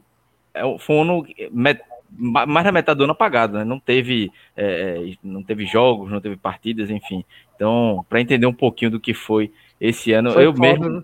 é 0.54 0.62
foi 0.78 0.96
um 0.96 1.02
ano 1.04 1.28
met, 1.52 1.82
mais 2.18 2.66
da 2.66 2.72
metade 2.72 2.98
do 2.98 3.04
ano 3.04 3.14
apagado, 3.14 3.58
né? 3.58 3.64
Não 3.64 3.80
teve, 3.80 4.32
é, 4.56 5.14
não 5.24 5.42
teve 5.42 5.66
jogos, 5.66 6.12
não 6.12 6.20
teve 6.20 6.36
partidas, 6.36 6.90
enfim. 6.90 7.24
Então, 7.56 8.06
para 8.10 8.20
entender 8.20 8.46
um 8.46 8.54
pouquinho 8.54 8.92
do 8.92 9.00
que 9.00 9.14
foi 9.14 9.52
esse 9.80 10.12
ano, 10.12 10.32
foi 10.32 10.46
eu 10.46 10.54
foda, 10.54 10.68
mesmo 10.68 10.90
né? 10.90 11.04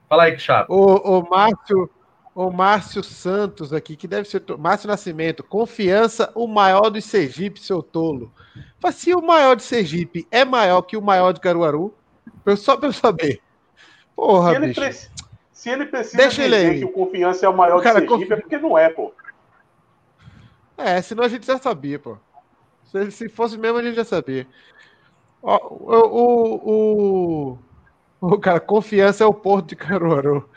Fala 0.10 0.24
aí, 0.24 0.39
Chapo. 0.39 0.74
O, 0.74 1.19
o 1.19 1.30
Márcio. 1.30 1.88
O 2.34 2.50
Márcio 2.50 3.04
Santos 3.04 3.71
aqui, 3.71 3.95
que 3.95 4.08
deve 4.08 4.28
ser. 4.28 4.41
Márcio 4.58 4.88
Nascimento, 4.88 5.43
confiança, 5.43 6.32
o 6.34 6.47
maior 6.47 6.89
de 6.89 7.00
Sergipe, 7.00 7.60
seu 7.60 7.84
tolo. 7.84 8.34
Mas 8.82 8.95
se 8.95 9.13
o 9.13 9.21
maior 9.21 9.56
de 9.56 9.62
Sergipe 9.62 10.28
é 10.32 10.43
maior 10.43 10.82
que 10.82 10.97
o 10.97 11.04
maior 11.04 11.34
de 11.34 11.39
Caruaru, 11.39 11.93
só 12.58 12.76
para 12.78 12.89
eu 12.89 12.93
saber. 12.93 13.39
Porra, 14.15 14.50
se 14.52 14.56
ele, 14.56 14.67
bicho. 14.67 15.12
se 15.52 15.69
ele 15.69 15.86
precisa 15.86 16.17
Deixa 16.17 16.43
dizer 16.43 16.65
ele 16.65 16.80
que 16.80 16.86
o 16.86 16.91
confiança 16.91 17.45
é 17.45 17.50
o 17.50 17.56
maior 17.56 17.78
o 17.78 17.82
de 17.82 17.91
Sergipe, 17.91 18.08
confi... 18.08 18.34
é 18.34 18.38
porque 18.38 18.58
não 18.58 18.76
é, 18.76 18.89
pô. 18.89 19.13
É, 20.84 21.02
senão 21.02 21.24
a 21.24 21.28
gente 21.28 21.46
já 21.46 21.58
sabia, 21.58 22.00
pô. 22.00 22.17
Se, 22.86 23.12
se 23.12 23.30
fosse 23.30 23.58
mesmo, 23.58 23.78
a 23.78 23.84
gente 23.84 23.96
já 23.96 24.04
sabia. 24.04 24.48
Ó, 25.41 25.58
o, 25.70 26.60
o, 26.65 27.58
o, 28.22 28.34
o, 28.34 28.39
cara, 28.39 28.60
confiança 28.60 29.24
é 29.24 29.28
o 29.28 29.34
porto 29.34 29.70
de 29.70 29.76
Caruaru. 29.76 30.50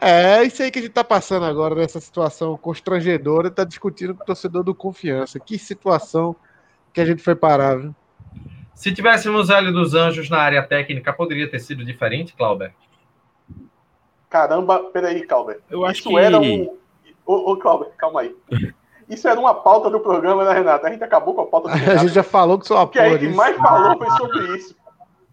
É, 0.00 0.38
é 0.38 0.44
isso 0.44 0.62
aí 0.62 0.70
que 0.70 0.78
a 0.78 0.82
gente 0.82 0.92
tá 0.92 1.04
passando 1.04 1.46
agora, 1.46 1.74
nessa 1.74 2.00
situação 2.00 2.56
constrangedora, 2.56 3.50
tá 3.50 3.64
discutindo 3.64 4.14
com 4.14 4.22
o 4.22 4.26
torcedor 4.26 4.62
do 4.62 4.74
confiança. 4.74 5.40
Que 5.40 5.58
situação 5.58 6.36
que 6.92 7.00
a 7.00 7.04
gente 7.04 7.22
foi 7.22 7.34
parar, 7.34 7.76
viu? 7.76 7.94
Se 8.74 8.92
tivéssemos 8.92 9.50
Hélio 9.50 9.72
dos 9.72 9.94
Anjos 9.94 10.30
na 10.30 10.38
área 10.38 10.62
técnica, 10.62 11.12
poderia 11.12 11.50
ter 11.50 11.58
sido 11.58 11.84
diferente, 11.84 12.34
Clauber? 12.34 12.72
Caramba, 14.30 14.84
peraí, 14.92 15.26
Clauber. 15.26 15.60
Eu 15.68 15.84
acho 15.84 16.00
Isso 16.00 16.08
que 16.08 16.16
era 16.16 16.38
um. 16.38 16.76
Ô, 17.26 17.52
ô 17.52 17.56
Clauber, 17.56 17.88
calma 17.96 18.20
aí. 18.20 18.36
Isso 19.08 19.26
era 19.26 19.38
uma 19.38 19.54
pauta 19.54 19.88
do 19.88 20.00
programa, 20.00 20.44
né, 20.44 20.52
Renato? 20.52 20.86
A 20.86 20.90
gente 20.90 21.02
acabou 21.02 21.34
com 21.34 21.42
a 21.42 21.46
pauta 21.46 21.68
do 21.68 21.74
Renato. 21.74 21.92
A 21.98 22.02
gente 22.02 22.14
já 22.14 22.22
falou 22.22 22.58
que 22.58 22.66
sua 22.66 22.78
pauta. 22.78 22.92
que 22.92 22.98
a 22.98 23.16
gente 23.16 23.34
mais 23.34 23.56
falou 23.56 23.96
foi 23.96 24.10
sobre 24.10 24.56
isso. 24.56 24.76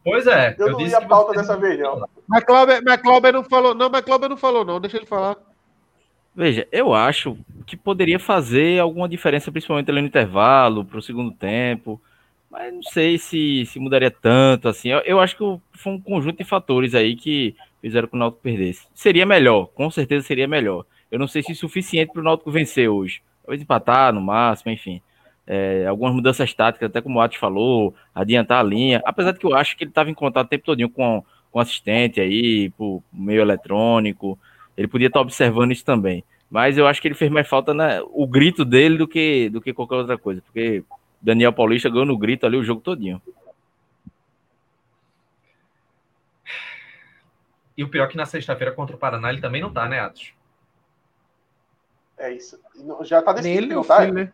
Pois 0.03 0.27
é. 0.27 0.55
Eu, 0.59 0.67
eu 0.67 0.73
não 0.73 0.79
li 0.81 0.93
a 0.93 1.01
pauta 1.01 1.33
dessa 1.33 1.57
vez, 1.57 1.79
não. 1.79 2.07
Mas 2.27 2.43
Cláudio, 2.43 2.79
mas 2.85 3.01
Cláudio 3.01 3.31
não 3.33 3.43
falou, 3.43 3.73
não, 3.73 3.89
mas 3.89 4.01
Cláudio 4.01 4.29
não 4.29 4.37
falou, 4.37 4.63
não. 4.63 4.79
Deixa 4.79 4.97
ele 4.97 5.05
falar. 5.05 5.35
Veja, 6.35 6.67
eu 6.71 6.93
acho 6.93 7.37
que 7.65 7.75
poderia 7.75 8.19
fazer 8.19 8.79
alguma 8.79 9.09
diferença, 9.09 9.51
principalmente 9.51 9.89
ali 9.89 10.01
no 10.01 10.07
intervalo, 10.07 10.85
para 10.85 10.99
o 10.99 11.01
segundo 11.01 11.31
tempo. 11.31 11.99
Mas 12.51 12.73
não 12.73 12.83
sei 12.83 13.17
se, 13.17 13.65
se 13.65 13.79
mudaria 13.79 14.11
tanto 14.11 14.67
assim. 14.69 14.89
Eu, 14.89 14.99
eu, 14.99 15.19
acho 15.19 15.35
que 15.35 15.43
foi 15.73 15.93
um 15.93 15.99
conjunto 15.99 16.37
de 16.37 16.43
fatores 16.43 16.93
aí 16.93 17.15
que 17.15 17.55
fizeram 17.81 18.07
que 18.07 18.15
o 18.15 18.19
Náutico 18.19 18.43
perdesse. 18.43 18.87
Seria 18.93 19.25
melhor, 19.25 19.67
com 19.67 19.89
certeza 19.89 20.25
seria 20.25 20.47
melhor. 20.47 20.85
Eu 21.09 21.17
não 21.17 21.27
sei 21.27 21.41
se 21.41 21.51
é 21.51 21.55
suficiente 21.55 22.11
para 22.11 22.21
o 22.21 22.23
Náutico 22.23 22.51
vencer 22.51 22.89
hoje. 22.89 23.21
Talvez 23.45 23.61
empatar 23.61 24.11
no 24.11 24.21
máximo, 24.21 24.71
enfim. 24.71 25.01
É, 25.45 25.85
algumas 25.85 26.15
mudanças 26.15 26.51
táticas, 26.53 26.89
até 26.89 26.99
como 26.99 27.19
o 27.19 27.21
Atos 27.21 27.37
falou, 27.37 27.93
adiantar 28.13 28.59
a 28.59 28.63
linha. 28.63 29.01
Apesar 29.05 29.31
de 29.31 29.39
que 29.39 29.45
eu 29.45 29.55
acho 29.55 29.77
que 29.77 29.83
ele 29.83 29.91
estava 29.91 30.09
em 30.09 30.15
contato 30.15 30.47
o 30.47 30.49
tempo 30.49 30.65
todo 30.65 30.89
com, 30.89 31.23
com 31.51 31.59
assistente 31.59 32.19
aí, 32.19 32.71
por 32.71 33.03
meio 33.13 33.41
eletrônico. 33.41 34.37
Ele 34.75 34.87
podia 34.87 35.07
estar 35.07 35.21
observando 35.21 35.71
isso 35.71 35.85
também. 35.85 36.23
Mas 36.49 36.77
eu 36.77 36.87
acho 36.87 37.01
que 37.01 37.07
ele 37.07 37.15
fez 37.15 37.31
mais 37.31 37.47
falta 37.47 37.73
na, 37.73 38.01
o 38.05 38.25
grito 38.27 38.65
dele 38.65 38.97
do 38.97 39.07
que, 39.07 39.49
do 39.49 39.61
que 39.61 39.73
qualquer 39.73 39.95
outra 39.95 40.17
coisa. 40.17 40.41
Porque 40.41 40.83
Daniel 41.21 41.53
Paulista 41.53 41.89
ganhou 41.89 42.05
no 42.05 42.17
grito 42.17 42.45
ali 42.45 42.57
o 42.57 42.63
jogo 42.63 42.81
todinho. 42.81 43.21
E 47.77 47.83
o 47.83 47.89
pior 47.89 48.05
é 48.05 48.07
que 48.07 48.17
na 48.17 48.25
sexta-feira 48.25 48.71
contra 48.73 48.95
o 48.95 48.99
Paraná 48.99 49.29
ele 49.29 49.41
também 49.41 49.61
não 49.61 49.71
tá, 49.71 49.87
né, 49.87 49.99
Atos? 49.99 50.34
É 52.17 52.31
isso. 52.31 52.59
Já 53.01 53.21
tá 53.21 53.33
decidido 53.33 53.75
não 53.75 53.83
tá? 53.83 54.01
Filho, 54.01 54.13
né? 54.13 54.31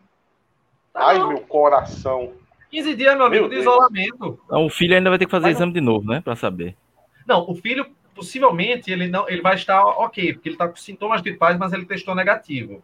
Ai, 0.93 1.17
não. 1.17 1.29
meu 1.29 1.41
coração. 1.41 2.33
15 2.69 2.95
dias, 2.95 3.15
meu 3.15 3.25
amigo, 3.25 3.47
meu 3.47 3.49
de 3.49 3.55
Deus. 3.55 3.65
isolamento. 3.65 4.39
Então, 4.45 4.65
o 4.65 4.69
filho 4.69 4.95
ainda 4.95 5.09
vai 5.09 5.19
ter 5.19 5.25
que 5.25 5.31
fazer 5.31 5.47
Mas 5.47 5.57
exame 5.57 5.73
não... 5.73 5.79
de 5.79 5.81
novo, 5.81 6.07
né? 6.07 6.21
Pra 6.21 6.35
saber. 6.35 6.75
Não, 7.27 7.49
o 7.49 7.55
filho 7.55 7.85
possivelmente 8.15 8.91
ele 8.91 9.07
não 9.07 9.27
ele 9.27 9.41
vai 9.41 9.55
estar 9.55 9.83
ok, 9.83 10.33
porque 10.33 10.49
ele 10.49 10.55
está 10.55 10.67
com 10.67 10.75
sintomas 10.75 11.21
gripais, 11.21 11.57
mas 11.57 11.73
ele 11.73 11.85
testou 11.85 12.13
negativo. 12.13 12.81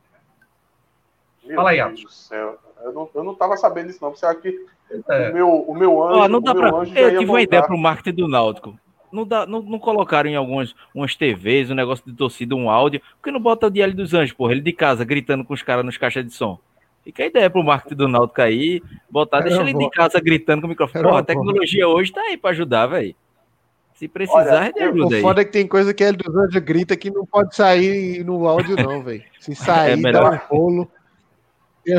Meu 1.46 1.56
Fala 1.56 1.70
aí, 1.72 1.84
Deus 1.84 2.02
do 2.02 2.10
céu. 2.10 2.58
Eu 2.84 2.94
não, 2.94 3.10
eu 3.14 3.24
não 3.24 3.36
tava 3.36 3.56
sabendo 3.58 3.88
disso, 3.88 4.00
não. 4.02 4.12
Você 4.12 4.34
que 4.36 4.66
é. 5.10 5.30
o, 5.30 5.34
meu, 5.34 5.50
o 5.50 5.76
meu 5.76 6.04
anjo. 6.04 6.20
Oh, 6.20 6.28
não 6.28 6.42
dá 6.42 6.54
pra... 6.54 6.70
Eu 6.70 7.20
tive 7.20 7.32
uma 7.32 7.42
ideia 7.42 7.64
pro 7.64 7.78
marketing 7.78 8.22
do 8.22 8.28
Náutico. 8.28 8.78
Não, 9.12 9.26
dá, 9.26 9.46
não, 9.46 9.62
não 9.62 9.80
colocaram 9.80 10.30
em 10.30 10.36
algumas 10.36 10.76
umas 10.94 11.16
TVs, 11.16 11.72
um 11.72 11.76
negócio 11.76 12.04
de 12.06 12.14
torcida, 12.14 12.56
um 12.56 12.70
áudio. 12.70 13.00
Por 13.00 13.24
que 13.24 13.32
não 13.32 13.40
bota 13.40 13.68
o 13.68 13.72
Diário 13.72 13.96
dos 13.96 14.14
Anjos, 14.14 14.34
porra? 14.34 14.52
Ele 14.52 14.62
de 14.62 14.74
casa 14.74 15.06
gritando 15.06 15.46
com 15.46 15.54
os 15.54 15.62
caras 15.62 15.86
nos 15.86 15.98
caixas 15.98 16.26
de 16.26 16.32
som. 16.32 16.60
Fica 17.04 17.24
a 17.24 17.28
ideia 17.28 17.50
pro 17.50 17.64
marketing 17.64 17.96
do 17.96 18.08
Náutico 18.10 18.42
aí, 18.42 18.84
botar, 19.10 19.40
deixa 19.40 19.62
ele 19.62 19.74
de 19.74 19.90
casa 19.92 20.20
gritando 20.20 20.60
com 20.62 20.68
o 20.68 20.70
microfone. 20.70 21.06
Porra, 21.06 21.20
a 21.20 21.24
tecnologia 21.24 21.88
hoje 21.88 22.12
tá 22.12 22.20
aí 22.20 22.36
pra 22.36 22.50
ajudar, 22.50 22.88
velho. 22.88 23.16
Se 23.94 24.10
precisar, 24.10 24.74
Olha, 24.76 24.90
ajuda 24.90 25.16
aí. 25.16 25.22
O 25.22 25.24
foda 25.24 25.42
é 25.42 25.46
que 25.46 25.52
tem 25.52 25.66
coisa 25.66 25.94
que 25.94 26.04
ele 26.04 26.18
dos 26.18 26.36
anjos 26.36 26.62
grita 26.62 26.98
que 26.98 27.10
não 27.10 27.26
pode 27.26 27.56
sair 27.56 28.26
no 28.26 28.46
áudio, 28.46 28.76
não, 28.76 29.02
velho. 29.02 29.24
Se 29.40 29.56
sair, 29.56 29.94
é 29.94 29.96
melhor. 29.96 30.32
dá 30.32 30.54
um 30.54 30.58
rolo. 30.58 30.92
Tem, 31.84 31.96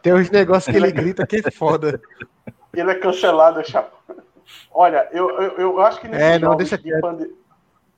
tem 0.00 0.14
uns 0.14 0.30
negócios 0.30 0.72
que 0.72 0.80
ele 0.80 0.92
grita 0.92 1.26
que 1.26 1.42
é 1.44 1.50
foda. 1.50 2.00
Ele 2.72 2.90
é 2.90 2.94
cancelado, 2.94 3.68
chapa. 3.68 3.92
Olha, 4.70 5.08
eu, 5.12 5.30
eu, 5.30 5.58
eu 5.58 5.80
acho 5.80 6.00
que 6.00 6.08
nesses 6.08 6.26
é, 6.26 6.38
não, 6.38 6.50
jogos 6.50 6.70
de 6.70 7.00
pande... 7.00 7.30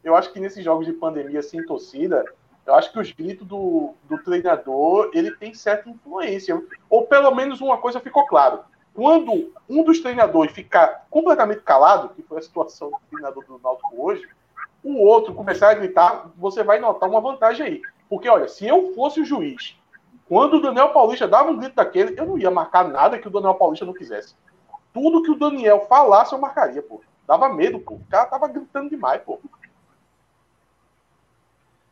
eu 0.02 0.16
acho 0.16 0.32
que 0.32 0.40
nesses 0.40 0.64
jogos 0.64 0.86
de 0.86 0.92
pandemia 0.92 1.42
sem 1.42 1.64
torcida, 1.64 2.24
eu 2.66 2.74
acho 2.74 2.92
que 2.92 2.98
os 2.98 3.12
gritos 3.12 3.46
do, 3.46 3.94
do 4.08 4.18
treinador 4.22 5.10
ele 5.14 5.30
tem 5.32 5.54
certa 5.54 5.88
influência. 5.88 6.60
Ou 6.88 7.06
pelo 7.06 7.34
menos 7.34 7.60
uma 7.60 7.78
coisa 7.78 8.00
ficou 8.00 8.26
claro 8.26 8.60
quando 8.94 9.52
um 9.68 9.82
dos 9.82 9.98
treinadores 9.98 10.52
ficar 10.52 11.06
completamente 11.10 11.62
calado, 11.62 12.10
que 12.10 12.22
foi 12.22 12.38
a 12.38 12.42
situação 12.42 12.90
do 12.90 12.98
treinador 13.10 13.44
do 13.44 13.60
Náutico 13.62 13.92
hoje, 13.96 14.26
o 14.84 15.02
outro 15.04 15.34
começar 15.34 15.70
a 15.70 15.74
gritar, 15.74 16.30
você 16.36 16.62
vai 16.62 16.78
notar 16.78 17.08
uma 17.08 17.20
vantagem 17.20 17.66
aí. 17.66 17.82
Porque, 18.08 18.28
olha, 18.28 18.46
se 18.46 18.66
eu 18.66 18.94
fosse 18.94 19.20
o 19.20 19.24
juiz, 19.24 19.76
quando 20.28 20.54
o 20.54 20.62
Daniel 20.62 20.90
Paulista 20.90 21.26
dava 21.26 21.50
um 21.50 21.56
grito 21.56 21.74
daquele, 21.74 22.18
eu 22.18 22.24
não 22.24 22.38
ia 22.38 22.50
marcar 22.50 22.86
nada 22.86 23.18
que 23.18 23.26
o 23.26 23.30
Daniel 23.30 23.54
Paulista 23.54 23.84
não 23.84 23.92
quisesse. 23.92 24.36
Tudo 24.94 25.22
que 25.24 25.30
o 25.32 25.38
Daniel 25.38 25.86
falasse, 25.88 26.32
eu 26.32 26.38
marcaria, 26.38 26.80
pô. 26.80 27.02
Dava 27.26 27.52
medo, 27.52 27.80
pô. 27.80 27.94
O 27.94 28.04
cara 28.08 28.26
tava 28.26 28.46
gritando 28.46 28.88
demais, 28.88 29.20
pô. 29.22 29.40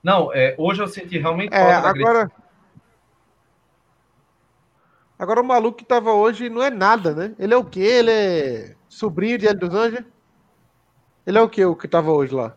Não, 0.02 0.32
é, 0.32 0.54
hoje 0.56 0.80
eu 0.80 0.86
senti 0.86 1.18
realmente 1.18 1.52
é, 1.52 1.74
agora, 1.74 2.30
Agora 5.18 5.40
o 5.40 5.44
maluco 5.44 5.78
que 5.78 5.84
tava 5.84 6.12
hoje 6.12 6.48
não 6.48 6.62
é 6.62 6.70
nada, 6.70 7.14
né? 7.14 7.34
Ele 7.38 7.54
é 7.54 7.56
o 7.56 7.64
quê? 7.64 7.80
Ele 7.80 8.10
é 8.10 8.74
sobrinho 8.88 9.38
de 9.38 9.46
Hélio 9.46 9.60
dos 9.60 9.74
Anjos? 9.74 10.04
Ele 11.24 11.38
é 11.38 11.40
o 11.40 11.48
quê, 11.48 11.64
o 11.64 11.76
que 11.76 11.86
tava 11.86 12.10
hoje 12.10 12.34
lá? 12.34 12.56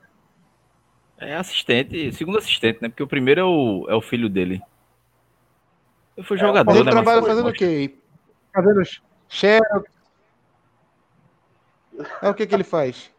É 1.19 1.35
assistente, 1.35 2.11
segundo 2.13 2.37
assistente, 2.37 2.79
né? 2.81 2.89
Porque 2.89 3.03
o 3.03 3.07
primeiro 3.07 3.41
é 3.41 3.43
o, 3.43 3.85
é 3.89 3.95
o 3.95 4.01
filho 4.01 4.27
dele. 4.27 4.61
Ele 6.17 6.25
foi 6.25 6.37
é, 6.37 6.39
jogador, 6.39 6.71
ele 6.71 6.83
né? 6.83 6.91
Ele 6.91 7.03
trabalha 7.03 7.21
fazendo 7.23 7.49
o 7.49 7.53
quê? 7.53 7.95
Fazendo 8.53 8.81
Xerox? 9.29 9.94
É 12.21 12.29
o 12.29 12.33
que 12.33 12.45
que 12.45 12.55
ele 12.55 12.63
faz? 12.63 13.11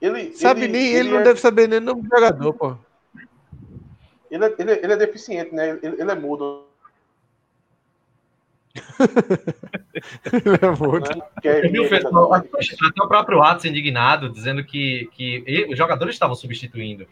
Ele, 0.00 0.32
Sabe 0.34 0.64
ele, 0.64 0.72
nem, 0.72 0.86
ele, 0.88 0.98
ele 0.98 1.10
não 1.10 1.20
é... 1.20 1.22
deve 1.22 1.40
saber 1.40 1.68
nem 1.68 1.80
nome 1.80 2.02
jogador, 2.02 2.52
pô. 2.52 2.76
Ele 4.30 4.44
é, 4.44 4.54
ele, 4.58 4.72
ele 4.72 4.92
é 4.92 4.96
deficiente, 4.96 5.54
né? 5.54 5.78
Ele, 5.82 6.00
ele 6.00 6.10
é 6.10 6.14
mudo. 6.14 6.66
Até 12.84 13.02
o 13.02 13.08
próprio 13.08 13.42
Atos 13.42 13.64
indignado, 13.64 14.28
dizendo 14.28 14.64
que, 14.64 15.08
que 15.12 15.66
os 15.70 15.78
jogadores 15.78 16.14
estavam 16.16 16.34
substituindo. 16.34 17.06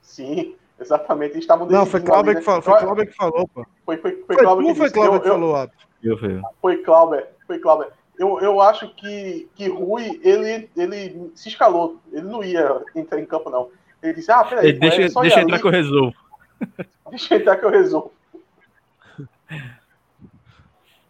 Sim, 0.00 0.56
exatamente. 0.80 1.32
Eles 1.32 1.44
estavam 1.44 1.66
Não, 1.66 1.86
foi 1.86 2.00
Cláudio 2.00 2.36
que, 2.36 2.42
falou, 2.42 2.62
foi 2.62 2.78
Cláudio 2.78 3.06
que 3.06 3.14
falou, 3.14 3.48
pô. 3.48 3.66
Foi, 3.84 3.96
foi, 3.96 4.12
foi, 4.12 4.24
foi 4.26 4.36
Cláudio 4.36 4.66
que, 4.66 4.74
foi 4.74 4.90
que 4.90 5.28
falou, 5.28 5.56
Atos? 5.56 5.86
Eu, 6.02 6.18
eu, 6.18 6.42
foi 6.60 6.76
Cláudio, 6.78 7.26
foi 7.46 7.58
Cláudio. 7.58 7.92
Eu, 8.18 8.40
eu 8.40 8.60
acho 8.60 8.88
que, 8.94 9.48
que 9.54 9.68
Rui, 9.68 10.20
ele, 10.24 10.68
ele 10.76 11.30
se 11.34 11.48
escalou. 11.48 11.98
Ele 12.12 12.26
não 12.26 12.42
ia 12.42 12.82
entrar 12.96 13.20
em 13.20 13.26
campo, 13.26 13.48
não. 13.48 13.68
Ele 14.02 14.14
disse, 14.14 14.30
ah, 14.30 14.44
peraí. 14.44 14.72
deixa, 14.72 15.02
é 15.02 15.22
deixa 15.22 15.40
entrar 15.40 15.58
que 15.60 15.66
eu 15.66 15.70
resolvo. 15.70 16.14
Deixa 17.10 17.36
entrar 17.36 17.56
que 17.56 17.64
eu 17.64 17.70
resolvo. 17.70 18.12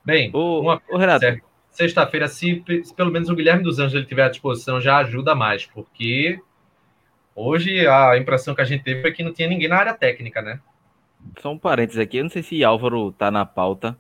Bem, 0.05 0.31
o, 0.33 0.61
uma, 0.61 0.81
o 0.91 0.97
Renato. 0.97 1.27
Sexta-feira, 1.71 2.29
se, 2.29 2.63
se, 2.83 2.95
pelo 2.95 3.11
menos 3.11 3.29
o 3.29 3.35
Guilherme 3.35 3.63
dos 3.63 3.79
Anjos 3.79 3.95
ele 3.95 4.07
tiver 4.07 4.25
à 4.25 4.29
disposição, 4.29 4.81
já 4.81 4.99
ajuda 4.99 5.35
mais, 5.35 5.67
porque 5.67 6.41
hoje 7.39 7.87
a 7.87 8.17
impressão 8.17 8.55
que 8.55 8.61
a 8.61 8.65
gente 8.65 8.85
teve 8.85 9.01
foi 9.01 9.13
que 9.13 9.23
não 9.23 9.33
tinha 9.33 9.49
ninguém 9.49 9.69
na 9.69 9.77
área 9.77 9.95
técnica, 9.95 10.43
né? 10.43 10.61
Só 11.41 11.53
um 11.53 11.59
parênteses 11.59 12.01
aqui, 12.01 12.19
eu 12.19 12.25
não 12.25 12.31
sei 12.31 12.43
se 12.43 12.65
Álvaro 12.65 13.13
tá 13.13 13.31
na 13.31 13.45
pauta, 13.45 13.97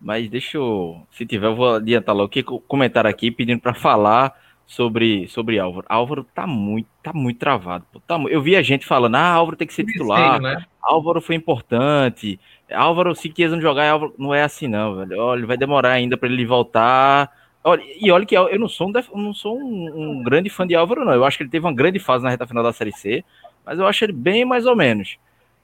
mas 0.00 0.28
deixa 0.28 0.56
eu, 0.56 1.06
se 1.12 1.26
tiver, 1.26 1.46
eu 1.46 1.56
vou 1.56 1.76
adiantar 1.76 2.14
logo 2.14 2.28
que 2.28 2.42
comentário 2.42 3.10
aqui 3.10 3.30
pedindo 3.30 3.60
para 3.60 3.74
falar 3.74 4.34
sobre, 4.66 5.26
sobre 5.28 5.58
Álvaro. 5.58 5.84
Álvaro 5.88 6.24
tá 6.32 6.46
muito, 6.46 6.88
tá 7.02 7.12
muito 7.12 7.38
travado. 7.38 7.84
Tá, 8.06 8.16
eu 8.28 8.40
vi 8.40 8.54
a 8.54 8.62
gente 8.62 8.86
falando, 8.86 9.16
ah, 9.16 9.32
Álvaro 9.32 9.56
tem 9.56 9.66
que 9.66 9.74
ser 9.74 9.84
titular, 9.84 10.40
né? 10.40 10.64
Álvaro 10.80 11.20
foi 11.20 11.34
importante. 11.34 12.38
Álvaro, 12.72 13.14
se 13.14 13.28
quiser 13.28 13.54
não 13.54 13.60
jogar, 13.60 13.90
Álvaro, 13.90 14.14
não 14.16 14.32
é 14.32 14.42
assim 14.42 14.68
não, 14.68 14.94
velho. 14.96 15.18
Olha, 15.18 15.44
vai 15.44 15.56
demorar 15.56 15.92
ainda 15.92 16.16
para 16.16 16.28
ele 16.28 16.46
voltar. 16.46 17.30
Olha, 17.62 17.82
e 18.00 18.10
olha 18.10 18.24
que 18.24 18.34
eu 18.34 18.58
não 18.58 18.68
sou, 18.68 18.88
um, 18.88 19.22
não 19.22 19.34
sou 19.34 19.58
um, 19.58 20.18
um, 20.18 20.22
grande 20.22 20.48
fã 20.48 20.66
de 20.66 20.74
Álvaro, 20.74 21.04
não. 21.04 21.12
Eu 21.12 21.24
acho 21.24 21.36
que 21.36 21.42
ele 21.42 21.50
teve 21.50 21.66
uma 21.66 21.74
grande 21.74 21.98
fase 21.98 22.24
na 22.24 22.30
reta 22.30 22.46
final 22.46 22.62
da 22.62 22.72
Série 22.72 22.92
C, 22.92 23.22
mas 23.64 23.78
eu 23.78 23.86
acho 23.86 24.04
ele 24.04 24.12
bem 24.12 24.44
mais 24.44 24.64
ou 24.66 24.74
menos. 24.74 25.18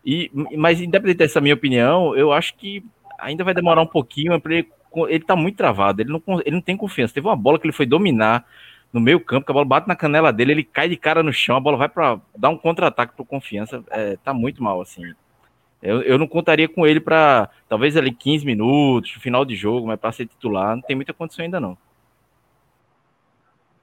E, 0.05 0.30
mas 0.57 0.80
independente 0.80 1.18
dessa 1.18 1.40
minha 1.40 1.55
opinião, 1.55 2.14
eu 2.14 2.32
acho 2.32 2.55
que 2.57 2.84
ainda 3.18 3.42
vai 3.42 3.55
demorar 3.55 3.80
um 3.80 3.86
pouquinho 3.86 4.38
para 4.40 4.55
ele. 4.55 4.68
Ele 5.09 5.24
tá 5.24 5.36
muito 5.36 5.57
travado, 5.57 6.01
ele 6.01 6.11
não, 6.11 6.22
ele 6.40 6.57
não 6.57 6.61
tem 6.61 6.76
confiança. 6.76 7.14
Teve 7.14 7.26
uma 7.26 7.36
bola 7.36 7.59
que 7.59 7.66
ele 7.66 7.72
foi 7.72 7.86
dominar 7.86 8.47
no 8.92 9.01
meio 9.01 9.20
campo, 9.20 9.44
que 9.44 9.53
a 9.53 9.55
bola 9.55 9.66
bate 9.66 9.88
na 9.88 9.97
canela 9.97 10.32
dele, 10.32 10.53
ele 10.53 10.64
cai 10.64 10.88
de 10.88 10.97
cara 10.97 11.22
no 11.22 11.32
chão, 11.32 11.57
a 11.57 11.61
bola 11.61 11.76
vai 11.76 11.88
para 11.88 12.18
dar 12.36 12.49
um 12.51 12.57
contra-ataque 12.57 13.14
pro 13.14 13.24
confiança. 13.24 13.82
É, 13.90 14.16
tá 14.22 14.32
muito 14.32 14.62
mal, 14.62 14.80
assim. 14.80 15.03
Eu, 15.82 16.03
eu 16.03 16.18
não 16.18 16.26
contaria 16.26 16.68
com 16.68 16.86
ele 16.86 17.01
para 17.01 17.51
talvez 17.68 17.97
ali 17.97 18.12
15 18.12 18.47
minutos, 18.47 19.11
final 19.12 19.44
de 19.44 19.55
jogo, 19.55 19.86
mas 19.86 20.01
para 20.01 20.12
ser 20.12 20.26
titular 20.26 20.76
não 20.76 20.82
tem 20.82 20.97
muita 20.97 21.12
condição 21.12 21.44
ainda 21.44 21.61
não. 21.61 21.76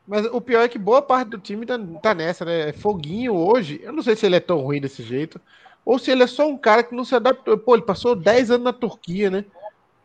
Mas 0.07 0.25
o 0.25 0.41
pior 0.41 0.61
é 0.63 0.67
que 0.67 0.77
boa 0.77 1.01
parte 1.01 1.29
do 1.29 1.37
time 1.37 1.65
tá, 1.65 1.79
tá 2.01 2.13
nessa, 2.13 2.43
né? 2.43 2.73
Foguinho 2.73 3.33
hoje, 3.33 3.79
eu 3.83 3.93
não 3.93 4.03
sei 4.03 4.15
se 4.15 4.25
ele 4.25 4.35
é 4.35 4.39
tão 4.39 4.59
ruim 4.59 4.81
desse 4.81 5.01
jeito, 5.01 5.39
ou 5.85 5.97
se 5.97 6.11
ele 6.11 6.23
é 6.23 6.27
só 6.27 6.47
um 6.47 6.57
cara 6.57 6.83
que 6.83 6.95
não 6.95 7.05
se 7.05 7.15
adaptou. 7.15 7.57
Pô, 7.57 7.75
ele 7.75 7.83
passou 7.83 8.15
10 8.15 8.51
anos 8.51 8.65
na 8.65 8.73
Turquia, 8.73 9.29
né? 9.29 9.45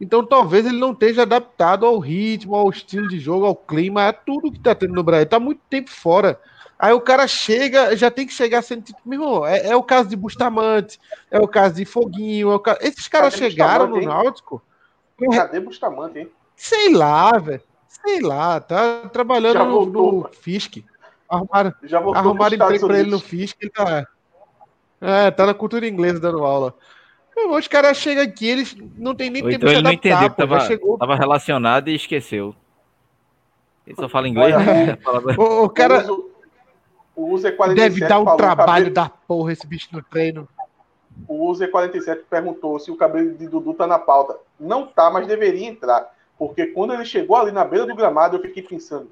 Então 0.01 0.25
talvez 0.25 0.65
ele 0.65 0.79
não 0.79 0.93
esteja 0.93 1.23
adaptado 1.23 1.85
ao 1.85 1.99
ritmo, 1.99 2.55
ao 2.55 2.71
estilo 2.71 3.09
de 3.09 3.19
jogo, 3.19 3.45
ao 3.45 3.57
clima, 3.57 4.09
a 4.09 4.13
tudo 4.13 4.53
que 4.53 4.61
tá 4.61 4.75
tendo 4.75 4.95
no 4.95 5.03
Brasil. 5.03 5.27
Tá 5.27 5.41
muito 5.41 5.61
tempo 5.69 5.91
fora. 5.91 6.41
Aí 6.79 6.93
o 6.93 7.01
cara 7.01 7.27
chega, 7.27 7.97
já 7.97 8.09
tem 8.09 8.25
que 8.25 8.33
chegar 8.33 8.63
sendo 8.63 8.83
tipo, 8.83 9.01
meu 9.05 9.21
irmão, 9.21 9.45
é, 9.45 9.71
é, 9.71 9.77
o 9.77 9.83
caso 9.83 10.09
de 10.09 10.15
Bustamante, 10.15 11.01
é 11.29 11.41
o 11.41 11.49
caso 11.49 11.75
de 11.75 11.85
Foguinho, 11.85 12.55
é 12.55 12.59
caso... 12.61 12.79
esses 12.83 13.09
caras 13.09 13.35
Cadê 13.35 13.51
chegaram 13.51 13.89
no 13.89 14.01
Náutico. 14.01 14.63
Cadê 15.33 15.59
Bustamante, 15.59 16.21
hein? 16.21 16.31
Sei 16.55 16.93
lá, 16.95 17.37
velho. 17.37 17.63
Sei 18.09 18.21
lá, 18.21 18.59
tá 18.59 19.09
trabalhando 19.13 19.65
no, 19.65 19.87
no 19.87 20.29
Fisk. 20.33 20.79
Arrumaram, 21.29 21.75
arrumaram 22.15 22.55
emprego 22.55 22.87
pra 22.87 22.99
ele 22.99 23.11
no 23.11 23.21
FIS, 23.21 23.53
que 23.53 23.67
ele 23.67 23.71
tá. 23.71 24.07
É, 24.99 25.31
tá 25.31 25.45
na 25.45 25.53
cultura 25.53 25.87
inglesa 25.87 26.19
dando 26.19 26.43
aula. 26.43 26.75
Os 27.51 27.69
caras 27.69 27.99
chegam 27.99 28.25
aqui, 28.25 28.49
eles 28.49 28.75
não 28.97 29.15
tem 29.15 29.31
nem 29.31 29.43
Ou 29.43 29.51
tempo 29.51 29.65
então 29.65 29.69
de 29.69 29.79
ele 29.79 29.87
adaptar, 29.87 30.09
não 30.09 30.17
entendeu, 30.17 30.31
pô, 30.31 30.37
tava, 30.37 30.61
chegou... 30.67 30.99
tava 30.99 31.15
relacionado 31.15 31.89
e 31.89 31.95
esqueceu. 31.95 32.55
Ele 33.87 33.95
só 33.95 34.09
fala 34.09 34.27
inglês. 34.27 34.57
né? 34.57 34.99
o, 35.37 35.65
o, 35.65 35.69
cara 35.69 36.05
o 37.15 37.35
Z47 37.35 37.75
deve 37.75 38.01
dar 38.01 38.21
um 38.21 38.37
trabalho 38.37 38.67
cabelo... 38.67 38.95
da 38.95 39.09
porra 39.09 39.53
esse 39.53 39.67
bicho 39.67 39.89
no 39.93 40.03
treino. 40.03 40.49
O 41.29 41.53
Z47 41.53 42.23
perguntou 42.29 42.79
se 42.79 42.91
o 42.91 42.97
cabelo 42.97 43.35
de 43.35 43.47
Dudu 43.47 43.75
tá 43.75 43.87
na 43.87 43.99
pauta. 43.99 44.37
Não 44.59 44.87
tá, 44.87 45.11
mas 45.11 45.27
deveria 45.27 45.69
entrar. 45.69 46.11
Porque 46.39 46.67
quando 46.67 46.95
ele 46.95 47.05
chegou 47.05 47.37
ali 47.37 47.51
na 47.51 47.65
beira 47.65 47.85
do 47.85 47.95
gramado, 47.95 48.37
eu 48.37 48.43
fiquei 48.43 48.63
pensando: 48.63 49.11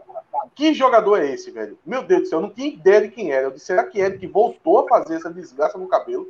que 0.55 0.73
jogador 0.73 1.21
é 1.21 1.33
esse, 1.33 1.51
velho? 1.51 1.77
Meu 1.85 2.03
Deus 2.03 2.23
do 2.23 2.29
céu, 2.29 2.39
eu 2.39 2.43
não 2.43 2.51
tinha 2.51 2.69
ideia 2.69 3.03
de 3.03 3.09
quem 3.09 3.33
era. 3.33 3.49
Eu 3.49 3.51
disse: 3.51 3.67
será 3.67 3.85
que 3.85 4.01
é 4.01 4.07
ele 4.07 4.19
que 4.19 4.27
voltou 4.27 4.81
a 4.81 4.89
fazer 4.89 5.17
essa 5.17 5.33
desgraça 5.33 5.77
no 5.77 5.89
cabelo? 5.89 6.29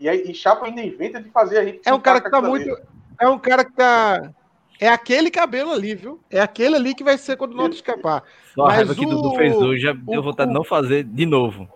E, 0.00 0.08
aí, 0.08 0.28
e 0.28 0.34
Chapa 0.34 0.66
ainda 0.66 0.82
inventa 0.82 1.22
de 1.22 1.30
fazer 1.30 1.58
a 1.58 1.64
gente. 1.64 1.80
É 1.84 1.94
um 1.94 2.00
cara 2.00 2.20
que 2.20 2.30
tá 2.30 2.42
muito. 2.42 2.64
Dele. 2.64 2.82
É 3.20 3.28
um 3.28 3.38
cara 3.38 3.64
que 3.64 3.72
tá. 3.72 4.32
É 4.80 4.88
aquele 4.88 5.30
cabelo 5.30 5.70
ali, 5.70 5.94
viu? 5.94 6.20
É 6.28 6.40
aquele 6.40 6.74
ali 6.74 6.94
que 6.94 7.04
vai 7.04 7.16
ser 7.16 7.36
quando 7.36 7.56
o 7.56 7.68
escapar. 7.68 8.24
Só 8.54 8.64
Mas 8.64 8.72
a 8.72 8.76
raiva 8.76 8.92
o... 8.92 8.96
que 8.96 9.06
o 9.06 9.08
Dudu 9.08 9.36
fez 9.36 9.54
hoje 9.54 9.80
já 9.82 9.92
deu 9.92 10.20
vontade 10.20 10.50
de 10.50 10.54
não 10.54 10.64
fazer 10.64 11.04
de 11.04 11.24
novo. 11.24 11.68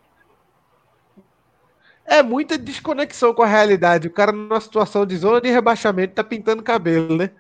É 2.05 2.23
muita 2.23 2.59
desconexão 2.59 3.33
com 3.33 3.43
a 3.43 3.47
realidade. 3.47 4.09
O 4.09 4.11
cara, 4.11 4.33
numa 4.33 4.61
situação 4.61 5.07
de 5.07 5.17
zona 5.17 5.41
de 5.41 5.49
rebaixamento, 5.49 6.15
tá 6.15 6.25
pintando 6.25 6.63
cabelo, 6.63 7.17
né? 7.17 7.31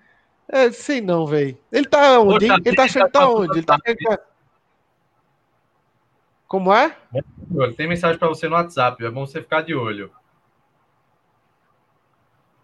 É, 0.50 0.70
sei 0.72 1.00
não, 1.00 1.26
velho. 1.26 1.56
Ele 1.70 1.86
tá 1.86 2.18
onde? 2.20 2.46
Poxa, 2.46 2.62
ele 2.64 2.76
tá 2.76 2.84
achando 2.84 3.06
que 3.06 3.12
tá 3.12 3.28
onde? 3.28 3.58
Ele 3.58 3.66
tá. 3.66 3.78
Como 6.46 6.72
é? 6.72 6.96
Tem 7.76 7.86
mensagem 7.86 8.18
para 8.18 8.28
você 8.28 8.48
no 8.48 8.54
WhatsApp, 8.54 9.04
é 9.04 9.10
bom 9.10 9.26
você 9.26 9.42
ficar 9.42 9.60
de 9.60 9.74
olho. 9.74 10.10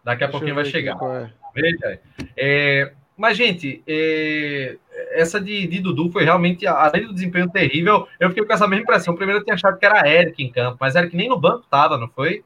Daqui 0.03 0.25
a 0.25 0.27
Deixa 0.27 0.33
pouquinho 0.33 0.55
vai 0.55 0.65
chegar. 0.65 0.97
É. 1.03 1.31
Veja. 1.55 2.01
É, 2.37 2.93
mas, 3.17 3.37
gente, 3.37 3.83
é, 3.87 4.77
essa 5.13 5.41
de, 5.41 5.67
de, 5.67 5.81
Dudu 5.81 6.11
foi 6.11 6.25
realmente, 6.25 6.67
além 6.67 7.07
do 7.07 7.15
desempenho 7.15 7.49
terrível, 7.51 8.09
eu 8.19 8.31
fiquei 8.31 8.45
com 8.45 8.53
essa 8.53 8.67
mesma 8.67 8.83
impressão. 8.83 9.15
Primeiro 9.15 9.41
eu 9.41 9.45
tinha 9.45 9.55
achado 9.55 9.79
que 9.79 9.87
era 9.87 10.09
Eric 10.09 10.43
em 10.43 10.51
campo, 10.51 10.79
mas 10.81 10.95
Eric 10.95 11.15
nem 11.15 11.29
no 11.29 11.39
banco 11.39 11.67
tava, 11.71 11.97
não 11.97 12.09
foi? 12.09 12.43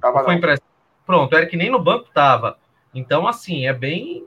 Tava 0.00 0.18
não. 0.18 0.24
Foi 0.24 0.34
impressão. 0.34 0.66
Pronto, 1.04 1.36
Eric 1.36 1.56
nem 1.56 1.70
no 1.70 1.82
banco 1.82 2.08
tava. 2.14 2.56
Então, 2.94 3.26
assim, 3.26 3.66
é 3.66 3.72
bem, 3.72 4.24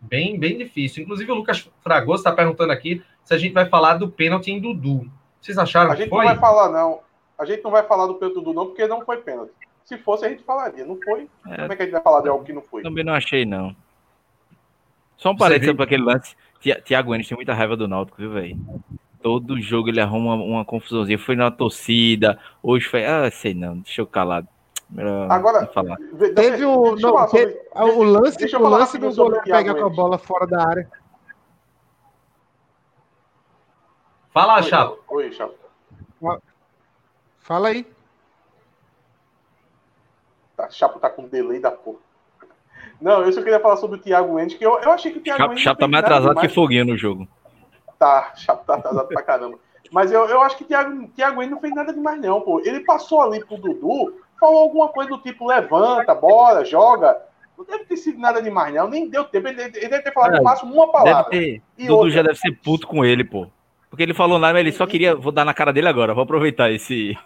bem, 0.00 0.38
bem 0.38 0.56
difícil. 0.56 1.02
Inclusive, 1.02 1.30
o 1.30 1.34
Lucas 1.34 1.68
Fragoso 1.82 2.20
está 2.20 2.32
perguntando 2.32 2.72
aqui 2.72 3.02
se 3.24 3.34
a 3.34 3.38
gente 3.38 3.52
vai 3.52 3.66
falar 3.66 3.94
do 3.94 4.08
pênalti 4.08 4.50
em 4.50 4.60
Dudu. 4.60 5.10
Vocês 5.40 5.58
acharam 5.58 5.92
a 5.92 5.96
que 5.96 6.06
foi? 6.06 6.26
A 6.26 6.30
gente 6.30 6.34
não 6.34 6.40
vai 6.40 6.52
falar, 6.52 6.70
não. 6.70 7.00
A 7.38 7.44
gente 7.44 7.62
não 7.62 7.70
vai 7.70 7.82
falar 7.82 8.06
do 8.06 8.14
pênalti 8.14 8.34
do 8.34 8.40
Dudu, 8.40 8.54
não, 8.54 8.66
porque 8.66 8.86
não 8.86 9.04
foi 9.04 9.18
pênalti. 9.18 9.52
Se 9.84 9.98
fosse, 9.98 10.24
a 10.24 10.28
gente 10.28 10.42
falaria. 10.44 10.84
Não 10.84 10.98
foi? 11.02 11.28
É, 11.46 11.56
Como 11.56 11.72
é 11.72 11.76
que 11.76 11.82
a 11.82 11.84
gente 11.84 11.92
vai 11.92 12.02
falar 12.02 12.20
de 12.22 12.28
algo 12.28 12.44
que 12.44 12.52
não 12.52 12.62
foi? 12.62 12.82
Também 12.82 13.04
não 13.04 13.12
achei, 13.12 13.44
não. 13.44 13.74
Só 15.16 15.32
um 15.32 15.36
parênteses 15.36 15.74
para 15.74 15.84
aquele 15.84 16.02
lance. 16.02 16.34
Tiago 16.84 17.14
Enes 17.14 17.28
tem 17.28 17.36
muita 17.36 17.54
raiva 17.54 17.76
do 17.76 17.88
Náutico, 17.88 18.16
viu, 18.18 18.30
velho? 18.30 18.58
Todo 19.22 19.60
jogo 19.60 19.88
ele 19.88 20.00
arruma 20.00 20.34
uma, 20.34 20.44
uma 20.44 20.64
confusãozinha. 20.64 21.18
Foi 21.18 21.36
na 21.36 21.50
torcida, 21.50 22.38
hoje 22.62 22.86
foi. 22.86 23.04
Ah, 23.04 23.30
sei 23.30 23.52
não, 23.52 23.78
deixa 23.78 24.00
eu 24.00 24.06
calado. 24.06 24.48
Agora, 25.28 25.66
falar. 25.68 25.96
teve 26.34 26.64
o, 26.64 26.96
não, 26.96 27.28
sobre, 27.28 27.60
o 27.74 28.02
lance, 28.02 28.56
o 28.56 28.68
lance 28.68 28.98
do 28.98 29.14
goleiro 29.14 29.44
pegar 29.44 29.74
com 29.74 29.84
a 29.84 29.88
bola 29.88 30.18
fora 30.18 30.46
da 30.46 30.66
área. 30.66 30.90
Fala, 34.32 34.56
Oi, 34.56 34.62
Chapo. 34.62 34.98
Oi, 35.08 35.32
Chapo. 35.32 35.54
Fala 37.38 37.68
aí. 37.68 37.86
Tá, 40.56 40.68
Chapo 40.70 40.98
tá 40.98 41.08
com 41.08 41.26
delay 41.26 41.60
da 41.60 41.70
porra. 41.70 41.98
Não, 43.00 43.22
eu 43.22 43.32
só 43.32 43.42
queria 43.42 43.60
falar 43.60 43.76
sobre 43.76 43.98
o 43.98 44.02
Thiago 44.02 44.34
Mendes, 44.34 44.58
que 44.58 44.64
eu, 44.64 44.78
eu 44.80 44.92
achei 44.92 45.10
que 45.12 45.18
o 45.18 45.22
Thiago 45.22 45.38
Chapo, 45.38 45.50
Mendes. 45.50 45.64
Chapo 45.64 45.80
tá 45.80 45.88
mais 45.88 46.04
atrasado 46.04 46.30
demais. 46.30 46.48
que 46.48 46.54
foguinho 46.54 46.84
no 46.84 46.96
jogo. 46.96 47.26
Tá, 47.98 48.32
Chapo 48.36 48.64
tá 48.64 48.74
atrasado 48.74 49.08
pra 49.08 49.22
caramba. 49.22 49.58
Mas 49.90 50.12
eu, 50.12 50.24
eu 50.26 50.40
acho 50.42 50.56
que 50.56 50.64
o 50.64 50.66
Thiago, 50.66 51.08
Thiago 51.08 51.38
Mendes 51.38 51.52
não 51.52 51.60
fez 51.60 51.74
nada 51.74 51.92
demais, 51.92 52.20
não, 52.20 52.40
pô. 52.40 52.60
Ele 52.60 52.80
passou 52.80 53.22
ali 53.22 53.44
pro 53.44 53.56
Dudu 53.56 54.20
falou 54.40 54.62
alguma 54.62 54.88
coisa 54.88 55.10
do 55.10 55.18
tipo: 55.18 55.46
levanta, 55.46 56.14
bora, 56.14 56.64
joga. 56.64 57.16
Não 57.56 57.64
deve 57.64 57.84
ter 57.84 57.98
sido 57.98 58.18
nada 58.18 58.40
demais, 58.40 58.74
não. 58.74 58.88
Nem 58.88 59.08
deu 59.08 59.24
tempo. 59.24 59.46
Ele, 59.48 59.60
ele 59.60 59.70
deve 59.70 60.00
ter 60.02 60.12
falado 60.12 60.36
no 60.36 60.42
máximo 60.42 60.74
uma 60.74 60.90
palavra. 60.90 61.30
Deve 61.30 61.44
ter, 61.44 61.62
e 61.76 61.82
Dudu 61.82 61.96
outra. 61.96 62.10
já 62.10 62.22
deve 62.22 62.38
ser 62.38 62.52
puto 62.52 62.86
com 62.86 63.04
ele, 63.04 63.22
pô. 63.22 63.46
Porque 63.90 64.02
ele 64.02 64.14
falou 64.14 64.38
nada, 64.38 64.54
mas 64.54 64.60
ele 64.60 64.72
só 64.72 64.86
queria. 64.86 65.14
Vou 65.14 65.30
dar 65.30 65.44
na 65.44 65.52
cara 65.52 65.72
dele 65.72 65.88
agora, 65.88 66.14
vou 66.14 66.24
aproveitar 66.24 66.70
esse. 66.70 67.18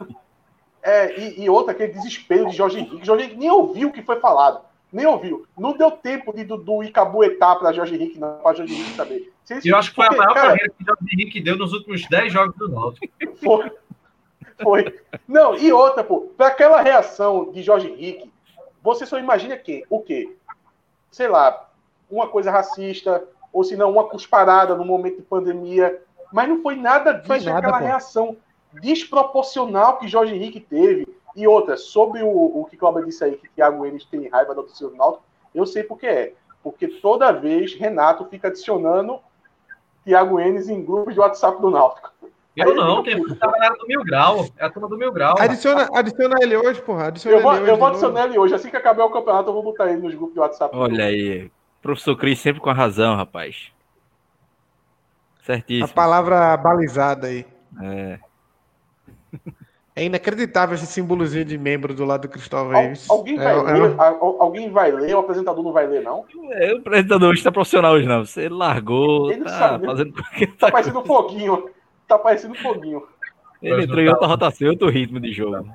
É, 0.83 1.19
e, 1.19 1.45
e 1.45 1.49
outra, 1.49 1.73
aquele 1.73 1.93
desespero 1.93 2.51
de 2.51 2.57
Jorge 2.57 2.79
Henrique. 2.79 3.07
Jorge 3.07 3.25
Henrique 3.25 3.41
nem 3.41 3.51
ouviu 3.51 3.89
o 3.89 3.93
que 3.93 4.03
foi 4.03 4.19
falado. 4.21 4.61
Nem 4.93 5.07
ouviu. 5.07 5.47
Não 5.59 5.77
deu 5.77 5.91
tempo 5.91 6.33
de 6.33 6.45
Dudu 6.45 6.83
ir 6.83 6.91
cabuetar 6.91 7.59
para 7.59 7.73
Jorge 7.73 7.95
Henrique, 7.95 8.19
não, 8.19 8.39
para 8.39 8.57
Jorge 8.57 8.75
Henrique 8.75 8.91
saber. 8.91 9.33
Eu 9.65 9.77
acho 9.77 9.91
que 9.91 9.97
foi 9.97 10.07
a 10.07 10.11
maior 10.11 10.35
cara, 10.35 10.49
carreira 10.49 10.73
que 10.77 10.85
Jorge 10.85 11.05
Henrique 11.12 11.41
deu 11.41 11.57
nos 11.57 11.73
últimos 11.73 12.07
10 12.09 12.33
jogos 12.33 12.57
do 12.57 12.69
Náutico. 12.69 13.07
Foi. 13.43 13.71
Foi. 14.62 15.00
Não, 15.26 15.57
e 15.57 15.72
outra, 15.72 16.05
pô, 16.05 16.32
para 16.36 16.48
aquela 16.48 16.80
reação 16.80 17.50
de 17.50 17.62
Jorge 17.62 17.88
Henrique, 17.88 18.32
você 18.82 19.07
só 19.07 19.18
imagina 19.18 19.57
que, 19.57 19.84
o 19.88 20.00
quê? 20.00 20.36
Sei 21.11 21.28
lá, 21.28 21.68
uma 22.11 22.28
coisa 22.28 22.50
racista, 22.50 23.26
ou 23.52 23.64
se 23.64 23.76
não, 23.76 23.92
uma 23.92 24.09
cusparada 24.09 24.74
no 24.74 24.84
momento 24.84 25.16
de 25.16 25.22
pandemia. 25.22 26.02
Mas 26.32 26.48
não 26.48 26.61
foi 26.61 26.76
nada 26.76 27.12
disso, 27.12 27.26
foi 27.26 27.40
nada, 27.40 27.59
aquela 27.59 27.78
pô. 27.78 27.84
reação 27.84 28.36
desproporcional 28.80 29.98
que 29.98 30.09
Jorge 30.09 30.34
Henrique 30.34 30.61
teve. 30.61 31.07
E 31.36 31.46
outra, 31.46 31.76
sobre 31.76 32.22
o, 32.22 32.28
o 32.28 32.66
que 32.70 32.76
Cláudio 32.76 33.07
disse 33.07 33.24
aí, 33.24 33.36
que 33.36 33.48
Thiago 33.48 33.84
Enes 33.84 34.05
tem 34.05 34.28
raiva 34.28 34.55
do 34.55 34.62
torcedor 34.62 34.92
do 34.92 34.96
Náutico, 34.96 35.24
eu 35.55 35.66
sei 35.66 35.82
por 35.82 35.98
que 35.98 36.07
é. 36.07 36.34
Porque 36.62 36.86
toda 36.88 37.32
vez 37.32 37.74
Renato 37.74 38.24
fica 38.26 38.48
adicionando 38.48 39.18
Thiago 40.05 40.38
Enes 40.38 40.68
em 40.68 40.84
grupos 40.84 41.14
de 41.14 41.20
WhatsApp 41.20 41.61
do 41.61 41.70
Náutico. 41.70 42.11
Eu 42.57 42.74
não, 42.74 43.02
quem 43.02 43.16
foi 43.16 43.36
a 43.40 43.46
galera 43.46 43.74
do 43.74 43.86
Mil 43.86 44.05
Grau. 44.05 44.46
É 44.57 44.64
a 44.64 44.70
turma 44.70 44.88
do 44.88 44.96
Mil 44.96 45.12
Grau. 45.12 45.34
Adiciona, 45.40 45.88
adiciona 45.92 46.36
ele 46.40 46.57
hoje, 46.57 46.80
porra. 46.82 47.09
Adiciona 47.09 47.36
eu 47.36 47.42
vou, 47.42 47.55
eu 47.57 47.76
vou 47.76 47.88
adicionar 47.88 48.26
ele 48.26 48.38
hoje. 48.38 48.55
Assim 48.55 48.70
que 48.70 48.76
acabar 48.76 49.05
o 49.05 49.11
campeonato, 49.11 49.48
eu 49.48 49.55
vou 49.55 49.62
botar 49.62 49.90
ele 49.90 50.00
nos 50.00 50.14
grupos 50.14 50.34
de 50.34 50.40
WhatsApp. 50.40 50.76
Olha 50.76 51.07
aí. 51.07 51.50
Professor 51.82 52.16
Cris 52.16 52.38
sempre 52.38 52.61
com 52.61 52.70
a 52.70 52.74
razão, 52.74 53.16
rapaz. 53.16 53.72
Certíssimo. 55.42 55.86
A 55.86 55.88
palavra 55.88 56.57
balizada 56.57 57.26
aí. 57.26 57.44
É. 57.82 58.18
É 59.96 60.05
inacreditável 60.05 60.74
esse 60.74 60.86
símbolozinho 60.86 61.44
de 61.44 61.57
membro 61.57 61.94
do 61.94 62.05
lado 62.05 62.22
do 62.22 62.28
Cristóvão 62.28 62.76
Al, 62.76 62.92
Alguém 63.09 63.36
vai, 63.36 63.59
é, 63.59 63.62
ler, 63.62 63.90
é... 63.92 63.96
alguém 64.20 64.70
vai 64.70 64.90
ler? 64.90 65.14
O 65.14 65.20
apresentador 65.20 65.62
não 65.62 65.72
vai 65.72 65.86
ler, 65.86 66.02
não? 66.02 66.24
É, 66.50 66.72
o 66.72 66.78
apresentador 66.78 67.32
está 67.34 67.52
profissional 67.52 67.92
hoje, 67.92 68.07
não. 68.07 68.24
Você 68.24 68.48
largou. 68.48 69.30
Ele 69.30 69.44
tá 69.44 69.50
sabe. 69.50 69.86
Fazendo... 69.86 70.14
Tá 70.59 70.70
parecendo 70.70 70.98
um 70.98 71.05
foguinho. 71.05 71.70
Tá 72.07 72.18
parecendo 72.18 72.55
um 72.55 72.59
foguinho. 72.59 73.02
Ele 73.62 73.84
entrou 73.84 74.00
em 74.00 74.09
outra 74.09 74.26
rotação, 74.26 74.68
outro 74.68 74.90
ritmo 74.90 75.18
de 75.18 75.32
jogo. 75.32 75.66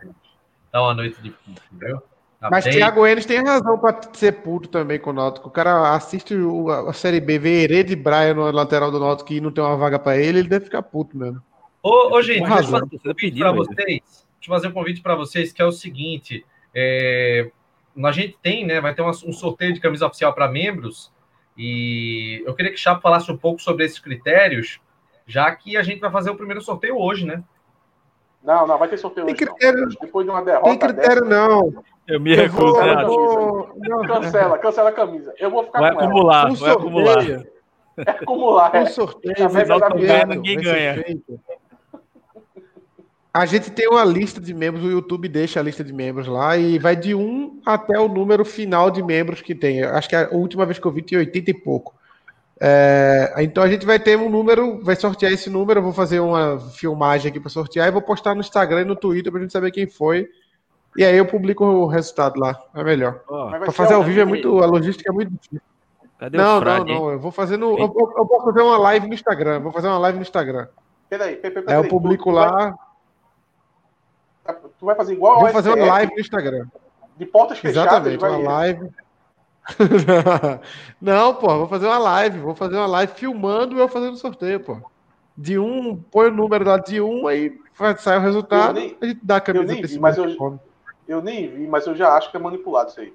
Tá 0.72 0.82
uma 0.82 0.94
noite 0.94 1.20
difícil, 1.22 1.64
entendeu? 1.72 2.02
Tá 2.40 2.50
Mas 2.50 2.64
bem... 2.64 2.74
Thiago 2.74 3.06
Enes 3.06 3.26
tem 3.26 3.44
razão 3.44 3.78
para 3.78 4.00
ser 4.14 4.32
puto 4.44 4.70
também 4.70 5.00
com 5.00 5.10
o 5.10 5.14
Náutico. 5.14 5.50
O 5.50 5.52
cara 5.52 5.94
assiste 5.96 6.36
o, 6.36 6.70
a 6.70 6.94
Série 6.94 7.20
B, 7.20 7.40
vê 7.40 7.64
Herede 7.64 7.96
Braia 7.96 8.34
no 8.34 8.50
lateral 8.52 8.92
do 8.92 9.00
Náutico 9.00 9.34
e 9.34 9.42
não 9.42 9.52
tem 9.52 9.64
uma 9.64 9.76
vaga 9.76 10.00
para 10.00 10.18
ele, 10.18 10.40
ele 10.40 10.48
deve 10.48 10.66
ficar 10.66 10.84
puto 10.84 11.18
mesmo. 11.18 11.42
Ô, 11.82 12.16
ô 12.16 12.22
gente, 12.22 12.42
deixa 12.42 12.62
eu 12.62 12.70
fazer 12.70 12.76
um 12.76 12.88
convite 12.90 13.40
para 13.40 13.52
vocês. 13.52 13.86
Deixa 13.88 14.48
eu 14.48 14.56
fazer 14.56 14.68
um 14.68 14.72
convite 14.72 15.02
para 15.02 15.16
vocês 15.16 15.52
que 15.52 15.62
é 15.62 15.66
o 15.66 15.72
seguinte: 15.72 16.46
é, 16.74 17.52
a 18.02 18.12
gente 18.12 18.38
tem, 18.42 18.66
né? 18.66 18.80
Vai 18.80 18.94
ter 18.94 19.02
um 19.02 19.34
sorteio 19.34 19.74
de 19.74 19.80
camisa 19.80 20.06
oficial 20.06 20.34
para 20.34 20.48
membros. 20.48 21.12
E 21.58 22.42
eu 22.46 22.54
queria 22.54 22.72
que 22.72 22.78
o 22.78 22.82
Chapo 22.82 23.02
falasse 23.02 23.30
um 23.30 23.38
pouco 23.38 23.62
sobre 23.62 23.84
esses 23.84 24.00
critérios 24.00 24.80
já 25.30 25.56
que 25.56 25.78
a 25.78 25.84
gente 25.84 26.00
vai 26.00 26.12
fazer 26.12 26.32
o 26.32 26.36
primeiro 26.36 26.60
sorteio 26.60 26.98
hoje, 26.98 27.24
né? 27.24 27.44
Não, 28.44 28.66
não, 28.66 28.80
vai 28.80 28.88
ter 28.88 28.98
sorteio 28.98 29.28
tem 29.28 29.36
hoje. 29.36 29.46
Critério, 29.46 29.82
não. 29.82 29.96
Depois 30.02 30.26
de 30.26 30.32
uma 30.32 30.44
derrota. 30.44 30.70
Tem 30.70 30.80
critério, 30.80 31.22
dessa, 31.24 31.48
não. 31.48 31.84
Eu 32.08 32.20
me 32.20 32.36
recuso. 32.36 32.74
Cancela, 34.08 34.58
cancela 34.58 34.90
a 34.90 34.94
camisa. 34.94 35.32
Eu 35.38 35.52
vou 35.52 35.64
ficar 35.66 35.80
vai 35.80 35.94
com 35.94 36.00
acumular, 36.00 36.48
ela. 36.48 36.56
Vai 36.56 36.72
acumular. 36.72 37.24
É 37.98 38.12
acumular. 38.12 38.76
É. 38.76 38.82
Um 38.82 38.88
sorteio. 38.88 39.36
É, 40.10 40.26
ninguém 40.26 40.58
ganha. 40.58 41.06
A 43.32 43.46
gente 43.46 43.70
tem 43.70 43.88
uma 43.88 44.04
lista 44.04 44.42
de 44.42 44.54
membros, 44.56 44.84
o 44.84 44.90
YouTube 44.90 45.28
deixa 45.28 45.60
a 45.60 45.64
lista 45.64 45.84
de 45.84 45.94
membros 45.94 46.26
lá 46.26 46.58
e 46.58 46.80
vai 46.80 46.96
de 46.96 47.14
1 47.14 47.62
até 47.64 48.00
o 48.00 48.08
número 48.08 48.44
final 48.44 48.90
de 48.90 49.04
membros 49.04 49.42
que 49.42 49.54
tem. 49.54 49.84
Acho 49.84 50.10
que 50.10 50.16
a 50.16 50.30
última 50.32 50.66
vez 50.66 50.80
que 50.80 50.88
eu 50.88 50.92
vi 50.92 51.04
tinha 51.04 51.20
80 51.20 51.52
e 51.52 51.54
pouco. 51.54 51.99
É, 52.62 53.34
então 53.38 53.64
a 53.64 53.70
gente 53.70 53.86
vai 53.86 53.98
ter 53.98 54.18
um 54.18 54.30
número, 54.30 54.84
vai 54.84 54.96
sortear 54.96 55.32
esse 55.32 55.50
número. 55.50 55.80
Eu 55.80 55.84
vou 55.84 55.94
fazer 55.94 56.20
uma 56.20 56.60
filmagem 56.60 57.30
aqui 57.30 57.40
para 57.40 57.50
sortear 57.50 57.88
e 57.88 57.92
vou 57.92 58.02
postar 58.02 58.36
no 58.36 58.42
Instagram 58.42 58.82
e 58.82 58.86
no 58.86 58.96
Twitter 58.96 59.32
para 59.32 59.40
a 59.40 59.44
gente 59.44 59.54
saber 59.54 59.72
quem 59.72 59.88
foi. 59.88 60.28
E 60.98 61.06
aí 61.06 61.16
eu 61.16 61.26
publico 61.26 61.64
o 61.64 61.86
resultado 61.86 62.40
lá. 62.40 62.62
É 62.76 62.84
melhor. 62.84 63.22
Oh, 63.28 63.48
para 63.48 63.72
fazer 63.72 63.94
ao 63.94 64.04
vivo 64.04 64.20
é 64.20 64.26
muito. 64.26 64.62
A 64.62 64.66
logística 64.66 65.10
é 65.10 65.14
muito 65.14 65.32
difícil. 65.32 65.62
Cadê 66.20 66.38
não, 66.38 66.60
não, 66.60 66.84
não. 66.84 67.12
Eu 67.12 67.20
vou 67.20 67.32
fazer 67.32 67.56
no. 67.56 67.78
Eu, 67.80 67.96
eu, 68.18 68.26
posso 68.26 68.46
fazer 68.46 68.62
uma 68.62 68.78
live 68.78 69.08
no 69.08 69.14
Instagram. 69.14 69.60
Vou 69.62 69.72
fazer 69.72 69.88
uma 69.88 70.00
live 70.00 70.18
no 70.18 70.22
Instagram. 70.22 70.68
Peraí, 71.10 71.38
peraí, 71.38 71.64
peraí. 71.64 71.78
É, 71.78 71.80
eu 71.80 71.88
publico 71.88 72.30
lá. 72.30 72.76
Tu 74.80 74.86
vai 74.86 74.96
fazer 74.96 75.14
igual 75.14 75.40
Vou 75.40 75.50
fazer 75.50 75.70
uma 75.70 75.86
live 75.86 76.14
no 76.14 76.20
Instagram. 76.20 76.68
De 77.16 77.26
portas 77.26 77.60
fechadas? 77.60 78.08
Exatamente, 78.08 78.26
uma 78.26 78.52
live. 78.52 78.90
Não, 81.02 81.36
pô, 81.36 81.48
vou 81.58 81.68
fazer 81.68 81.88
uma 81.88 81.98
live. 81.98 82.40
Vou 82.40 82.56
fazer 82.56 82.76
uma 82.76 82.88
live 82.88 83.14
filmando 83.14 83.76
e 83.76 83.80
eu 83.80 83.88
fazendo 83.88 84.18
sorteio, 84.18 84.60
pô. 84.60 84.78
De 85.38 85.58
um, 85.58 85.96
põe 85.96 86.28
o 86.28 86.34
número 86.34 86.66
lá 86.66 86.78
de 86.78 87.00
um, 87.00 87.28
aí 87.28 87.58
sai 88.00 88.18
o 88.18 88.22
resultado, 88.22 88.74
nem, 88.76 88.98
a 89.00 89.06
gente 89.06 89.20
dá 89.24 89.38
a 89.38 89.42
camisa 89.42 89.64
eu 89.64 89.68
nem 89.68 89.82
vi, 89.82 90.00
mas 90.00 90.18
eu, 90.18 90.60
eu 91.08 91.22
nem 91.22 91.48
vi, 91.48 91.66
mas 91.66 91.88
eu 91.88 91.96
já 91.96 92.14
acho 92.14 92.30
que 92.30 92.36
é 92.36 92.40
manipulado 92.40 92.90
isso 92.90 93.00
aí. 93.00 93.14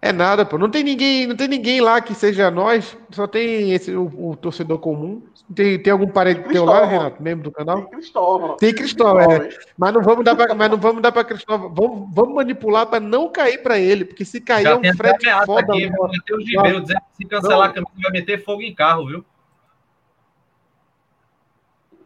É 0.00 0.12
nada, 0.12 0.44
pô. 0.44 0.56
Não 0.56 0.70
tem 0.70 0.84
ninguém, 0.84 1.26
não 1.26 1.34
tem 1.34 1.48
ninguém 1.48 1.80
lá 1.80 2.00
que 2.00 2.14
seja 2.14 2.50
nós. 2.50 2.96
Só 3.10 3.26
tem 3.26 3.72
esse 3.72 3.90
o, 3.94 4.30
o 4.30 4.36
torcedor 4.36 4.78
comum. 4.78 5.22
Tem, 5.52 5.78
tem 5.82 5.92
algum 5.92 6.06
parente 6.06 6.48
teu 6.50 6.64
lá, 6.64 6.84
Renato, 6.84 7.20
membro 7.20 7.44
do 7.44 7.50
canal? 7.50 7.80
Tem 7.80 7.90
Cristóvão. 7.90 8.56
Tem 8.56 8.74
Cristóvão, 8.74 9.32
é. 9.32 9.48
Mas 9.76 9.92
não 9.92 10.02
vamos 10.02 10.24
dar 10.24 10.36
para, 10.36 10.54
mas 10.54 10.70
não 10.70 10.78
vamos 10.78 11.02
dar 11.02 11.10
para 11.10 11.24
Cristóvão. 11.24 11.74
Vamos, 11.74 12.14
vamos 12.14 12.34
manipular 12.34 12.86
para 12.86 13.00
não 13.00 13.28
cair 13.28 13.60
para 13.62 13.78
ele, 13.78 14.04
porque 14.04 14.24
se 14.24 14.40
cair 14.40 14.64
Já 14.64 14.70
é 14.70 14.76
um 14.76 14.94
frete 14.94 15.26
foda. 15.44 15.72
Aqui, 15.72 15.90
no... 15.90 16.08
Matheus 16.08 16.44
Ribeiro 16.44 16.80
dizendo 16.82 17.00
que 17.00 17.16
se 17.16 17.24
cancelar 17.24 17.58
não. 17.58 17.64
a 17.64 17.72
camisa 17.72 17.92
vai 18.00 18.12
meter 18.12 18.44
fogo 18.44 18.62
em 18.62 18.74
carro, 18.74 19.06
viu? 19.06 19.24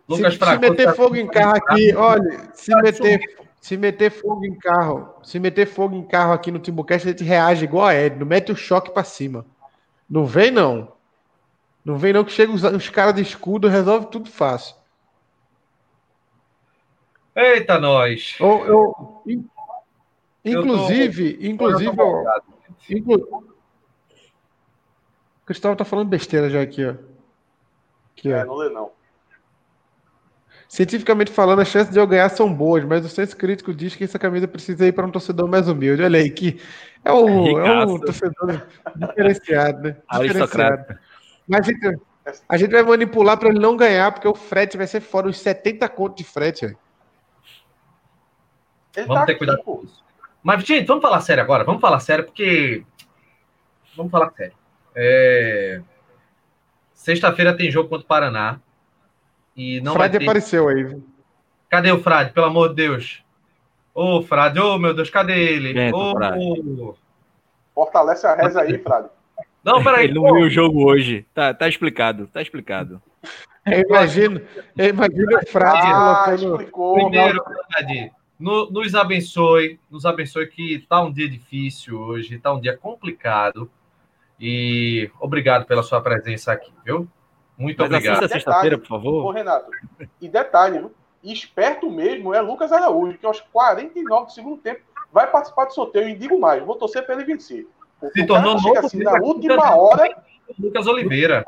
Lucas 0.09 0.34
se, 0.34 0.38
se 0.38 0.59
meter 0.59 0.95
fogo 0.95 1.16
em 1.16 1.26
carro 1.26 1.57
aqui, 1.57 1.95
olha, 1.95 2.51
se 2.55 2.74
meter 2.76 3.20
se 3.62 3.76
meter 3.76 4.10
fogo 4.10 4.44
em 4.44 4.56
carro, 4.56 5.14
se 5.22 5.38
meter 5.38 5.66
fogo 5.66 5.94
em 5.94 6.02
carro 6.02 6.32
aqui 6.32 6.50
no 6.50 6.58
Timbucast, 6.58 7.06
a 7.06 7.12
gente 7.12 7.22
reage 7.22 7.64
igual 7.64 7.86
a 7.86 7.94
Ed, 7.94 8.18
não 8.18 8.26
mete 8.26 8.50
o 8.50 8.56
choque 8.56 8.90
para 8.90 9.04
cima. 9.04 9.46
Não 10.10 10.26
vem 10.26 10.50
não. 10.50 10.92
Não 11.84 11.96
vem 11.96 12.12
não 12.12 12.24
que 12.24 12.32
chega 12.32 12.52
os, 12.52 12.64
os 12.64 12.88
caras 12.88 13.14
de 13.14 13.22
escudo, 13.22 13.68
resolve 13.68 14.06
tudo 14.06 14.28
fácil. 14.28 14.74
Eita, 17.36 17.78
nós. 17.78 18.36
Eu, 18.40 18.66
eu, 18.66 19.22
inclusive, 20.44 21.34
eu 21.34 21.38
tô, 21.38 21.46
inclusive, 21.46 21.96
eu 22.00 22.98
inclu... 22.98 23.54
Cristóvão 25.46 25.76
tá 25.76 25.84
falando 25.84 26.08
besteira 26.08 26.50
já 26.50 26.60
aqui, 26.60 26.84
ó. 26.84 26.94
Aqui, 28.16 28.32
é, 28.32 28.42
ó. 28.42 28.44
não 28.44 28.54
lê 28.56 28.68
não. 28.70 28.90
Cientificamente 30.72 31.30
falando, 31.30 31.60
as 31.60 31.68
chances 31.68 31.92
de 31.92 32.00
eu 32.00 32.06
ganhar 32.06 32.30
são 32.30 32.50
boas, 32.50 32.82
mas 32.82 33.04
o 33.04 33.08
senso 33.10 33.36
crítico 33.36 33.74
diz 33.74 33.94
que 33.94 34.04
essa 34.04 34.18
camisa 34.18 34.48
precisa 34.48 34.86
ir 34.86 34.92
para 34.92 35.04
um 35.06 35.10
torcedor 35.10 35.46
mais 35.46 35.68
humilde. 35.68 36.02
Olha 36.02 36.18
aí, 36.18 36.30
que 36.30 36.58
é 37.04 37.12
um, 37.12 37.58
é 37.58 37.84
um 37.84 38.00
torcedor 38.00 38.66
diferenciado, 38.96 39.82
né? 39.82 39.96
Diferenciado. 40.18 40.98
Mas 41.46 41.68
a 41.68 41.70
gente, 41.70 42.00
a 42.48 42.56
gente 42.56 42.70
vai 42.70 42.82
manipular 42.84 43.36
para 43.36 43.50
ele 43.50 43.58
não 43.58 43.76
ganhar, 43.76 44.12
porque 44.12 44.26
o 44.26 44.34
frete 44.34 44.78
vai 44.78 44.86
ser 44.86 45.02
fora 45.02 45.28
os 45.28 45.36
70 45.36 45.86
contos 45.90 46.16
de 46.16 46.24
frete. 46.24 46.74
Vamos 48.96 49.14
tá 49.14 49.26
ter 49.26 49.34
cuidado 49.34 49.62
com 49.62 49.82
isso. 49.84 50.02
Mas, 50.42 50.64
gente, 50.64 50.86
vamos 50.86 51.02
falar 51.02 51.20
sério 51.20 51.42
agora. 51.42 51.64
Vamos 51.64 51.82
falar 51.82 52.00
sério, 52.00 52.24
porque. 52.24 52.82
Vamos 53.94 54.10
falar 54.10 54.30
sério. 54.30 54.54
É... 54.96 55.82
Sexta-feira 56.94 57.54
tem 57.54 57.70
jogo 57.70 57.90
contra 57.90 58.06
o 58.06 58.08
Paraná. 58.08 58.58
E 59.57 59.80
não 59.80 59.94
Frade 59.94 60.18
ter... 60.18 60.24
apareceu 60.24 60.68
aí. 60.68 60.96
Cadê 61.68 61.90
o 61.90 62.03
Frade, 62.03 62.32
pelo 62.32 62.46
amor 62.46 62.70
de 62.70 62.76
Deus? 62.76 63.22
Ô, 63.94 64.18
oh, 64.18 64.22
Frade, 64.22 64.59
ô, 64.59 64.74
oh, 64.74 64.78
meu 64.78 64.94
Deus, 64.94 65.11
cadê 65.11 65.38
ele? 65.38 65.92
Ô, 65.92 66.12
oh, 66.14 66.94
Fortalece 67.74 68.26
a 68.26 68.34
reza 68.34 68.61
aí, 68.61 68.78
Frade. 68.78 69.09
Não, 69.64 69.82
peraí. 69.82 70.05
Ele 70.05 70.14
não 70.14 70.34
viu 70.34 70.46
o 70.46 70.50
jogo 70.50 70.84
hoje. 70.84 71.26
Tá, 71.34 71.55
tá 71.55 71.68
explicado, 71.68 72.26
tá 72.26 72.42
explicado. 72.42 73.00
Eu 73.64 73.80
imagino, 73.82 74.40
eu 74.76 74.88
imagino 74.88 75.36
o 75.36 75.46
Frade 75.46 75.86
ah, 75.86 76.24
colocando. 76.24 76.53
Explicou, 76.53 76.94
Primeiro, 76.94 77.44
Frade, 77.70 78.12
no, 78.38 78.70
nos 78.70 78.94
abençoe, 78.94 79.78
nos 79.88 80.05
abençoe 80.05 80.48
que 80.48 80.84
tá 80.88 81.00
um 81.00 81.12
dia 81.12 81.28
difícil 81.28 81.98
hoje, 81.98 82.38
tá 82.38 82.53
um 82.53 82.61
dia 82.61 82.76
complicado. 82.76 83.70
E 84.40 85.09
obrigado 85.20 85.64
pela 85.64 85.84
sua 85.84 86.00
presença 86.00 86.53
aqui, 86.53 86.72
viu? 86.84 87.09
Muito 87.62 87.78
Mas 87.78 87.86
obrigado. 87.86 88.28
sexta-feira, 88.28 88.76
por 88.76 88.88
favor. 88.88 89.26
Ô, 89.26 89.30
Renato, 89.30 89.70
e 90.20 90.28
detalhe, 90.28 90.84
esperto 91.22 91.88
mesmo 91.88 92.34
é 92.34 92.40
Lucas 92.40 92.72
Araújo, 92.72 93.16
que 93.16 93.24
aos 93.24 93.40
49 93.40 94.26
do 94.26 94.32
segundo 94.32 94.56
tempo 94.56 94.80
vai 95.12 95.30
participar 95.30 95.66
do 95.66 95.74
sorteio. 95.74 96.08
E 96.08 96.16
digo 96.16 96.40
mais, 96.40 96.64
vou 96.64 96.74
torcer 96.74 97.06
para 97.06 97.14
ele 97.14 97.24
vencer. 97.24 97.68
Se 98.12 98.26
tornou 98.26 98.54
novo 98.54 98.78
assim, 98.78 98.98
na 98.98 99.12
última 99.20 99.76
hora. 99.76 100.24
Lucas 100.58 100.86
Oliveira. 100.88 101.44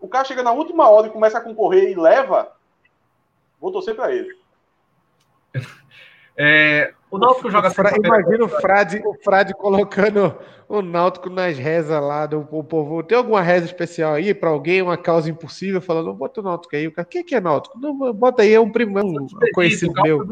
O 0.00 0.08
cara 0.08 0.24
chega 0.24 0.42
na 0.42 0.52
última 0.52 0.88
hora 0.88 1.08
e 1.08 1.10
começa 1.10 1.36
a 1.36 1.42
concorrer 1.42 1.90
e 1.90 1.94
leva. 1.94 2.52
Vou 3.60 3.70
torcer 3.70 3.94
para 3.94 4.12
ele. 4.12 4.34
É, 6.36 6.92
o 7.14 7.18
Náutico 7.18 7.48
joga 7.48 7.70
Fra... 7.70 7.92
Imagina 7.96 8.44
o 8.44 8.48
Frade, 8.48 9.00
o 9.04 9.14
Frade 9.22 9.54
colocando 9.54 10.36
o 10.68 10.82
Náutico 10.82 11.30
nas 11.30 11.56
rezas 11.56 12.02
lá 12.02 12.26
do 12.26 12.42
povo. 12.44 13.04
Tem 13.04 13.16
alguma 13.16 13.40
reza 13.40 13.66
especial 13.66 14.14
aí 14.14 14.34
para 14.34 14.50
alguém, 14.50 14.82
uma 14.82 14.96
causa 14.96 15.30
impossível, 15.30 15.80
falando, 15.80 16.12
bota 16.12 16.40
o 16.40 16.42
Náutico 16.42 16.74
aí. 16.74 16.88
O 16.88 16.92
cara, 16.92 17.06
quem 17.06 17.22
que 17.22 17.36
é 17.36 17.40
Náutico? 17.40 17.78
Não, 17.78 18.12
bota 18.12 18.42
aí, 18.42 18.52
é 18.52 18.58
um 18.58 18.68
primo, 18.68 18.98
é 18.98 19.04
um 19.04 19.28
conhecido 19.52 19.94
meu. 20.02 20.26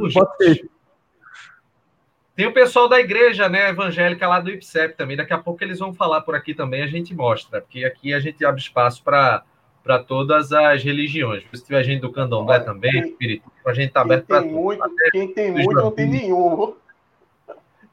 Tem 2.34 2.46
o 2.46 2.52
pessoal 2.52 2.88
da 2.88 2.98
igreja, 2.98 3.48
né, 3.48 3.68
evangélica 3.68 4.26
lá 4.26 4.40
do 4.40 4.50
IPSEP 4.50 4.96
também. 4.96 5.16
Daqui 5.16 5.32
a 5.32 5.38
pouco 5.38 5.62
eles 5.62 5.78
vão 5.78 5.94
falar 5.94 6.22
por 6.22 6.34
aqui 6.34 6.52
também, 6.52 6.82
a 6.82 6.88
gente 6.88 7.14
mostra, 7.14 7.60
porque 7.60 7.84
aqui 7.84 8.12
a 8.12 8.18
gente 8.18 8.44
abre 8.44 8.60
espaço 8.60 9.04
para 9.04 9.44
para 9.82 9.98
todas 9.98 10.52
as 10.52 10.82
religiões. 10.82 11.44
Se 11.52 11.64
tiver 11.64 11.82
gente 11.82 12.00
do 12.00 12.12
candomblé 12.12 12.60
também, 12.60 13.00
espírito, 13.00 13.50
a 13.66 13.72
gente 13.72 13.88
está 13.88 14.02
aberto 14.02 14.26
para 14.26 14.42
tudo. 14.42 14.78
Quem 15.10 15.32
tem 15.32 15.50
muito 15.50 15.72
não 15.72 15.90
tem 15.90 16.06
nenhum. 16.08 16.74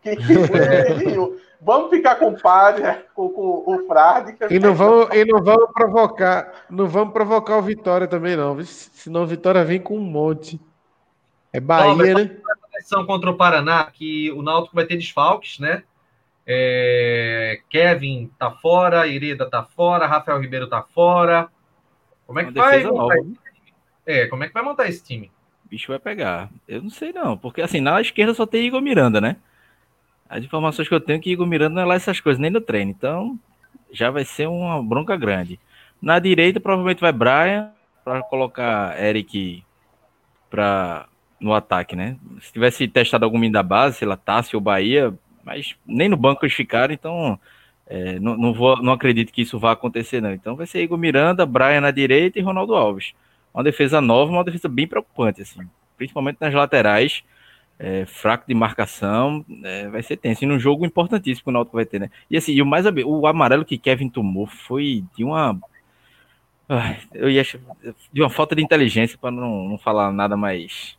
Quem 0.01 0.15
tem 0.15 0.37
muito 0.37 0.51
não 0.51 0.85
tem 0.85 1.07
nenhum. 1.07 1.37
Vamos 1.61 1.89
ficar 1.89 2.15
com 2.15 2.29
o 2.29 2.41
padre, 2.41 2.83
com, 3.13 3.29
com 3.29 3.63
o 3.65 3.85
frade. 3.85 4.37
E 4.49 4.59
não 4.59 4.73
vamos, 4.73 5.13
e 5.13 5.25
não 5.25 5.43
vamos 5.43 5.71
provocar, 5.73 6.65
não 6.69 6.87
vamos 6.87 7.13
provocar 7.13 7.57
o 7.57 7.61
Vitória 7.61 8.07
também 8.07 8.37
não, 8.37 8.57
senão 8.63 9.23
o 9.23 9.27
Vitória 9.27 9.65
vem 9.65 9.79
com 9.79 9.97
um 9.97 10.01
monte. 10.01 10.59
É 11.51 11.59
Bahia, 11.59 12.13
não, 12.13 12.23
né? 12.23 12.37
São 12.83 13.05
contra 13.05 13.29
o 13.29 13.35
Paraná 13.35 13.83
que 13.91 14.31
o 14.31 14.41
Náutico 14.41 14.75
vai 14.75 14.85
ter 14.85 14.95
desfalques, 14.95 15.59
né? 15.59 15.83
É, 16.47 17.59
Kevin 17.69 18.31
tá 18.39 18.51
fora, 18.51 19.05
Ireda 19.05 19.49
tá 19.49 19.63
fora, 19.63 20.07
Rafael 20.07 20.39
Ribeiro 20.39 20.67
tá 20.67 20.81
fora. 20.81 21.49
Como 22.29 22.39
é 22.39 22.45
que 22.45 22.51
vai 22.51 22.83
montar 22.83 23.17
esse 23.17 23.39
É, 24.05 24.27
como 24.27 24.43
é 24.43 24.47
que 24.47 24.53
vai 24.53 24.61
montar 24.61 24.87
esse 24.87 25.03
time? 25.03 25.31
O 25.65 25.69
bicho 25.69 25.87
vai 25.87 25.97
pegar. 25.97 26.47
Eu 26.67 26.83
não 26.83 26.91
sei 26.91 27.11
não, 27.11 27.35
porque 27.35 27.59
assim, 27.59 27.81
na 27.81 27.99
esquerda 27.99 28.35
só 28.35 28.45
tem 28.45 28.67
Igor 28.67 28.83
Miranda, 28.83 29.19
né? 29.19 29.37
As 30.29 30.43
informações 30.43 30.87
que 30.87 30.93
eu 30.93 31.01
tenho 31.01 31.17
é 31.17 31.19
que 31.19 31.31
Igor 31.31 31.47
Miranda 31.47 31.73
não 31.73 31.81
é 31.81 31.85
lá 31.85 31.95
essas 31.95 32.19
coisas, 32.19 32.39
nem 32.39 32.51
no 32.51 32.61
treino. 32.61 32.91
Então, 32.91 33.39
já 33.91 34.11
vai 34.11 34.23
ser 34.25 34.47
uma 34.47 34.79
bronca 34.83 35.17
grande. 35.17 35.59
Na 35.99 36.19
direita, 36.19 36.59
provavelmente 36.59 37.01
vai 37.01 37.11
Brian, 37.11 37.71
para 38.05 38.21
colocar 38.21 39.01
Eric 39.03 39.63
pra, 40.51 41.07
no 41.39 41.51
ataque, 41.51 41.95
né? 41.95 42.15
Se 42.41 42.53
tivesse 42.53 42.87
testado 42.87 43.25
algum 43.25 43.49
da 43.49 43.63
base, 43.63 43.97
sei 43.97 44.07
lá, 44.07 44.15
Tassi 44.15 44.55
ou 44.55 44.61
Bahia, 44.61 45.11
mas 45.43 45.75
nem 45.83 46.07
no 46.07 46.15
banco 46.15 46.45
eles 46.45 46.53
ficaram, 46.53 46.93
então 46.93 47.39
é, 47.89 48.19
não, 48.19 48.37
não, 48.37 48.53
vou, 48.53 48.77
não 48.83 48.93
acredito 48.93 49.33
que 49.33 49.41
isso 49.41 49.57
vá 49.57 49.71
acontecer, 49.71 50.21
não. 50.21 50.31
Então 50.31 50.55
vai 50.55 50.67
ser 50.67 50.83
Igor 50.83 50.97
Miranda, 50.97 51.45
Brian 51.45 51.81
na 51.81 51.89
direita 51.89 52.37
e 52.37 52.41
Ronaldo 52.41 52.75
Alves. 52.75 53.13
Uma 53.51 53.63
defesa 53.63 53.99
nova, 53.99 54.31
uma 54.31 54.43
defesa 54.43 54.69
bem 54.69 54.87
preocupante, 54.87 55.41
assim. 55.41 55.61
Principalmente 55.97 56.37
nas 56.39 56.53
laterais 56.53 57.23
é, 57.79 58.05
fraco 58.05 58.45
de 58.47 58.53
marcação, 58.53 59.43
é, 59.63 59.89
vai 59.89 60.03
ser 60.03 60.17
tenso. 60.17 60.43
E 60.43 60.47
num 60.47 60.59
jogo 60.59 60.85
importantíssimo 60.85 61.45
que 61.45 61.49
o 61.49 61.53
Náutico 61.53 61.77
vai 61.77 61.85
ter, 61.85 61.99
né? 61.99 62.11
E 62.29 62.37
assim, 62.37 62.51
e 62.53 62.61
o 62.61 62.65
mais 62.65 62.85
o 62.85 63.25
amarelo 63.25 63.65
que 63.65 63.77
Kevin 63.77 64.09
tomou 64.09 64.45
foi 64.45 65.03
de 65.17 65.23
uma 65.23 65.59
eu 67.15 67.31
ia 67.31 67.41
de 68.13 68.21
uma 68.21 68.29
falta 68.29 68.55
de 68.55 68.61
inteligência 68.61 69.17
para 69.17 69.31
não, 69.31 69.67
não 69.67 69.77
falar 69.79 70.11
nada 70.13 70.37
mais 70.37 70.98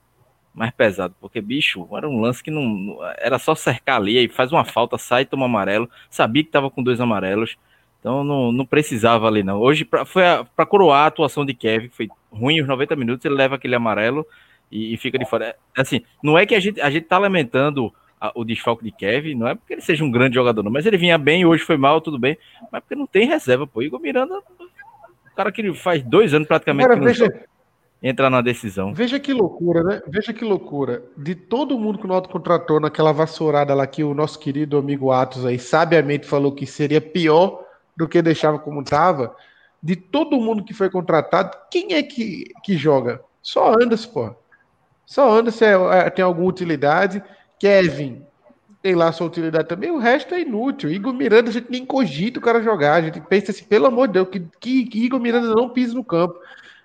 mais 0.53 0.71
pesado, 0.73 1.15
porque 1.21 1.41
bicho, 1.41 1.87
era 1.97 2.09
um 2.09 2.21
lance 2.21 2.43
que 2.43 2.51
não 2.51 2.99
era 3.19 3.39
só 3.39 3.55
cercar 3.55 3.97
ali 3.97 4.25
e 4.25 4.29
faz 4.29 4.53
uma 4.53 4.65
falta, 4.65 4.99
sai 4.99 5.25
toma 5.25 5.47
amarelo, 5.47 5.89
sabia 6.11 6.43
que 6.43 6.49
estava 6.49 6.71
com 6.71 6.83
dois 6.83 7.01
amarelos. 7.01 7.57
Então 8.01 8.25
não, 8.25 8.51
não 8.51 8.67
precisava 8.67 9.27
ali 9.29 9.43
não. 9.43 9.61
Hoje 9.61 9.85
pra, 9.85 10.05
foi 10.05 10.23
para 10.57 10.67
coroar 10.67 11.05
a 11.05 11.07
atuação 11.07 11.45
de 11.45 11.55
Kevin, 11.55 11.89
que 11.89 11.97
foi 11.97 12.09
ruim 12.33 12.61
os 12.61 12.67
90 12.67 12.97
minutos, 12.97 13.25
ele 13.25 13.35
leva 13.35 13.57
aquele 13.57 13.75
amarelo 13.75 14.27
e, 14.71 14.95
e, 14.95 14.97
fica 14.97 15.19
de 15.19 15.25
fora. 15.25 15.47
É, 15.47 15.81
assim, 15.81 16.03
não 16.23 16.39
é 16.39 16.47
que 16.47 16.55
a 16.55 16.61
gente, 16.61 16.81
a 16.81 16.91
gente 16.91 17.07
tá 17.07 17.19
lamentando 17.19 17.93
a, 18.21 18.33
o 18.35 18.45
desfalque 18.45 18.85
de 18.85 18.93
Kevin, 18.93 19.35
não 19.35 19.49
é 19.49 19.55
porque 19.55 19.75
ele 19.75 19.83
seja 19.83 20.05
um 20.05 20.11
grande 20.11 20.35
jogador, 20.35 20.63
não, 20.63 20.71
mas 20.71 20.87
ele 20.87 20.97
vinha 20.97 21.19
bem, 21.19 21.45
hoje 21.45 21.63
foi 21.63 21.77
mal, 21.77 22.01
tudo 22.01 22.19
bem, 22.19 22.39
mas 22.73 22.81
porque 22.81 22.95
não 22.95 23.07
tem 23.07 23.27
reserva, 23.27 23.67
pô. 23.67 23.83
Igor 23.83 24.01
Miranda, 24.01 24.35
o 24.39 25.37
cara 25.37 25.53
que 25.53 25.73
faz 25.75 26.03
dois 26.03 26.33
anos 26.35 26.49
praticamente 26.49 26.89
veja, 27.01 27.47
entrar 28.03 28.31
na 28.31 28.41
decisão. 28.41 28.95
Veja 28.95 29.19
que 29.21 29.33
loucura, 29.33 29.83
né? 29.83 30.03
Veja 30.09 30.33
que 30.33 30.45
loucura. 30.45 31.03
De 31.17 31.35
todo 31.35 31.79
mundo 31.79 31.99
que 31.99 32.05
o 32.05 32.09
Noto 32.09 32.29
contratou 32.29 32.81
naquela 32.81 33.13
vassourada 33.13 33.75
lá 33.75 33.87
que 33.87 34.03
o 34.03 34.15
nosso 34.15 34.39
querido 34.39 34.79
amigo 34.79 35.13
Atos 35.13 35.45
aí 35.45 35.59
sabiamente 35.59 36.27
falou 36.27 36.53
que 36.53 36.67
seria 36.67 37.01
pior 37.01 37.65
do 37.97 38.09
que 38.09 38.23
deixava 38.23 38.59
como 38.59 38.81
estava, 38.81 39.37
de 39.83 39.97
todo 39.97 40.41
mundo 40.41 40.65
que 40.65 40.73
foi 40.73 40.89
contratado, 40.91 41.57
quem 41.71 41.95
é 41.95 42.03
que, 42.03 42.53
que 42.65 42.77
joga? 42.77 43.21
Só 43.43 43.75
Anderson, 43.75 44.11
pô. 44.11 44.35
Só 45.07 45.31
Anderson 45.31 45.65
é, 45.93 46.07
é, 46.07 46.11
tem 46.11 46.25
alguma 46.25 46.49
utilidade. 46.49 47.23
Kevin 47.59 48.23
tem 48.83 48.95
lá 48.95 49.13
sua 49.13 49.27
utilidade 49.27 49.69
também. 49.69 49.91
O 49.91 49.99
resto 49.99 50.35
é 50.35 50.41
inútil. 50.41 50.91
Igor 50.91 51.13
Miranda, 51.13 51.51
a 51.51 51.53
gente 51.53 51.71
nem 51.71 51.85
cogita 51.85 52.39
o 52.39 52.43
cara 52.43 52.63
jogar. 52.63 52.95
A 52.95 53.03
gente 53.03 53.21
pensa 53.21 53.51
assim, 53.51 53.65
pelo 53.65 53.87
amor 53.87 54.07
de 54.07 54.15
Deus, 54.15 54.29
que, 54.29 54.41
que, 54.61 54.87
que 54.87 55.05
Igor 55.05 55.21
Miranda 55.21 55.55
não 55.55 55.69
pise 55.69 55.95
no 55.95 56.05
campo. 56.05 56.39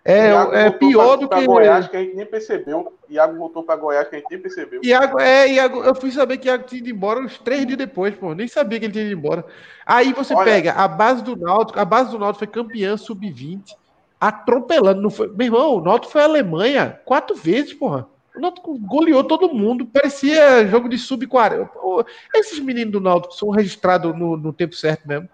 É, 0.08 0.30
é 0.68 0.70
pior 0.70 1.18
do 1.18 1.28
que. 1.28 1.48
Goiás 1.48 1.88
que 1.88 1.98
a 1.98 2.00
gente 2.00 2.16
nem 2.16 2.28
percebeu. 2.28 2.94
Iago 3.10 3.40
voltou 3.40 3.64
para 3.64 3.76
Goiás 3.76 4.08
que 4.08 4.16
a 4.16 4.20
gente 4.20 4.30
nem 4.30 4.40
percebeu. 4.40 4.80
Iago, 4.84 5.20
é, 5.20 5.52
Iago, 5.54 5.84
eu 5.84 5.96
fui 5.96 6.12
saber 6.12 6.38
que 6.38 6.48
Iago 6.48 6.66
tinha 6.66 6.78
ido 6.78 6.92
embora 6.92 7.20
uns 7.20 7.40
três 7.40 7.66
dias 7.66 7.80
depois, 7.80 8.14
pô. 8.14 8.36
Nem 8.36 8.48
sabia 8.48 8.80
que 8.80 8.86
ele 8.86 8.94
tinha 8.94 9.06
ido 9.06 9.18
embora. 9.18 9.44
Aí 9.84 10.14
você 10.14 10.36
Olha, 10.36 10.46
pega 10.46 10.74
a 10.74 10.88
base 10.88 11.24
do 11.24 11.36
Náutico, 11.36 11.80
a 11.80 11.86
base 11.86 12.12
do 12.12 12.20
Náutico 12.20 12.46
foi 12.46 12.48
campeã 12.48 12.96
sub-20, 12.96 13.64
atropelando. 14.22 15.02
Não 15.02 15.10
foi, 15.10 15.28
meu 15.28 15.48
irmão, 15.48 15.78
o 15.78 15.82
Náutico 15.82 16.14
foi 16.14 16.22
a 16.22 16.26
Alemanha 16.26 17.00
quatro 17.04 17.36
vezes, 17.36 17.74
porra. 17.74 18.08
O 18.36 18.40
Náutico 18.40 18.78
goleou 18.78 19.24
todo 19.24 19.56
mundo, 19.56 19.88
parecia 19.88 20.68
jogo 20.68 20.88
de 20.88 21.00
sub-40. 21.00 21.68
Esses 22.36 22.60
meninos 22.60 22.92
do 22.92 23.02
Náutico 23.02 23.34
são 23.34 23.50
registrados 23.50 24.16
no, 24.16 24.38
no 24.38 24.54
tempo 24.54 24.76
certo 24.76 25.08
mesmo. 25.08 25.28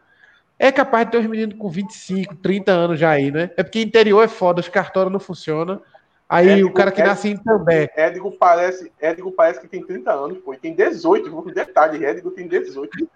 É 0.63 0.71
capaz 0.71 1.07
de 1.07 1.13
ter 1.13 1.17
uns 1.17 1.25
meninos 1.25 1.57
com 1.57 1.67
25, 1.67 2.35
30 2.35 2.71
anos 2.71 2.99
já 2.99 3.09
aí, 3.09 3.31
né? 3.31 3.49
É 3.57 3.63
porque 3.63 3.81
interior 3.81 4.23
é 4.23 4.27
foda, 4.27 4.59
os 4.59 4.69
cartórios 4.69 5.11
não 5.11 5.19
funcionam. 5.19 5.81
Aí 6.29 6.49
Édigo, 6.49 6.69
o 6.69 6.71
cara 6.71 6.91
que 6.91 7.01
nasce 7.01 7.29
em 7.29 7.35
também. 7.35 7.89
Édigo 7.95 8.31
parece, 8.33 8.91
Édigo 9.01 9.31
parece 9.31 9.59
que 9.59 9.67
tem 9.67 9.83
30 9.83 10.11
anos, 10.13 10.37
pô. 10.37 10.53
E 10.53 10.57
tem 10.57 10.75
18, 10.75 11.51
detalhe, 11.51 12.05
Édigo 12.05 12.29
tem 12.29 12.47
18. 12.47 13.09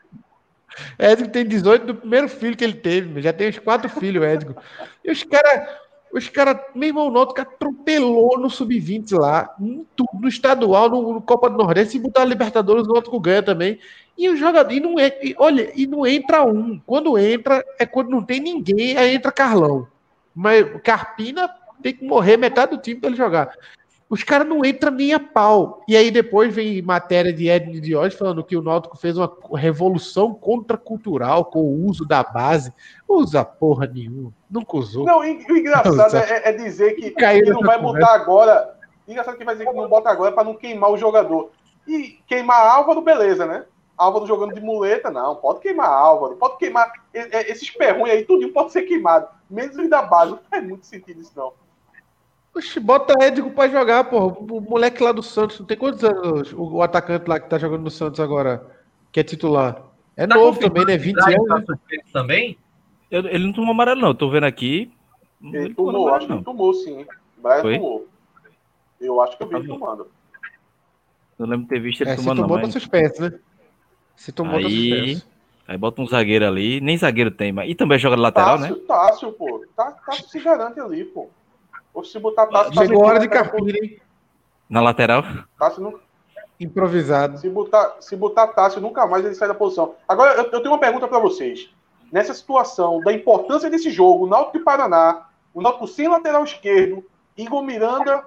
Édigo 0.98 1.30
tem 1.30 1.46
18 1.46 1.86
do 1.86 1.94
primeiro 1.94 2.28
filho 2.28 2.58
que 2.58 2.64
ele 2.64 2.74
teve, 2.74 3.22
já 3.22 3.32
tem 3.32 3.48
uns 3.50 3.60
quatro 3.60 3.88
filhos, 3.90 4.24
Édigo. 4.26 4.56
E 5.04 5.12
os 5.12 5.22
caras, 5.22 5.70
os 6.14 6.30
caras, 6.30 6.58
meu 6.74 6.90
irmão, 6.90 7.08
o 7.08 7.34
que 7.34 7.42
atropelou 7.42 8.40
no 8.40 8.50
Sub-20 8.50 9.18
lá, 9.18 9.54
no 9.60 10.28
estadual, 10.28 10.90
no, 10.90 11.14
no, 11.14 11.22
Copa 11.22 11.50
do 11.50 11.58
Nordeste, 11.58 11.98
e 11.98 12.00
botar 12.00 12.22
a 12.22 12.26
Libertadores, 12.26 12.88
o 12.88 12.94
Náutico 12.94 13.20
ganha 13.20 13.44
também. 13.44 13.80
E 14.18 14.30
o 14.30 14.38
jogador, 14.38 14.72
e 14.72 14.80
não 14.80 14.98
é, 14.98 15.18
e, 15.22 15.36
olha, 15.38 15.72
e 15.76 15.86
não 15.86 16.08
entra 16.08 16.46
um. 16.46 16.80
Quando 16.86 17.18
entra, 17.18 17.66
é 17.78 17.86
quando 17.86 18.10
não 18.10 18.24
tem 18.24 18.40
ninguém, 18.40 18.98
aí 18.98 19.16
entra 19.16 19.32
Carlão. 19.32 19.88
Mas 20.34 20.66
Carpina 20.82 21.50
tem 21.82 21.94
que 21.94 22.06
morrer 22.06 22.38
metade 22.38 22.76
do 22.76 22.82
time 22.82 23.00
para 23.00 23.10
ele 23.10 23.18
jogar. 23.18 23.52
Os 24.08 24.24
caras 24.24 24.48
não 24.48 24.64
entram 24.64 24.92
nem 24.92 25.14
a 25.14 25.20
pau. 25.20 25.84
E 25.88 25.98
aí 25.98 26.12
depois 26.12 26.54
vem 26.54 26.82
matéria 26.82 27.34
de 27.34 27.46
de 27.80 27.96
hoje 27.96 28.16
falando 28.16 28.44
que 28.44 28.56
o 28.56 28.62
Náutico 28.62 28.98
fez 28.98 29.18
uma 29.18 29.32
revolução 29.56 30.34
contracultural 30.34 31.46
com 31.46 31.60
o 31.60 31.86
uso 31.86 32.06
da 32.06 32.24
base. 32.24 32.72
Usa 33.08 33.44
porra 33.44 33.88
nenhuma. 33.88 34.32
Nunca 34.50 34.78
usou. 34.78 35.06
Não, 35.06 35.20
o 35.20 35.26
engraçado 35.26 36.18
é, 36.18 36.50
é, 36.50 36.52
dizer 36.52 36.94
que, 36.94 37.12
que 37.12 37.42
não 37.50 37.62
vai 37.62 37.82
botar 37.82 38.14
agora. 38.14 38.76
Engraçado 39.08 39.38
que 39.38 39.46
vai 39.46 39.56
dizer 39.56 39.68
que 39.68 39.76
não 39.76 39.90
bota 39.90 40.10
agora 40.10 40.32
para 40.32 40.44
não 40.44 40.56
queimar 40.56 40.92
o 40.92 40.98
jogador. 40.98 41.52
E 41.88 42.20
queimar 42.28 42.60
Álvaro, 42.60 43.02
beleza, 43.02 43.46
né? 43.46 43.66
Álvaro 43.98 44.28
jogando 44.28 44.54
de 44.54 44.62
muleta, 44.62 45.10
não. 45.10 45.36
Pode 45.36 45.62
queimar 45.62 45.90
Álvaro. 45.90 46.36
Pode 46.36 46.58
queimar. 46.58 46.92
Esses 47.14 47.72
perrões 47.72 48.12
aí, 48.12 48.24
tudo 48.24 48.48
pode 48.50 48.72
ser 48.72 48.84
queimado. 48.84 49.28
Menos 49.50 49.76
os 49.78 49.90
da 49.90 50.02
base. 50.04 50.32
Não 50.32 50.40
faz 50.50 50.64
muito 50.64 50.86
sentido 50.86 51.22
isso, 51.22 51.32
não. 51.36 51.54
Oxe, 52.56 52.80
bota 52.80 53.14
Édigo 53.22 53.52
pra 53.52 53.68
jogar, 53.68 54.06
pô. 54.06 54.28
O 54.28 54.62
moleque 54.62 55.04
lá 55.04 55.12
do 55.12 55.22
Santos, 55.22 55.60
não 55.60 55.66
tem 55.66 55.78
quantos 55.78 56.04
anos 56.04 56.54
o, 56.54 56.82
atacante 56.82 57.28
lá 57.28 57.38
que 57.38 57.50
tá 57.50 57.58
jogando 57.58 57.84
no 57.84 57.92
Santos 57.92 58.20
agora, 58.20 58.66
que 59.12 59.20
é 59.20 59.24
titular? 59.24 59.84
É 60.16 60.26
tá 60.26 60.36
novo 60.36 60.58
também, 60.58 60.86
né? 60.86 60.98
20 60.98 61.18
anos. 61.20 61.68
Né? 61.68 61.78
Também? 62.14 62.58
Eu, 63.12 63.26
ele 63.28 63.46
não 63.46 63.54
tomou 63.54 63.72
amarelo, 63.72 64.00
não. 64.00 64.10
Eu 64.10 64.16
tô 64.16 64.30
vendo 64.30 64.46
aqui. 64.46 64.90
Ele, 65.44 65.58
ele 65.58 65.74
tomou, 65.74 66.08
acho 66.14 66.30
não. 66.30 66.38
que 66.38 66.46
tomou, 66.46 66.74
sim. 66.74 67.06
Brian 67.38 67.62
Foi? 67.62 67.76
tomou. 67.76 68.08
Eu 69.02 69.22
acho 69.22 69.38
que 69.38 69.44
eu 69.44 69.48
vi 69.48 69.56
ele 69.56 69.68
tomando. 69.68 70.08
Não 71.38 71.48
lembro 71.48 71.64
de 71.64 71.70
ter 71.70 71.80
visto 71.82 72.02
ele 72.02 72.12
é, 72.12 72.16
tomando. 72.16 72.38
Se 72.38 72.42
tomou, 72.42 72.58
não, 72.58 72.66
tá 72.66 72.72
suspenso, 72.72 73.22
né? 73.22 73.40
Se 74.16 74.32
tomou, 74.32 74.62
tá 74.62 74.68
aí, 74.68 74.90
tá 74.90 74.96
suspenso. 74.96 75.28
Aí 75.68 75.78
bota 75.78 76.02
um 76.02 76.08
zagueiro 76.08 76.48
ali, 76.48 76.80
nem 76.80 76.98
zagueiro 76.98 77.32
tem, 77.32 77.52
mas. 77.52 77.70
E 77.70 77.76
também 77.76 78.00
joga 78.00 78.16
de 78.16 78.22
lateral, 78.22 78.60
Tássio, 78.60 78.76
né? 78.76 78.82
Tássio, 78.88 79.32
pô. 79.34 79.66
Tássio 79.76 80.30
se 80.30 80.40
garante 80.40 80.80
ali, 80.80 81.04
pô. 81.04 81.30
Ou 81.96 82.04
se 82.04 82.20
botar 82.20 82.48
Tássio. 82.48 82.74
Chegou 82.74 83.04
a 83.04 83.08
hora 83.08 83.20
de 83.20 83.72
hein? 83.72 84.02
Na 84.70 84.82
lateral? 84.82 85.24
Tássio 85.58 85.82
nunca. 85.82 86.02
Improvisado. 86.60 87.38
Se 87.38 87.50
botar, 87.50 87.96
se 88.02 88.16
botar 88.16 88.48
Tássio, 88.48 88.82
nunca 88.82 89.08
mais 89.08 89.26
ele 89.26 89.34
sai 89.34 89.48
da 89.48 89.54
posição. 89.54 89.96
Agora, 90.08 90.34
eu, 90.34 90.44
eu 90.44 90.60
tenho 90.60 90.72
uma 90.72 90.80
pergunta 90.80 91.08
para 91.08 91.20
vocês. 91.20 91.70
Nessa 92.12 92.34
situação 92.34 93.00
da 93.00 93.14
importância 93.14 93.70
desse 93.70 93.90
jogo, 93.90 94.28
Náutico 94.28 94.58
e 94.58 94.64
Paraná, 94.64 95.28
o 95.54 95.62
Náutico 95.62 95.88
sem 95.88 96.08
lateral 96.08 96.44
esquerdo, 96.44 97.04
Igor 97.38 97.64
Miranda 97.64 98.26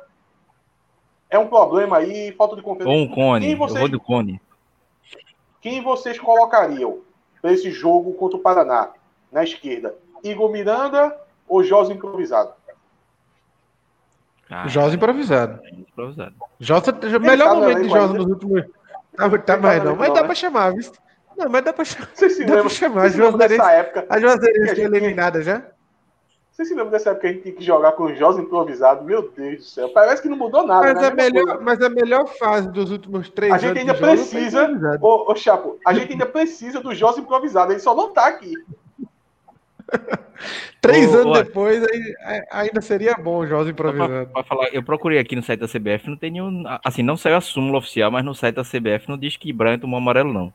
é 1.31 1.39
um 1.39 1.47
problema 1.47 1.99
aí, 1.99 2.33
falta 2.33 2.57
de 2.57 2.63
confiança. 2.63 2.91
Ou 2.91 2.99
um 2.99 3.09
cone, 3.09 3.47
quem 3.47 3.57
vocês, 3.57 3.75
eu 3.77 3.81
vou 3.81 3.89
do 3.89 4.01
cone. 4.01 4.41
Quem 5.61 5.83
vocês 5.83 6.19
colocariam 6.19 7.01
para 7.41 7.53
esse 7.53 7.71
jogo 7.71 8.15
contra 8.15 8.39
o 8.39 8.41
Paraná, 8.41 8.93
na 9.31 9.45
esquerda? 9.45 9.95
Igor 10.25 10.51
Miranda 10.51 11.17
ou 11.47 11.63
José 11.63 11.93
improvisado? 11.93 12.58
Ah, 14.51 14.67
Josa 14.67 14.95
improvisado. 14.95 15.61
improvisado. 15.73 16.35
Josa, 16.59 16.93
melhor 17.21 17.55
momento 17.57 17.83
de 17.83 17.89
Josa 17.89 18.15
nos 18.15 18.27
últimos. 18.27 18.65
Tá, 19.17 19.39
tá 19.39 19.57
mais 19.57 19.83
não, 19.83 19.97
mas 19.97 20.15
dá 20.15 20.25
pra 20.25 20.35
chamar, 20.35 20.73
viu? 20.73 20.91
Não, 21.37 21.49
mas 21.49 21.65
dá 21.65 21.73
pra 21.73 21.85
chamar. 21.85 22.09
Você 22.15 22.31
se 22.31 22.45
lembra, 22.45 22.69
chamar. 22.69 23.03
A 23.03 23.09
Juazeirense, 23.09 23.71
época, 23.71 24.07
a 24.09 24.21
Juazeirense 24.21 24.75
foi 24.75 24.85
eliminada 24.85 25.43
já? 25.43 25.63
Você 26.51 26.65
se 26.65 26.75
lembra 26.75 26.91
dessa 26.91 27.11
época 27.11 27.21
que 27.21 27.27
a 27.27 27.33
gente 27.33 27.43
tinha 27.43 27.55
que 27.55 27.65
jogar 27.65 27.93
com 27.93 28.05
o 28.05 28.15
Josa 28.17 28.41
improvisado? 28.41 29.05
Meu 29.05 29.31
Deus 29.31 29.59
do 29.59 29.63
céu. 29.63 29.89
Parece 29.91 30.21
que 30.21 30.29
não 30.29 30.37
mudou 30.37 30.67
nada. 30.67 30.93
Mas, 30.93 31.03
né? 31.03 31.07
a, 31.07 31.15
melhor, 31.15 31.61
mas 31.61 31.81
a 31.81 31.89
melhor 31.89 32.27
fase 32.27 32.69
dos 32.71 32.91
últimos 32.91 33.31
três 33.31 33.53
anos. 33.53 33.65
A 33.65 33.69
gente 33.69 33.79
ainda 33.79 33.95
precisa. 33.95 34.69
Ô, 35.01 35.31
ô, 35.31 35.37
Chapo, 35.37 35.79
a 35.87 35.95
gente 35.95 36.13
ainda 36.13 36.27
precisa 36.27 36.81
do 36.81 36.93
Josa 36.93 37.21
improvisado. 37.21 37.73
Ele 37.73 37.79
só 37.79 37.95
não 37.95 38.13
tá 38.13 38.27
aqui. 38.27 38.55
Três 40.81 41.13
ô, 41.13 41.19
anos 41.19 41.39
ô, 41.39 41.43
depois 41.43 41.83
ainda 42.51 42.81
seria 42.81 43.15
bom 43.15 43.39
o 43.39 43.47
Jorge 43.47 43.73
improvisando. 43.73 44.09
Pra, 44.09 44.27
pra 44.27 44.43
falar, 44.45 44.69
eu 44.69 44.83
procurei 44.83 45.19
aqui 45.19 45.35
no 45.35 45.43
site 45.43 45.61
da 45.61 45.67
CBF, 45.67 46.09
não 46.09 46.17
tem 46.17 46.31
nenhum. 46.31 46.63
Assim, 46.85 47.03
não 47.03 47.17
saiu 47.17 47.37
a 47.37 47.41
súmula 47.41 47.79
oficial, 47.79 48.11
mas 48.11 48.25
no 48.25 48.35
site 48.35 48.55
da 48.55 48.63
CBF 48.63 49.09
não 49.09 49.19
diz 49.19 49.37
que 49.37 49.53
Brian 49.53 49.79
tomou 49.79 49.99
amarelo, 49.99 50.33
não. 50.33 50.53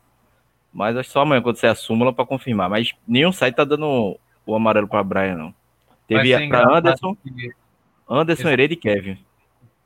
Mas 0.72 0.96
acho 0.96 1.10
só 1.10 1.20
amanhã 1.20 1.42
quando 1.42 1.56
sair 1.56 1.70
a 1.70 1.74
súmula 1.74 2.12
para 2.12 2.26
confirmar. 2.26 2.70
Mas 2.70 2.92
nenhum 3.06 3.32
site 3.32 3.54
tá 3.54 3.64
dando 3.64 4.18
o 4.46 4.54
amarelo 4.54 4.88
para 4.88 5.04
Brian, 5.04 5.36
não. 5.36 5.54
Teve 6.08 6.48
para 6.48 6.78
Anderson, 6.78 7.16
Anderson, 8.08 8.48
Hereda 8.48 8.74
e 8.74 8.76
Kevin. 8.76 9.18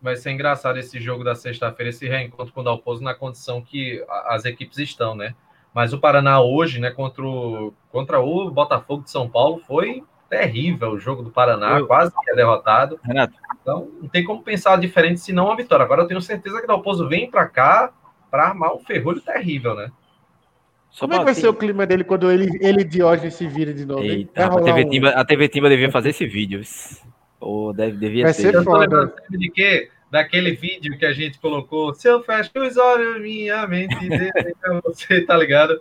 Vai 0.01 0.17
ser 0.17 0.31
engraçado 0.31 0.79
esse 0.79 1.01
jogo 1.01 1.25
da 1.25 1.35
sexta-feira, 1.35 1.91
esse 1.91 2.09
reencontro 2.09 2.53
com 2.53 2.61
o 2.61 2.65
Dalpozo 2.65 3.03
na 3.03 3.15
condição 3.15 3.61
que 3.61 4.05
as 4.27 4.45
equipes 4.45 4.79
estão, 4.79 5.15
né? 5.15 5.35
Mas 5.75 5.93
o 5.93 5.99
Paraná 5.99 6.41
hoje, 6.41 6.81
né, 6.81 6.91
contra 6.91 7.25
o, 7.25 7.73
contra 7.91 8.21
o 8.21 8.51
Botafogo 8.51 9.05
de 9.05 9.11
São 9.11 9.29
Paulo, 9.29 9.63
foi 9.67 10.03
terrível 10.29 10.91
o 10.91 10.99
jogo 10.99 11.23
do 11.23 11.31
Paraná, 11.31 11.79
eu... 11.79 11.87
quase 11.87 12.13
que 12.13 12.31
é 12.31 12.35
derrotado. 12.35 12.99
Renato. 13.03 13.35
Então, 13.61 13.89
não 14.01 14.09
tem 14.09 14.25
como 14.25 14.43
pensar 14.43 14.79
diferente 14.79 15.21
se 15.21 15.33
não 15.33 15.51
a 15.51 15.57
vitória. 15.57 15.85
Agora 15.85 16.03
eu 16.03 16.09
tenho 16.09 16.21
certeza 16.21 16.59
que 16.59 16.65
o 16.65 16.69
Dalpozo 16.69 17.09
vem 17.09 17.31
para 17.31 17.47
cá 17.47 17.93
para 18.31 18.49
armar 18.49 18.75
um 18.75 18.81
ferrolho 18.81 19.21
terrível, 19.21 19.75
né? 19.75 19.91
Só 20.91 21.07
como 21.07 21.15
é 21.15 21.19
que 21.19 21.25
vai 21.25 21.35
ser 21.35 21.49
o 21.49 21.55
clima 21.55 21.87
dele 21.87 22.03
quando 22.03 22.31
ele, 22.31 22.49
ele 22.61 22.83
de 22.83 23.03
hoje 23.03 23.31
se 23.31 23.47
vira 23.47 23.75
de 23.75 23.85
novo? 23.85 24.03
Eita, 24.03 24.47
a, 24.47 24.63
TV 24.63 24.85
um... 24.85 24.89
Timba, 24.89 25.09
a 25.11 25.25
TV 25.25 25.49
Timba 25.49 25.69
devia 25.69 25.91
fazer 25.91 26.11
esse 26.11 26.27
vídeo. 26.27 26.61
Ou 27.41 27.73
deve, 27.73 27.97
devia 27.99 28.25
vai 28.25 28.33
ter. 28.33 28.53
ser 28.53 28.65
foda. 28.65 29.15
De 29.31 29.51
quê? 29.51 29.91
Daquele 30.11 30.53
vídeo 30.53 30.99
que 30.99 31.07
a 31.07 31.13
gente 31.13 31.39
colocou, 31.39 31.95
se 31.95 32.09
eu 32.09 32.23
fecho 32.23 32.51
os 32.57 32.77
olhos, 32.77 33.21
minha 33.21 33.67
mente 33.67 33.97
você, 34.85 35.23
tá 35.23 35.37
ligado? 35.37 35.81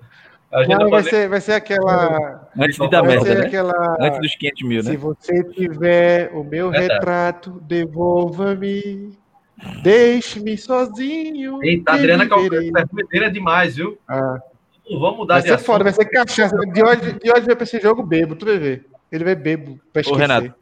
Não, 0.68 0.90
vai, 0.90 1.04
ser, 1.04 1.28
vai 1.28 1.42
ser 1.42 1.54
aquela. 1.54 2.50
Antes 2.58 2.78
de 2.78 2.90
dar 2.90 3.04
merda, 3.04 3.36
né? 3.36 3.46
Aquela... 3.48 3.98
Antes 4.00 4.20
dos 4.22 4.36
500 4.36 4.62
mil, 4.64 4.84
né? 4.84 4.92
Se 4.92 4.98
você 4.98 5.44
tiver 5.44 6.32
o 6.34 6.44
meu 6.44 6.74
é 6.74 6.80
retrato, 6.80 7.62
devolva-me. 7.68 9.18
Deixe-me 9.82 10.58
sozinho. 10.58 11.62
Eita, 11.64 11.94
Adriana 11.94 12.28
Calcanteira 12.28 13.26
é 13.26 13.30
demais, 13.30 13.76
viu? 13.76 13.98
Ah. 14.08 14.40
vamos 14.90 15.18
mudar 15.18 15.36
vai 15.36 15.42
de 15.42 15.48
ser 15.50 15.54
assunto. 15.56 15.66
foda, 15.66 15.84
vai 15.84 15.94
ser 15.94 16.06
cachaça. 16.06 16.56
De 16.56 16.84
hoje, 16.84 17.14
de 17.14 17.32
hoje 17.32 17.46
vai 17.46 17.56
pra 17.56 17.64
esse 17.64 17.80
jogo 17.82 18.04
bebo, 18.04 18.36
tu 18.36 18.46
vai 18.46 18.58
ver. 18.58 18.86
Ele 19.12 19.24
vai 19.24 19.36
bebo 19.36 19.80
pra 19.92 20.02
esquecer. 20.02 20.18
Ô, 20.18 20.22
Renato, 20.22 20.54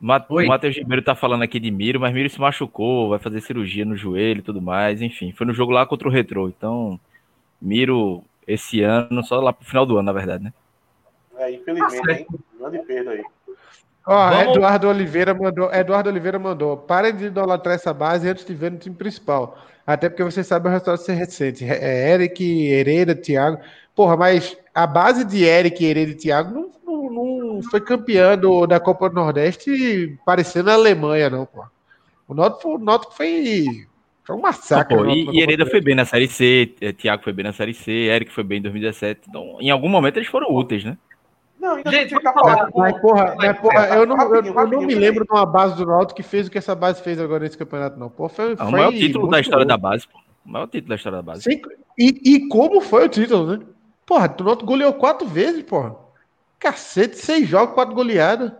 o 0.00 0.46
Matheus 0.46 0.76
Ribeiro 0.76 1.02
tá 1.02 1.14
falando 1.14 1.42
aqui 1.42 1.58
de 1.58 1.70
Miro, 1.70 2.00
mas 2.00 2.12
Miro 2.12 2.28
se 2.28 2.40
machucou, 2.40 3.10
vai 3.10 3.18
fazer 3.18 3.40
cirurgia 3.40 3.84
no 3.84 3.96
joelho 3.96 4.40
e 4.40 4.42
tudo 4.42 4.60
mais, 4.60 5.00
enfim. 5.00 5.32
Foi 5.32 5.46
no 5.46 5.54
jogo 5.54 5.72
lá 5.72 5.86
contra 5.86 6.06
o 6.06 6.10
Retro. 6.10 6.48
Então, 6.48 7.00
Miro, 7.60 8.22
esse 8.46 8.82
ano, 8.82 9.24
só 9.24 9.40
lá 9.40 9.52
pro 9.52 9.66
final 9.66 9.86
do 9.86 9.96
ano, 9.96 10.06
na 10.06 10.12
verdade, 10.12 10.44
né? 10.44 10.52
É, 11.38 11.52
infelizmente, 11.52 12.10
hein? 12.10 12.26
Grande 12.58 12.78
perda 12.80 13.10
aí. 13.10 13.22
Ó, 14.06 14.30
Vamos... 14.30 14.56
Eduardo 14.56 14.88
Oliveira 14.88 15.34
mandou, 15.34 15.72
Eduardo 15.72 16.08
Oliveira 16.08 16.38
mandou, 16.38 16.76
parem 16.76 17.14
de 17.14 17.24
idolatrar 17.26 17.74
essa 17.74 17.92
base 17.92 18.28
antes 18.28 18.44
de 18.44 18.54
ver 18.54 18.70
no 18.70 18.78
time 18.78 18.94
principal. 18.94 19.58
Até 19.86 20.08
porque 20.08 20.22
você 20.22 20.44
sabe 20.44 20.68
o 20.68 20.70
resultado 20.70 20.98
ser 20.98 21.14
recente. 21.14 21.64
É 21.64 22.12
Eric, 22.12 22.66
Hereda, 22.66 23.14
Thiago. 23.14 23.58
Porra, 23.94 24.16
mas 24.16 24.56
a 24.74 24.86
base 24.86 25.24
de 25.24 25.44
Eric, 25.44 25.84
Hereda 25.84 26.12
e 26.12 26.14
Thiago 26.14 26.54
não, 26.54 26.70
não, 27.56 27.62
foi 27.62 27.80
campeão 27.80 28.36
do, 28.36 28.66
da 28.66 28.78
Copa 28.78 29.08
do 29.08 29.14
Nordeste 29.14 30.18
parecendo 30.24 30.70
a 30.70 30.74
Alemanha, 30.74 31.30
não, 31.30 31.46
pô. 31.46 31.64
O 32.28 32.34
Náutico 32.34 33.14
foi, 33.14 33.86
foi 34.24 34.36
um 34.36 34.40
massacre. 34.40 34.96
Pô, 34.96 35.06
e, 35.06 35.30
e 35.30 35.40
Hereda 35.40 35.64
foi 35.66 35.80
bem 35.80 35.94
na 35.94 36.04
Série 36.04 36.26
C, 36.26 36.74
eh, 36.80 36.92
Thiago 36.92 37.22
foi 37.22 37.32
bem 37.32 37.44
na 37.44 37.52
Série 37.52 37.72
C, 37.72 37.90
Eric 37.92 38.32
foi 38.32 38.42
bem 38.42 38.58
em 38.58 38.62
2017. 38.62 39.22
Então, 39.28 39.58
em 39.60 39.70
algum 39.70 39.88
momento 39.88 40.16
eles 40.16 40.28
foram 40.28 40.52
úteis, 40.52 40.84
né? 40.84 40.98
Não, 41.60 41.80
gente, 41.90 42.14
falando. 42.22 42.70
Mas, 42.74 43.00
porra, 43.00 43.34
mas, 43.36 43.58
porra 43.58 43.86
eu 43.96 44.06
não, 44.06 44.34
eu, 44.34 44.44
eu 44.44 44.66
não 44.68 44.80
me 44.82 44.94
lembro 44.94 45.24
de 45.24 45.32
uma 45.32 45.46
base 45.46 45.76
do 45.76 45.86
Náutico 45.86 46.16
que 46.16 46.22
fez 46.22 46.48
o 46.48 46.50
que 46.50 46.58
essa 46.58 46.74
base 46.74 47.02
fez 47.02 47.20
agora 47.20 47.44
nesse 47.44 47.56
campeonato, 47.56 47.98
não. 47.98 48.10
Pô, 48.10 48.28
foi, 48.28 48.56
foi 48.56 48.66
o 48.66 48.70
maior 48.70 48.92
título 48.92 49.28
da 49.28 49.40
história 49.40 49.64
da 49.64 49.76
base, 49.76 50.06
pô. 50.06 50.18
O 50.44 50.50
maior 50.50 50.66
título 50.66 50.88
da 50.88 50.94
história 50.96 51.16
da 51.16 51.22
base. 51.22 51.42
Sim, 51.42 51.60
e, 51.98 52.20
e 52.24 52.48
como 52.48 52.80
foi 52.80 53.06
o 53.06 53.08
título, 53.08 53.56
né? 53.56 53.64
Porra, 54.04 54.34
o 54.38 54.44
Náutico 54.44 54.66
goleou 54.66 54.92
quatro 54.92 55.26
vezes, 55.26 55.62
porra. 55.62 56.05
Cacete, 56.58 57.16
seis 57.16 57.48
jogos, 57.48 57.74
quatro 57.74 57.94
goleadas. 57.94 58.52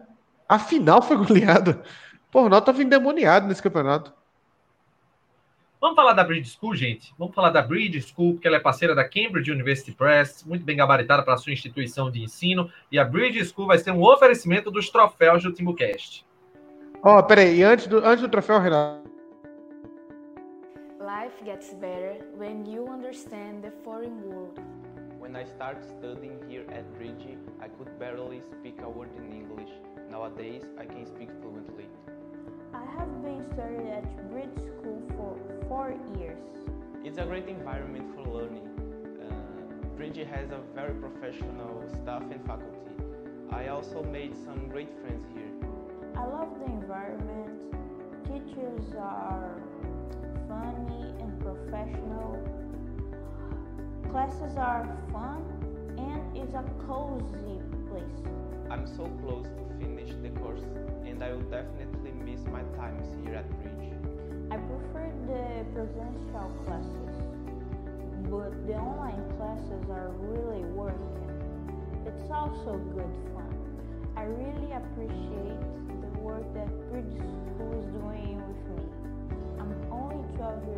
A 0.48 0.58
final 0.58 1.02
foi 1.02 1.16
goleada. 1.16 1.82
Porra, 2.30 2.46
o 2.46 2.48
Náutico 2.48 2.72
tava 2.72 2.82
endemoniado 2.82 3.46
nesse 3.46 3.62
campeonato. 3.62 4.12
Vamos 5.80 5.96
falar 5.96 6.14
da 6.14 6.24
Bridge 6.24 6.50
School, 6.50 6.74
gente? 6.74 7.14
Vamos 7.18 7.34
falar 7.34 7.50
da 7.50 7.62
Bridge 7.62 8.00
School, 8.02 8.34
porque 8.34 8.48
ela 8.48 8.56
é 8.56 8.60
parceira 8.60 8.94
da 8.94 9.04
Cambridge 9.04 9.50
University 9.50 9.92
Press, 9.92 10.42
muito 10.44 10.64
bem 10.64 10.76
gabaritada 10.76 11.22
para 11.22 11.34
a 11.34 11.36
sua 11.36 11.52
instituição 11.52 12.10
de 12.10 12.22
ensino. 12.22 12.70
E 12.90 12.98
a 12.98 13.04
Bridge 13.04 13.44
School 13.44 13.66
vai 13.66 13.78
ser 13.78 13.90
um 13.90 14.02
oferecimento 14.02 14.70
dos 14.70 14.88
troféus 14.90 15.42
do 15.42 15.52
TimbuCast. 15.52 16.26
Ó, 17.02 17.18
oh, 17.18 17.22
peraí, 17.22 17.62
antes 17.62 17.86
do, 17.86 17.98
antes 17.98 18.22
do 18.22 18.28
troféu, 18.28 18.58
Renato. 18.58 19.08
Life 20.98 21.44
gets 21.44 21.72
better 21.74 22.18
when 22.36 22.64
you 22.68 22.84
understand 22.90 23.62
the 23.62 23.70
foreign 23.84 24.20
world. 24.24 24.60
When 25.26 25.34
I 25.34 25.42
started 25.42 25.82
studying 25.84 26.38
here 26.48 26.62
at 26.70 26.86
Bridge, 26.94 27.26
I 27.60 27.66
could 27.66 27.98
barely 27.98 28.40
speak 28.40 28.76
a 28.80 28.88
word 28.88 29.08
in 29.16 29.32
English. 29.32 29.70
Nowadays, 30.08 30.62
I 30.78 30.84
can 30.84 31.04
speak 31.04 31.30
fluently. 31.42 31.86
I 32.72 32.84
have 32.96 33.10
been 33.24 33.44
studying 33.52 33.88
at 33.88 34.30
Bridge 34.30 34.54
School 34.54 35.02
for 35.16 35.36
four 35.66 35.96
years. 36.16 36.38
It's 37.02 37.18
a 37.18 37.24
great 37.24 37.48
environment 37.48 38.14
for 38.14 38.22
learning. 38.22 38.68
Uh, 39.20 39.96
Bridge 39.96 40.18
has 40.18 40.52
a 40.52 40.60
very 40.76 40.94
professional 40.94 41.82
staff 41.88 42.22
and 42.30 42.40
faculty. 42.46 42.94
I 43.50 43.66
also 43.66 44.04
made 44.04 44.32
some 44.44 44.68
great 44.68 44.92
friends 45.00 45.26
here. 45.34 45.50
I 46.14 46.24
love 46.24 46.56
the 46.60 46.66
environment. 46.66 47.50
Teachers 48.26 48.94
are 48.96 49.60
funny 50.46 51.14
and 51.18 51.40
professional. 51.40 52.65
Classes 54.10 54.56
are 54.56 54.86
fun 55.12 55.42
and 55.98 56.36
it's 56.36 56.54
a 56.54 56.64
cozy 56.86 57.60
place. 57.88 58.24
I'm 58.70 58.86
so 58.86 59.06
close 59.22 59.46
to 59.46 59.62
finish 59.78 60.12
the 60.22 60.30
course 60.40 60.62
and 61.06 61.22
I 61.22 61.32
will 61.32 61.48
definitely 61.50 62.12
miss 62.12 62.44
my 62.46 62.62
times 62.76 63.06
here 63.22 63.34
at 63.34 63.48
Bridge. 63.62 63.76
I 64.50 64.58
prefer 64.58 65.10
the 65.26 65.64
presential 65.74 66.52
classes, 66.64 67.16
but 68.30 68.52
the 68.66 68.74
online 68.74 69.22
classes 69.36 69.84
are 69.90 70.10
really 70.20 70.64
working. 70.70 71.26
It's 72.06 72.30
also 72.30 72.78
good 72.94 73.12
fun. 73.34 73.52
I 74.16 74.22
really 74.22 74.72
appreciate 74.72 75.60
the 76.00 76.18
work 76.20 76.46
that 76.54 76.68
Bridge 76.90 77.16
School 77.16 77.72
is 77.78 77.86
doing 77.90 78.40
with 78.46 78.62
me. 78.76 78.84
I'm 79.58 79.72
only 79.90 80.22
12 80.36 80.66
years 80.68 80.75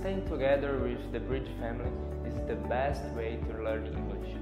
Staying 0.00 0.24
together 0.28 0.78
with 0.78 1.10
the 1.10 1.18
Bridge 1.18 1.48
family 1.58 1.90
is 2.24 2.34
the 2.46 2.54
best 2.68 3.02
way 3.16 3.36
to 3.48 3.62
learn 3.64 3.84
English. 3.84 4.36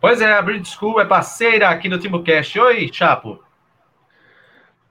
Pois 0.00 0.20
é, 0.20 0.34
a 0.34 0.40
Bridge 0.40 0.70
School 0.70 1.00
é 1.00 1.04
parceira 1.04 1.68
aqui 1.68 1.88
no 1.88 1.98
TimbuCast. 1.98 2.60
Oi, 2.60 2.90
Chapo. 2.92 3.40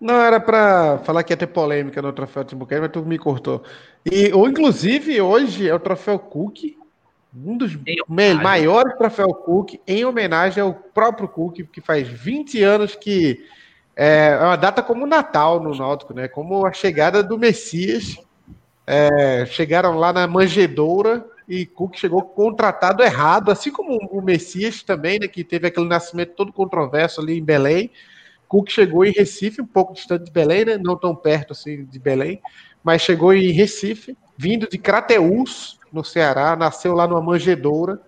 Não, 0.02 0.16
era 0.16 0.42
para 0.42 0.98
falar 1.06 1.24
que 1.24 1.32
ia 1.32 1.38
ter 1.38 1.48
polêmica 1.48 2.02
no 2.02 2.12
troféu 2.12 2.44
TimbuCast, 2.44 2.82
mas 2.82 2.92
tu 2.92 3.06
me 3.06 3.18
cortou. 3.18 3.64
E, 4.06 4.30
ou, 4.34 4.50
inclusive, 4.50 5.22
hoje 5.22 5.70
é 5.70 5.74
o 5.74 5.80
troféu 5.80 6.20
Cook, 6.20 6.76
um 7.36 7.58
dos 7.58 7.78
maiores 8.08 8.96
troféu 8.98 9.34
Cook, 9.34 9.76
em 9.86 10.06
homenagem 10.06 10.64
ao 10.64 10.74
próprio 10.74 11.28
Cook, 11.28 11.60
que 11.72 11.82
faz 11.82 12.08
20 12.08 12.64
anos 12.64 12.96
que 12.96 13.44
é, 13.96 14.38
é 14.40 14.44
uma 14.44 14.56
data 14.56 14.84
como 14.84 15.04
o 15.04 15.08
Natal 15.08 15.62
no 15.62 15.74
Náutico, 15.74 16.14
né? 16.14 16.28
Como 16.28 16.66
a 16.66 16.74
chegada 16.74 17.24
do 17.24 17.38
Messias. 17.38 18.18
É, 18.88 19.48
chegaram 19.48 19.98
lá 19.98 20.14
na 20.14 20.28
manjedoura 20.28 21.26
e 21.50 21.66
Cook 21.66 21.96
chegou 21.96 22.22
contratado 22.22 23.02
errado, 23.04 23.52
assim 23.52 23.72
como 23.72 23.98
o 24.12 24.22
Messias 24.22 24.84
também, 24.84 25.20
né, 25.20 25.28
que 25.28 25.44
teve 25.44 25.68
aquele 25.68 25.88
nascimento 25.88 26.34
todo 26.36 26.54
controverso 26.54 27.22
ali 27.22 27.38
em 27.38 27.44
Belém. 27.44 27.90
Cook 28.48 28.70
chegou 28.70 29.04
em 29.04 29.12
Recife, 29.12 29.62
um 29.62 29.66
pouco 29.66 29.94
distante 29.94 30.26
de 30.26 30.32
Belém, 30.32 30.66
né, 30.66 30.78
não 30.78 30.96
tão 30.96 31.16
perto 31.16 31.54
assim 31.54 31.86
de 31.86 31.98
Belém, 31.98 32.40
mas 32.84 33.02
chegou 33.02 33.34
em 33.34 33.52
Recife, 33.52 34.16
vindo 34.38 34.68
de 34.68 34.78
Crateús, 34.78 35.80
no 35.96 36.04
Ceará, 36.04 36.56
nasceu 36.56 36.94
lá 36.94 37.08
numa 37.08 37.22
manjedoura, 37.22 38.00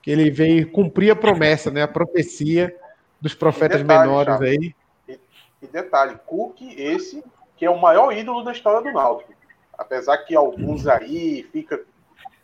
que 0.00 0.10
ele 0.10 0.30
veio 0.30 0.70
cumprir 0.70 1.10
a 1.10 1.16
promessa, 1.16 1.70
né, 1.70 1.82
a 1.82 1.88
profecia 1.88 2.74
dos 3.20 3.34
profetas 3.34 3.82
detalhe, 3.82 4.08
menores 4.08 4.40
aí. 4.40 4.74
E, 5.08 5.18
e 5.60 5.66
detalhe, 5.66 6.18
Cook 6.24 6.62
esse 6.62 7.22
que 7.56 7.64
é 7.64 7.70
o 7.70 7.80
maior 7.80 8.12
ídolo 8.12 8.44
da 8.44 8.52
história 8.52 8.82
do 8.82 8.94
Náutico. 8.94 9.32
Apesar 9.76 10.18
que 10.18 10.36
alguns 10.36 10.86
aí 10.86 11.42
fica 11.50 11.82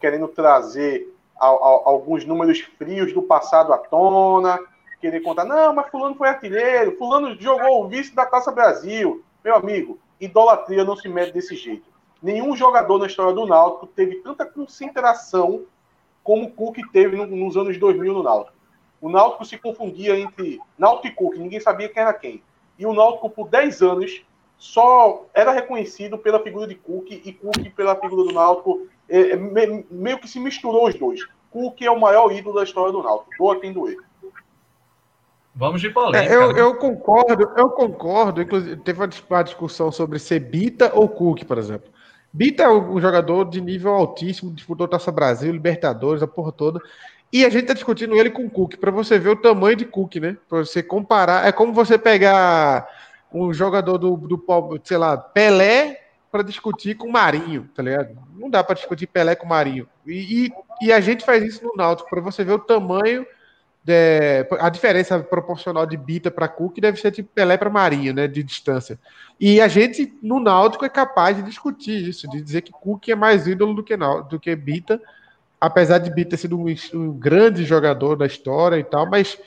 querendo 0.01 0.27
trazer 0.27 1.15
a, 1.39 1.47
a, 1.47 1.81
alguns 1.85 2.25
números 2.25 2.61
frios 2.79 3.13
do 3.13 3.23
passado 3.23 3.73
à 3.73 3.79
tona, 3.79 4.59
querer 5.01 5.21
contar, 5.21 5.45
não, 5.45 5.75
mas 5.75 5.91
fulano 5.91 6.15
foi 6.15 6.29
artilheiro, 6.29 6.97
fulano 6.97 7.37
jogou 7.39 7.85
o 7.85 7.89
vice 7.89 8.15
da 8.15 8.25
Taça 8.25 8.51
Brasil. 8.51 9.23
Meu 9.45 9.55
amigo, 9.55 9.99
idolatria 10.21 10.85
não 10.85 10.97
se 10.97 11.09
mede 11.09 11.33
desse 11.33 11.55
jeito. 11.55 11.92
Nenhum 12.23 12.57
jogador 12.57 12.99
na 12.99 13.07
história 13.07 13.35
do 13.35 13.47
Náutico 13.47 13.87
teve 13.87 14.17
tanta 14.17 14.47
concentração 14.47 15.65
como 16.23 16.45
o 16.45 16.51
Cook 16.51 16.77
teve 16.93 17.17
no, 17.17 17.27
nos 17.27 17.57
anos 17.57 17.77
2000 17.79 18.13
no 18.13 18.23
Náutico. 18.23 18.57
O 19.01 19.11
Náutico 19.11 19.45
se 19.45 19.59
confundia 19.59 20.19
entre 20.19 20.61
Náutico 20.79 21.09
e 21.09 21.11
Cook, 21.11 21.37
ninguém 21.37 21.59
sabia 21.59 21.89
quem 21.89 22.03
era 22.03 22.15
quem. 22.15 22.43
E 22.79 22.87
o 22.87 22.95
Náutico, 22.95 23.29
por 23.29 23.49
10 23.49 23.83
anos, 23.83 24.25
só 24.57 25.27
era 25.35 25.51
reconhecido 25.51 26.17
pela 26.17 26.39
figura 26.39 26.69
de 26.69 26.77
Cook 26.77 27.11
e 27.11 27.33
Cook 27.33 27.69
pela 27.75 27.97
figura 27.97 28.29
do 28.29 28.33
Náutico 28.33 28.87
é, 29.09 29.33
é, 29.33 29.37
meio 29.91 30.19
que 30.19 30.29
se 30.29 30.39
misturou 30.39 30.87
os 30.87 30.95
dois. 30.95 31.21
Cook 31.51 31.83
é 31.83 31.91
o 31.91 31.99
maior 31.99 32.33
ídolo 32.33 32.55
da 32.55 32.63
história 32.63 32.93
do 32.93 33.03
Náutico. 33.03 33.31
Doa 33.37 33.61
quem 33.61 33.73
doer. 33.73 33.99
Vamos 35.55 35.81
de 35.81 35.91
polêmica. 35.91 36.33
É, 36.33 36.35
eu, 36.35 36.53
né? 36.53 36.61
eu, 36.61 36.77
concordo, 36.77 37.53
eu 37.57 37.71
concordo. 37.71 38.41
Inclusive, 38.41 38.77
teve 38.77 39.01
uma 39.01 39.43
discussão 39.43 39.93
sobre 39.93 40.19
ser 40.19 40.41
Bita 40.41 40.93
ou 40.95 41.09
Cook, 41.09 41.45
por 41.45 41.59
exemplo. 41.59 41.92
Bita 42.33 42.63
é 42.63 42.69
um 42.69 43.01
jogador 43.01 43.45
de 43.51 43.61
nível 43.61 43.93
altíssimo, 43.93 44.53
disputou 44.53 44.89
Taça 44.89 45.13
Brasil, 45.13 45.53
Libertadores, 45.53 46.23
a 46.23 46.27
porra 46.27 46.51
toda. 46.51 46.81
E 47.33 47.45
a 47.45 47.51
gente 47.51 47.67
tá 47.67 47.75
discutindo 47.75 48.15
ele 48.15 48.31
com 48.31 48.49
Cook, 48.49 48.77
para 48.77 48.91
você 48.91 49.19
ver 49.19 49.31
o 49.31 49.37
tamanho 49.37 49.77
de 49.77 49.85
Cook, 49.85 50.17
né? 50.17 50.37
Para 50.49 50.59
você 50.59 50.83
comparar. 50.83 51.47
É 51.47 51.53
como 51.53 51.73
você 51.73 51.99
pegar 51.99 52.87
um 53.33 53.53
jogador 53.53 53.99
do, 53.99 54.17
do 54.17 54.81
sei 54.85 54.99
lá, 54.99 55.17
Pelé 55.17 56.03
para 56.31 56.43
discutir 56.43 56.95
com 56.95 57.11
Marinho, 57.11 57.69
tá 57.75 57.83
ligado? 57.83 58.17
Não 58.35 58.49
dá 58.49 58.65
para 58.65 58.75
discutir 58.75 59.07
Pelé 59.07 59.35
com 59.35 59.47
Marinho. 59.47 59.87
E, 60.07 60.47
e, 60.47 60.87
e, 60.87 60.93
a 60.93 61.01
gente 61.01 61.25
faz 61.25 61.45
isso 61.45 61.63
no 61.65 61.75
Náutico, 61.77 62.09
para 62.09 62.23
você 62.23 62.43
ver 62.43 62.53
o 62.53 62.59
tamanho, 62.59 63.27
de, 63.85 64.47
a 64.61 64.69
diferença 64.69 65.19
proporcional 65.21 65.85
de 65.87 65.97
Bita 65.97 66.31
para 66.31 66.49
Cook 66.49 66.79
deve 66.79 67.01
ser 67.01 67.11
de 67.11 67.23
Pelé 67.23 67.57
para 67.57 67.71
Marinho, 67.71 68.15
né, 68.15 68.29
de 68.29 68.43
distância. 68.43 68.99
E 69.41 69.61
a 69.61 69.69
gente, 69.69 70.13
no 70.23 70.39
Náutico, 70.39 70.85
é 70.85 70.89
capaz 70.89 71.37
de 71.37 71.43
discutir 71.43 72.09
isso, 72.09 72.29
de 72.29 72.41
dizer 72.41 72.63
que 72.63 72.73
Cook 72.73 73.09
é 73.09 73.15
mais 73.15 73.47
ídolo 73.47 73.75
do 73.75 73.83
que, 73.83 73.97
do 73.97 74.39
que 74.39 74.55
Bita, 74.55 75.01
apesar 75.61 75.99
de 75.99 76.11
Bita 76.11 76.31
ter 76.31 76.37
sido 76.37 76.59
um, 76.59 76.67
um 76.95 77.13
grande 77.13 77.65
jogador 77.65 78.17
da 78.17 78.27
história 78.27 78.77
e 78.77 78.85
tal, 78.85 79.09
mas 79.09 79.39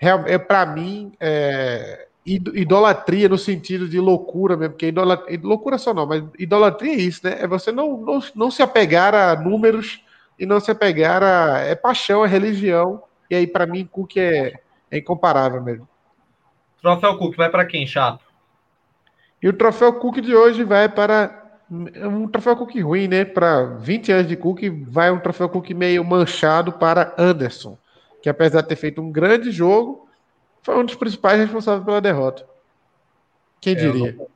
é, 0.00 0.38
para 0.38 0.66
mim, 0.66 1.12
é, 1.20 2.06
idolatria 2.26 3.28
no 3.28 3.38
sentido 3.38 3.88
de 3.88 4.00
loucura 4.00 4.56
mesmo, 4.56 4.72
porque 4.72 4.88
idolatria, 4.88 5.40
loucura 5.42 5.78
só 5.78 5.92
não, 5.92 6.06
mas 6.06 6.24
idolatria 6.38 6.92
é 6.92 6.96
isso, 6.96 7.20
né? 7.24 7.36
É 7.40 7.46
você 7.46 7.70
não, 7.70 7.98
não, 7.98 8.22
não 8.34 8.50
se 8.50 8.62
apegar 8.62 9.14
a 9.14 9.36
números 9.36 10.02
e 10.38 10.46
não 10.46 10.58
se 10.58 10.70
apegar 10.70 11.22
a. 11.22 11.58
É 11.60 11.74
paixão, 11.74 12.24
é 12.24 12.28
religião. 12.28 13.02
E 13.30 13.34
aí, 13.34 13.46
para 13.46 13.66
mim, 13.66 13.86
Cook 13.86 14.16
é, 14.16 14.60
é 14.90 14.98
incomparável 14.98 15.62
mesmo. 15.62 15.88
Troféu 16.80 17.16
Cook 17.18 17.36
vai 17.36 17.50
para 17.50 17.64
quem, 17.64 17.86
chato? 17.86 18.24
E 19.42 19.48
o 19.48 19.52
troféu 19.52 19.92
Cook 19.94 20.16
de 20.20 20.34
hoje 20.34 20.64
vai 20.64 20.88
para. 20.88 21.42
Um 21.70 22.28
troféu 22.28 22.56
Cook 22.56 22.74
ruim, 22.82 23.08
né? 23.08 23.24
Para 23.24 23.64
20 23.76 24.12
anos 24.12 24.28
de 24.28 24.36
Cook, 24.36 24.60
vai 24.86 25.10
um 25.10 25.18
troféu 25.18 25.48
Cook 25.48 25.70
meio 25.70 26.04
manchado 26.04 26.72
para 26.72 27.14
Anderson, 27.18 27.78
que 28.22 28.28
apesar 28.28 28.60
de 28.60 28.68
ter 28.68 28.76
feito 28.76 29.00
um 29.00 29.10
grande 29.10 29.50
jogo, 29.50 30.08
foi 30.62 30.78
um 30.78 30.84
dos 30.84 30.94
principais 30.94 31.38
responsáveis 31.40 31.84
pela 31.84 32.00
derrota. 32.00 32.46
Quem 33.60 33.74
É, 33.74 33.78
eu 33.86 33.92
diria? 33.92 34.12
não- 34.12 34.28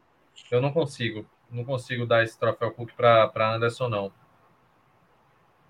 Eu 0.51 0.63
não 0.63 0.73
consigo. 0.73 1.27
Não 1.51 1.65
consigo 1.65 2.07
dar 2.07 2.23
esse 2.25 2.39
troféu 2.39 2.71
Cook 2.71 2.93
para 2.97 3.55
Anderson, 3.55 3.89
não. 3.89 4.13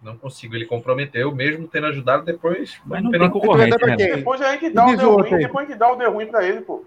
Não 0.02 0.16
consigo. 0.16 0.54
Ele 0.54 0.66
comprometeu, 0.66 1.34
mesmo 1.34 1.66
tendo 1.66 1.86
ajudado 1.86 2.24
depois. 2.24 2.80
Mas 2.84 3.02
não 3.02 3.10
tem 3.10 3.30
concorrente, 3.30 3.76
pra 3.76 3.88
né? 3.88 3.96
quem? 3.96 4.16
Depois 4.16 4.40
a 4.40 4.52
gente 4.52 4.70
dá 4.70 4.86
o 4.86 4.96
deu 4.96 5.16
ruim, 5.16 5.34
aí. 5.34 5.38
depois 5.38 5.66
a 5.66 5.70
gente 5.70 5.78
dá 5.78 5.92
o 5.92 5.96
deu 5.96 6.12
ruim 6.12 6.26
pra 6.26 6.46
ele, 6.46 6.60
pô. 6.60 6.84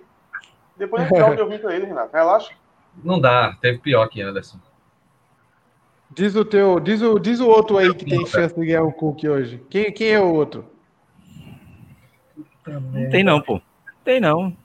Depois 0.77 1.03
a 1.03 1.05
gente 1.05 1.19
dá 1.19 1.29
o 1.29 1.35
deu 1.35 1.47
ruim 1.47 1.57
pra 1.59 1.75
ele, 1.75 1.85
Renato. 1.85 2.15
Relaxa. 2.15 2.53
Não 3.03 3.19
dá. 3.19 3.57
Teve 3.61 3.79
pior 3.79 4.07
que 4.07 4.21
Anderson. 4.21 4.57
Diz 6.09 6.35
o 6.35 6.43
teu, 6.43 6.79
diz 6.79 7.01
o, 7.01 7.17
diz 7.17 7.39
o 7.39 7.47
outro 7.47 7.77
aí 7.77 7.93
que 7.93 8.03
tem 8.03 8.25
chance 8.25 8.53
de 8.53 8.65
ganhar 8.65 8.83
o 8.83 8.91
Cook 8.91 9.23
hoje. 9.23 9.63
Quem, 9.69 9.93
quem 9.93 10.09
é 10.09 10.19
o 10.19 10.33
outro? 10.33 10.65
Não 12.65 13.09
tem 13.09 13.23
não, 13.23 13.41
pô. 13.41 13.61
Tem 14.03 14.19
não. 14.19 14.55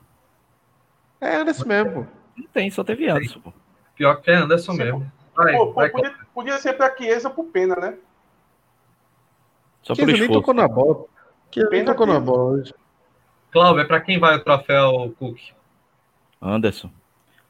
É 1.21 1.37
Anderson 1.37 1.65
mesmo, 1.65 1.91
pô. 1.91 2.05
Não 2.35 2.47
tem, 2.53 2.69
só 2.69 2.83
teve 2.83 3.09
Anderson, 3.09 3.39
pô. 3.39 3.53
Pior 3.95 4.15
que 4.21 4.29
é 4.29 4.35
Anderson 4.35 4.73
mesmo. 4.73 5.11
Vai, 5.35 5.53
Pô, 5.55 5.71
vai, 5.71 5.89
podia, 5.89 6.15
podia 6.33 6.57
ser 6.57 6.73
pra 6.73 6.95
Chiesa 6.95 7.29
por 7.29 7.45
pena, 7.45 7.75
né? 7.75 7.97
Só 9.87 9.95
Que 9.95 10.05
pelo 10.05 10.17
nem 10.17 10.27
tocou 10.27 10.53
na 10.53 10.67
bola. 10.67 11.05
Que 11.49 11.63
nem 11.69 11.85
tocou 11.85 12.05
na 12.05 12.19
bola 12.19 12.43
hoje. 12.43 12.73
Cláudio, 13.51 13.81
é 13.81 13.85
para 13.85 14.01
quem 14.01 14.19
vai 14.19 14.35
o 14.35 14.43
troféu 14.43 15.15
Cook? 15.17 15.37
Anderson. 16.41 16.91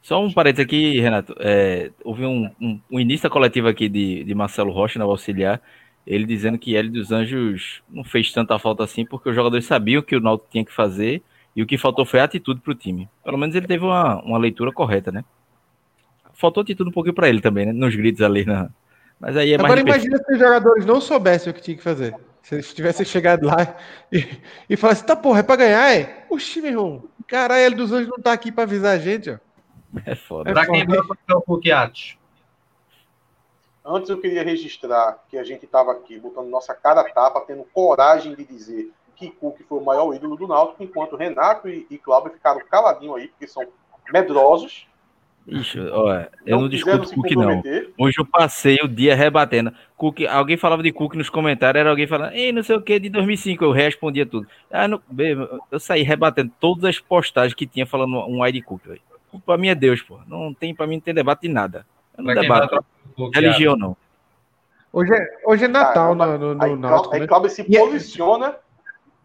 Só 0.03 0.23
um 0.23 0.31
parênteses 0.31 0.65
aqui, 0.65 0.99
Renato. 0.99 1.35
É, 1.39 1.89
houve 2.03 2.25
um, 2.25 2.49
um, 2.61 2.79
um 2.91 2.99
início 2.99 3.23
da 3.23 3.33
coletiva 3.33 3.71
aqui 3.71 3.89
de, 3.89 4.23
de 4.23 4.35
Marcelo 4.35 4.71
Rocha, 4.71 4.99
no 4.99 5.09
auxiliar, 5.09 5.59
ele 6.05 6.25
dizendo 6.25 6.59
que 6.59 6.77
Hélio 6.77 6.91
dos 6.91 7.11
Anjos 7.11 7.81
não 7.89 8.03
fez 8.03 8.31
tanta 8.31 8.57
falta 8.59 8.83
assim, 8.83 9.03
porque 9.03 9.29
os 9.29 9.35
jogadores 9.35 9.65
sabiam 9.65 9.99
o 9.99 10.03
que 10.03 10.15
o 10.15 10.21
Náutico 10.21 10.51
tinha 10.51 10.63
que 10.63 10.71
fazer 10.71 11.23
e 11.55 11.63
o 11.63 11.65
que 11.65 11.75
faltou 11.75 12.05
foi 12.05 12.19
atitude 12.19 12.61
para 12.61 12.71
o 12.71 12.75
time. 12.75 13.09
Pelo 13.25 13.37
menos 13.37 13.55
ele 13.55 13.65
teve 13.65 13.83
uma, 13.83 14.21
uma 14.21 14.37
leitura 14.37 14.71
correta, 14.71 15.11
né? 15.11 15.25
Faltou 16.35 16.61
atitude 16.61 16.91
um 16.91 16.93
pouquinho 16.93 17.15
para 17.15 17.27
ele 17.27 17.41
também, 17.41 17.65
né? 17.65 17.73
Nos 17.73 17.95
gritos 17.95 18.21
ali. 18.21 18.45
Na... 18.45 18.69
Mas 19.19 19.35
aí 19.35 19.53
é 19.53 19.57
mais 19.57 19.73
Agora 19.73 19.81
imagina 19.81 20.17
se 20.19 20.33
os 20.33 20.39
jogadores 20.39 20.85
não 20.85 21.01
soubessem 21.01 21.51
o 21.51 21.53
que 21.55 21.61
tinha 21.61 21.75
que 21.75 21.83
fazer. 21.83 22.15
Se 22.47 22.55
eles 22.55 22.73
tivessem 22.73 23.05
chegado 23.05 23.45
lá 23.45 23.75
e, 24.09 24.25
e 24.69 24.77
falassem, 24.77 25.05
tá 25.05 25.17
porra, 25.17 25.41
é 25.41 25.43
pra 25.43 25.57
ganhar, 25.57 25.93
é? 25.93 26.25
Oxi, 26.29 26.61
meu 26.61 26.71
irmão. 26.71 27.03
Caralho, 27.27 27.61
ele 27.61 27.75
dos 27.75 27.91
Anjos 27.91 28.07
não 28.07 28.23
tá 28.23 28.31
aqui 28.31 28.53
pra 28.53 28.63
avisar 28.63 28.95
a 28.95 28.97
gente, 28.97 29.29
ó. 29.29 29.37
É 30.05 30.15
foda. 30.15 30.53
Para 30.53 30.65
quem 30.65 30.85
vai 30.87 30.97
o 30.97 31.41
Cook, 31.41 31.67
Atos? 31.67 32.17
Antes 33.85 34.09
eu 34.09 34.21
queria 34.21 34.43
registrar 34.43 35.21
que 35.27 35.37
a 35.37 35.43
gente 35.43 35.65
estava 35.65 35.91
aqui 35.91 36.17
botando 36.17 36.47
nossa 36.47 36.73
cara 36.73 37.01
a 37.01 37.11
tapa, 37.11 37.41
tendo 37.41 37.65
coragem 37.65 38.33
de 38.33 38.45
dizer 38.45 38.93
que 39.17 39.29
Cook 39.29 39.59
foi 39.67 39.79
o 39.79 39.83
maior 39.83 40.13
ídolo 40.13 40.37
do 40.37 40.47
Náutico, 40.47 40.81
enquanto 40.81 41.17
Renato 41.17 41.67
e, 41.67 41.85
e 41.89 41.97
Cláudio 41.97 42.31
ficaram 42.31 42.61
caladinhos 42.71 43.17
aí, 43.17 43.27
porque 43.27 43.47
são 43.47 43.67
medrosos. 44.09 44.87
Ixi, 45.47 45.79
ó, 45.79 46.25
eu 46.45 46.59
não 46.59 46.69
quiseram 46.69 46.99
discuto 46.99 47.21
Cook, 47.21 47.31
não. 47.37 47.63
Hoje 47.97 48.19
eu 48.19 48.25
passei 48.25 48.77
o 48.83 48.87
dia 48.87 49.15
rebatendo. 49.15 49.71
Cook, 49.95 50.21
alguém 50.29 50.57
falava 50.57 50.83
de 50.83 50.91
Cook 50.91 51.15
nos 51.15 51.29
comentários, 51.29 51.79
era 51.79 51.89
alguém 51.89 52.05
falando, 52.05 52.33
ei, 52.33 52.51
não 52.51 52.61
sei 52.63 52.75
o 52.75 52.81
que, 52.81 52.99
de 52.99 53.07
2005. 53.09 53.63
Eu 53.63 53.71
respondia 53.71 54.25
tudo. 54.25 54.45
Ah, 54.69 54.87
não, 54.89 55.01
eu 55.71 55.79
saí 55.79 56.03
rebatendo 56.03 56.51
todas 56.59 56.83
as 56.83 56.99
postagens 56.99 57.53
que 57.53 57.65
tinha 57.65 57.85
falando 57.85 58.17
um 58.27 58.43
ai 58.43 58.51
de 58.51 58.61
Cook. 58.61 58.85
velho. 58.85 59.01
Pra 59.45 59.57
mim 59.57 59.69
é 59.69 59.75
Deus, 59.75 60.01
pô. 60.01 60.19
Não 60.27 60.53
tem, 60.53 60.75
pra 60.75 60.85
mim 60.85 60.95
não 60.95 61.01
tem 61.01 61.13
debate 61.13 61.41
de 61.43 61.49
nada. 61.49 61.85
Eu 62.17 62.23
não 62.25 62.33
Pra 62.33 62.41
debato. 62.41 62.85
Religião 63.33 63.77
não. 63.77 63.95
Hoje 64.91 65.13
é, 65.13 65.27
hoje 65.45 65.65
é 65.65 65.67
Natal 65.67 66.15
Caramba. 66.17 66.37
no, 66.37 66.55
no, 66.55 66.63
Aí, 66.63 66.71
no 66.71 66.77
Náutico, 66.77 67.13
aí 67.13 67.21
né? 67.21 67.27
Cláudio 67.27 67.49
se 67.49 67.65
E 67.69 67.77
é- 67.77 67.79
posiciona. 67.79 68.55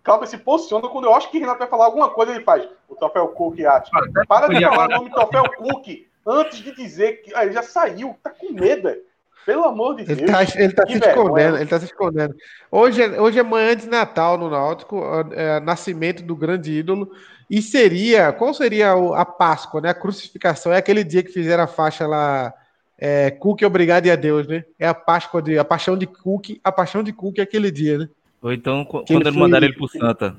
Cláudio 0.05 0.27
se 0.27 0.37
posiciona 0.39 0.89
quando 0.89 1.05
eu 1.05 1.15
acho 1.15 1.31
que 1.31 1.39
Renato 1.39 1.61
vai 1.61 1.69
falar 1.69 1.87
alguma 1.87 2.11
coisa, 2.11 2.33
ele 2.35 2.45
faz 2.45 2.69
o 2.89 2.95
troféu 2.97 3.29
Cook 3.29 3.61
Ati. 3.61 3.91
Para 4.27 4.49
de 4.49 4.61
falar 4.65 4.89
o 4.89 4.91
nome 4.99 5.11
troféu 5.11 5.45
Cook 5.57 6.07
antes 6.27 6.59
de 6.59 6.75
dizer 6.75 7.23
que. 7.23 7.35
Ah, 7.35 7.45
ele 7.45 7.53
já 7.55 7.63
saiu, 7.63 8.17
tá 8.23 8.31
com 8.31 8.53
medo. 8.53 8.83
velho. 8.85 9.01
Pelo 9.45 9.65
amor 9.65 9.97
de 9.97 10.05
Deus. 10.05 10.19
Ele 10.21 10.27
tá, 10.31 10.43
ele 10.43 10.73
tá 10.73 10.87
se 10.87 10.93
vergonha. 10.99 11.11
escondendo, 11.11 11.57
ele 11.57 11.67
tá 11.67 11.79
se 11.81 11.85
escondendo. 11.87 12.35
Hoje 12.71 13.03
é, 13.03 13.21
hoje 13.21 13.39
é 13.41 13.43
manhã 13.43 13.75
de 13.75 13.89
Natal 13.89 14.39
no 14.39 14.49
Náutico, 14.49 15.03
é, 15.33 15.59
nascimento 15.59 16.23
do 16.23 16.37
grande 16.37 16.71
ídolo. 16.73 17.11
E 17.51 17.61
seria, 17.61 18.33
qual 18.33 18.55
seria 18.55 18.95
o- 18.95 19.15
a 19.15 19.25
Páscoa, 19.27 19.81
né? 19.81 19.91
A 19.91 19.95
crucificação. 19.95 20.73
É 20.73 20.77
aquele 20.77 21.03
dia 21.03 21.23
que 21.25 21.33
fizeram 21.33 21.65
a 21.65 21.67
faixa 21.67 22.07
lá, 22.07 22.55
é, 22.97 23.33
Cook, 23.33 23.63
obrigado 23.63 24.07
e 24.07 24.13
a 24.13 24.17
Deus, 24.17 24.47
né? 24.47 24.65
É 24.79 24.87
a 24.87 24.95
Páscoa, 24.95 25.43
de, 25.43 25.59
a 25.59 25.65
paixão 25.65 25.99
de 25.99 26.07
Cook, 26.07 26.61
a 26.63 26.71
paixão 26.71 27.03
de 27.03 27.13
Cook 27.13 27.39
é 27.39 27.43
aquele 27.43 27.71
dia, 27.73 27.99
né? 27.99 28.09
Ou 28.41 28.53
então, 28.53 28.85
Que 28.85 29.13
quando 29.15 29.27
ele 29.27 29.39
mandaram 29.39 29.67
ele 29.67 29.75
pro 29.75 29.89
Santa. 29.89 30.37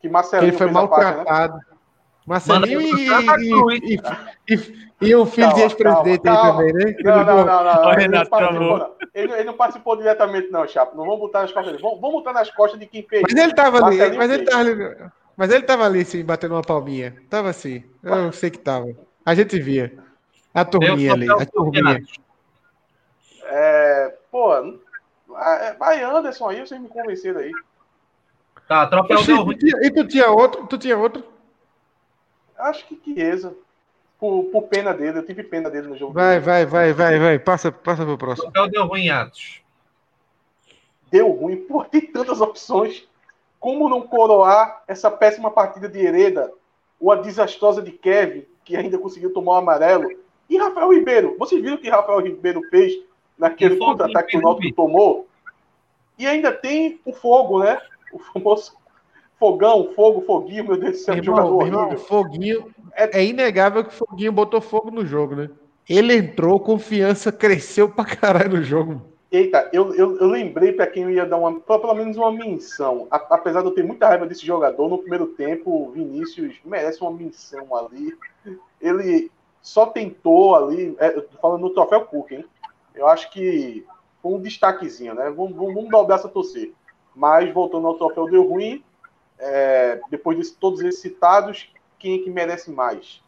Que 0.00 0.08
Que 0.08 0.08
Marcelinho 0.08 0.50
ele 0.50 0.56
foi 0.58 0.66
fez 0.66 0.76
a 0.76 0.88
faixa, 0.88 1.48
né? 1.48 1.60
Marcelinho 2.26 2.80
e, 2.80 3.08
e, 3.08 3.94
e, 3.94 4.54
e, 4.54 5.08
e 5.08 5.14
o 5.14 5.24
filho 5.24 5.54
de 5.54 5.60
ex-presidente 5.60 6.28
aí 6.28 6.36
também, 6.36 6.72
né? 6.72 6.96
Não, 7.04 7.24
não, 7.24 7.44
não, 7.44 7.64
não. 7.64 7.92
Ele, 7.92 8.02
Renato, 8.02 8.30
não 8.30 8.38
participou. 8.38 8.96
Ele, 9.14 9.32
ele 9.32 9.44
não 9.44 9.54
participou 9.54 9.96
diretamente, 9.96 10.50
não, 10.50 10.66
Chapo. 10.66 10.96
Não 10.96 11.04
vamos 11.04 11.20
botar 11.20 11.42
nas 11.42 11.52
costas 11.52 11.72
dele. 11.72 11.82
Vamos, 11.82 12.00
vamos 12.00 12.16
botar 12.16 12.32
nas 12.32 12.50
costas 12.50 12.80
de 12.80 12.86
quem 12.86 13.04
fez. 13.04 13.22
Mas 13.22 13.40
ele 13.40 13.54
tava 13.54 13.76
ali, 13.78 13.96
Marcelinho 13.96 14.18
mas 14.18 14.30
ele 14.30 14.44
tava 14.44 14.60
ali, 14.60 15.10
mas 15.36 15.52
ele 15.52 15.62
tava 15.62 15.84
ali, 15.84 16.04
sim, 16.04 16.24
batendo 16.24 16.54
uma 16.54 16.62
palminha. 16.62 17.14
Tava 17.30 17.50
assim. 17.50 17.84
Eu 18.02 18.32
sei 18.32 18.50
que 18.50 18.58
tava. 18.58 18.88
A 19.24 19.34
gente 19.34 19.60
via. 19.60 19.96
A 20.52 20.62
o 20.62 20.64
turminha 20.64 21.12
ali, 21.12 21.30
a 21.30 21.46
turminha. 21.46 22.02
É, 23.44 24.14
pô, 24.32 24.52
é, 24.56 25.74
vai 25.78 26.02
Anderson 26.02 26.48
aí, 26.48 26.60
vocês 26.60 26.80
me 26.80 26.88
convenceram 26.88 27.40
aí. 27.40 27.52
Tá, 28.66 28.86
troféu 28.86 29.22
deu 29.22 29.36
tu 29.36 29.42
ruim. 29.44 29.56
E 29.62 29.90
tu 29.92 30.08
tinha 30.08 30.28
outro? 30.28 30.66
Tu 30.66 30.78
tinha 30.78 30.98
outro? 30.98 31.35
Acho 32.58 32.86
que 32.86 33.00
Chiesa. 33.04 33.54
Por, 34.18 34.44
por 34.44 34.62
pena 34.62 34.94
dele, 34.94 35.18
eu 35.18 35.26
tive 35.26 35.42
pena 35.42 35.68
dele 35.68 35.88
no 35.88 35.96
jogo. 35.96 36.14
Vai, 36.14 36.40
vai, 36.40 36.64
vai, 36.64 36.92
vai, 36.92 37.18
vai. 37.18 37.38
Passa, 37.38 37.70
passa 37.70 38.04
pro 38.04 38.16
próximo. 38.16 38.50
Troféu 38.50 38.70
deu 38.70 38.86
ruim, 38.86 39.10
Atos. 39.10 39.60
Deu 41.10 41.30
ruim, 41.30 41.56
pô, 41.56 41.84
tem 41.84 42.00
tantas 42.00 42.40
opções. 42.40 43.06
Como 43.60 43.88
não 43.88 44.02
coroar 44.02 44.82
essa 44.88 45.10
péssima 45.10 45.50
partida 45.50 45.88
de 45.88 45.98
Hereda? 45.98 46.50
Ou 46.98 47.12
a 47.12 47.16
desastrosa 47.16 47.82
de 47.82 47.92
Kevin, 47.92 48.46
que 48.64 48.74
ainda 48.74 48.98
conseguiu 48.98 49.32
tomar 49.32 49.52
o 49.52 49.56
amarelo? 49.56 50.08
E 50.48 50.56
Rafael 50.56 50.92
Ribeiro? 50.92 51.36
Vocês 51.38 51.60
viram 51.60 51.76
o 51.76 51.78
que 51.78 51.90
Rafael 51.90 52.20
Ribeiro 52.20 52.62
fez 52.70 52.94
naquele 53.36 53.76
contra-ataque 53.76 54.30
que 54.30 54.38
o. 54.38 54.40
Náutico 54.40 54.74
tomou? 54.74 55.28
E 56.18 56.26
ainda 56.26 56.52
tem 56.52 56.98
o 57.04 57.12
fogo, 57.12 57.58
né? 57.58 57.78
O 58.12 58.18
famoso 58.18 58.72
fogão, 59.38 59.92
fogo, 59.94 60.22
foguinho, 60.22 60.64
meu 60.64 60.76
Deus 60.76 60.92
do 60.92 60.98
céu, 60.98 61.14
Irmão, 61.16 61.36
jogador 61.36 61.66
irmão, 61.66 61.80
horrível. 61.82 61.98
Foguinho. 62.04 62.74
É 62.94 63.22
inegável 63.24 63.84
que 63.84 63.92
Foguinho 63.92 64.32
botou 64.32 64.60
fogo 64.60 64.90
no 64.90 65.04
jogo, 65.04 65.34
né? 65.34 65.50
Ele 65.88 66.16
entrou, 66.16 66.58
confiança 66.58 67.30
cresceu 67.30 67.88
pra 67.90 68.04
caralho 68.04 68.56
no 68.56 68.62
jogo. 68.62 69.02
Eita, 69.30 69.68
eu, 69.72 69.94
eu, 69.94 70.16
eu 70.18 70.26
lembrei 70.28 70.72
para 70.72 70.86
quem 70.86 71.02
eu 71.02 71.10
ia 71.10 71.26
dar 71.26 71.36
uma, 71.36 71.60
pelo 71.60 71.94
menos 71.94 72.16
uma 72.16 72.32
menção. 72.32 73.06
A- 73.10 73.26
apesar 73.30 73.60
de 73.60 73.66
eu 73.66 73.74
ter 73.74 73.84
muita 73.84 74.08
raiva 74.08 74.26
desse 74.26 74.46
jogador, 74.46 74.88
no 74.88 74.98
primeiro 74.98 75.26
tempo, 75.26 75.70
o 75.70 75.90
Vinícius 75.90 76.54
merece 76.64 77.02
uma 77.02 77.10
menção 77.10 77.76
ali. 77.76 78.16
Ele 78.80 79.30
só 79.60 79.86
tentou 79.86 80.54
ali, 80.54 80.96
é, 80.98 81.08
eu 81.08 81.22
tô 81.22 81.36
falando 81.38 81.60
no 81.62 81.70
troféu 81.70 82.02
Cook, 82.02 82.32
hein? 82.32 82.44
Eu 82.94 83.06
acho 83.08 83.30
que 83.30 83.84
foi 84.22 84.32
um 84.32 84.40
destaquezinho, 84.40 85.14
né? 85.14 85.28
Vamos, 85.30 85.54
vamos, 85.54 85.74
vamos 85.74 85.90
dar 85.90 85.98
o 85.98 86.06
braço 86.06 86.26
a 86.28 86.30
torcer. 86.30 86.72
Mas, 87.14 87.52
voltando 87.52 87.86
ao 87.86 87.94
troféu 87.94 88.26
deu 88.30 88.46
ruim, 88.48 88.82
é, 89.38 90.00
depois 90.10 90.38
de 90.38 90.52
todos 90.54 90.80
esses 90.80 91.00
citados, 91.00 91.72
quem 91.98 92.20
é 92.20 92.24
que 92.24 92.30
merece 92.30 92.70
mais? 92.70 93.22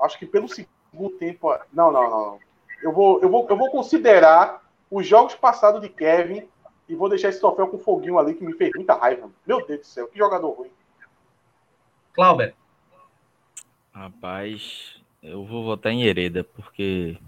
Acho 0.00 0.18
que 0.18 0.26
pelo 0.26 0.48
segundo 0.48 1.10
tempo. 1.18 1.56
Não, 1.72 1.90
não, 1.90 2.10
não. 2.10 2.38
Eu 2.82 2.92
vou, 2.92 3.20
eu 3.20 3.28
vou, 3.28 3.46
eu 3.48 3.56
vou 3.56 3.70
considerar 3.70 4.62
os 4.90 5.06
jogos 5.06 5.34
passados 5.34 5.80
de 5.80 5.88
Kevin 5.88 6.48
e 6.88 6.94
vou 6.94 7.08
deixar 7.08 7.30
esse 7.30 7.40
troféu 7.40 7.66
com 7.68 7.76
o 7.76 7.80
foguinho 7.80 8.18
ali 8.18 8.34
que 8.34 8.44
me 8.44 8.52
fez 8.52 8.70
muita 8.74 8.94
raiva. 8.94 9.30
Meu 9.46 9.66
Deus 9.66 9.80
do 9.80 9.86
céu, 9.86 10.08
que 10.08 10.18
jogador 10.18 10.50
ruim. 10.50 10.70
Cláudio. 12.12 12.54
Rapaz, 13.92 15.02
eu 15.22 15.44
vou 15.44 15.64
votar 15.64 15.92
em 15.92 16.04
Hereda, 16.04 16.44
porque. 16.44 17.18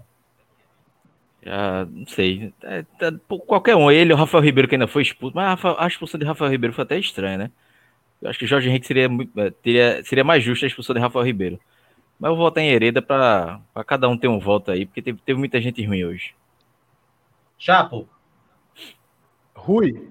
Já 1.49 1.85
não 1.85 2.05
sei. 2.05 2.53
É, 2.61 2.83
tá- 2.99 3.11
qualquer 3.47 3.75
um, 3.75 3.89
ele, 3.89 4.13
o 4.13 4.15
Rafael 4.15 4.43
Ribeiro, 4.43 4.67
que 4.67 4.75
ainda 4.75 4.87
foi 4.87 5.01
expulso, 5.01 5.35
mas 5.35 5.45
a, 5.45 5.49
Rafa- 5.49 5.83
a 5.83 5.87
expulsão 5.87 6.19
de 6.19 6.25
Rafael 6.25 6.51
Ribeiro 6.51 6.75
foi 6.75 6.83
até 6.83 6.99
estranha, 6.99 7.37
né? 7.39 7.51
Eu 8.21 8.29
acho 8.29 8.37
que 8.37 8.45
Jorge 8.45 8.69
Henrique 8.69 8.85
seria, 8.85 9.09
muito- 9.09 9.31
eh, 9.39 9.49
teria, 9.49 10.03
seria 10.03 10.23
mais 10.23 10.43
justo 10.43 10.63
a 10.63 10.67
expulsão 10.67 10.93
de 10.93 11.01
Rafael 11.01 11.25
Ribeiro. 11.25 11.59
Mas 12.19 12.29
eu 12.29 12.35
vou 12.35 12.45
votar 12.45 12.63
em 12.63 12.69
Hereda 12.69 13.01
pra, 13.01 13.59
pra 13.73 13.83
cada 13.83 14.07
um 14.07 14.15
ter 14.15 14.27
um 14.27 14.37
voto 14.39 14.69
aí, 14.69 14.85
porque 14.85 15.01
teve, 15.01 15.19
teve 15.25 15.39
muita 15.39 15.59
gente 15.59 15.83
ruim 15.83 16.03
hoje. 16.03 16.35
Chapo. 17.57 18.07
Rui. 19.55 20.07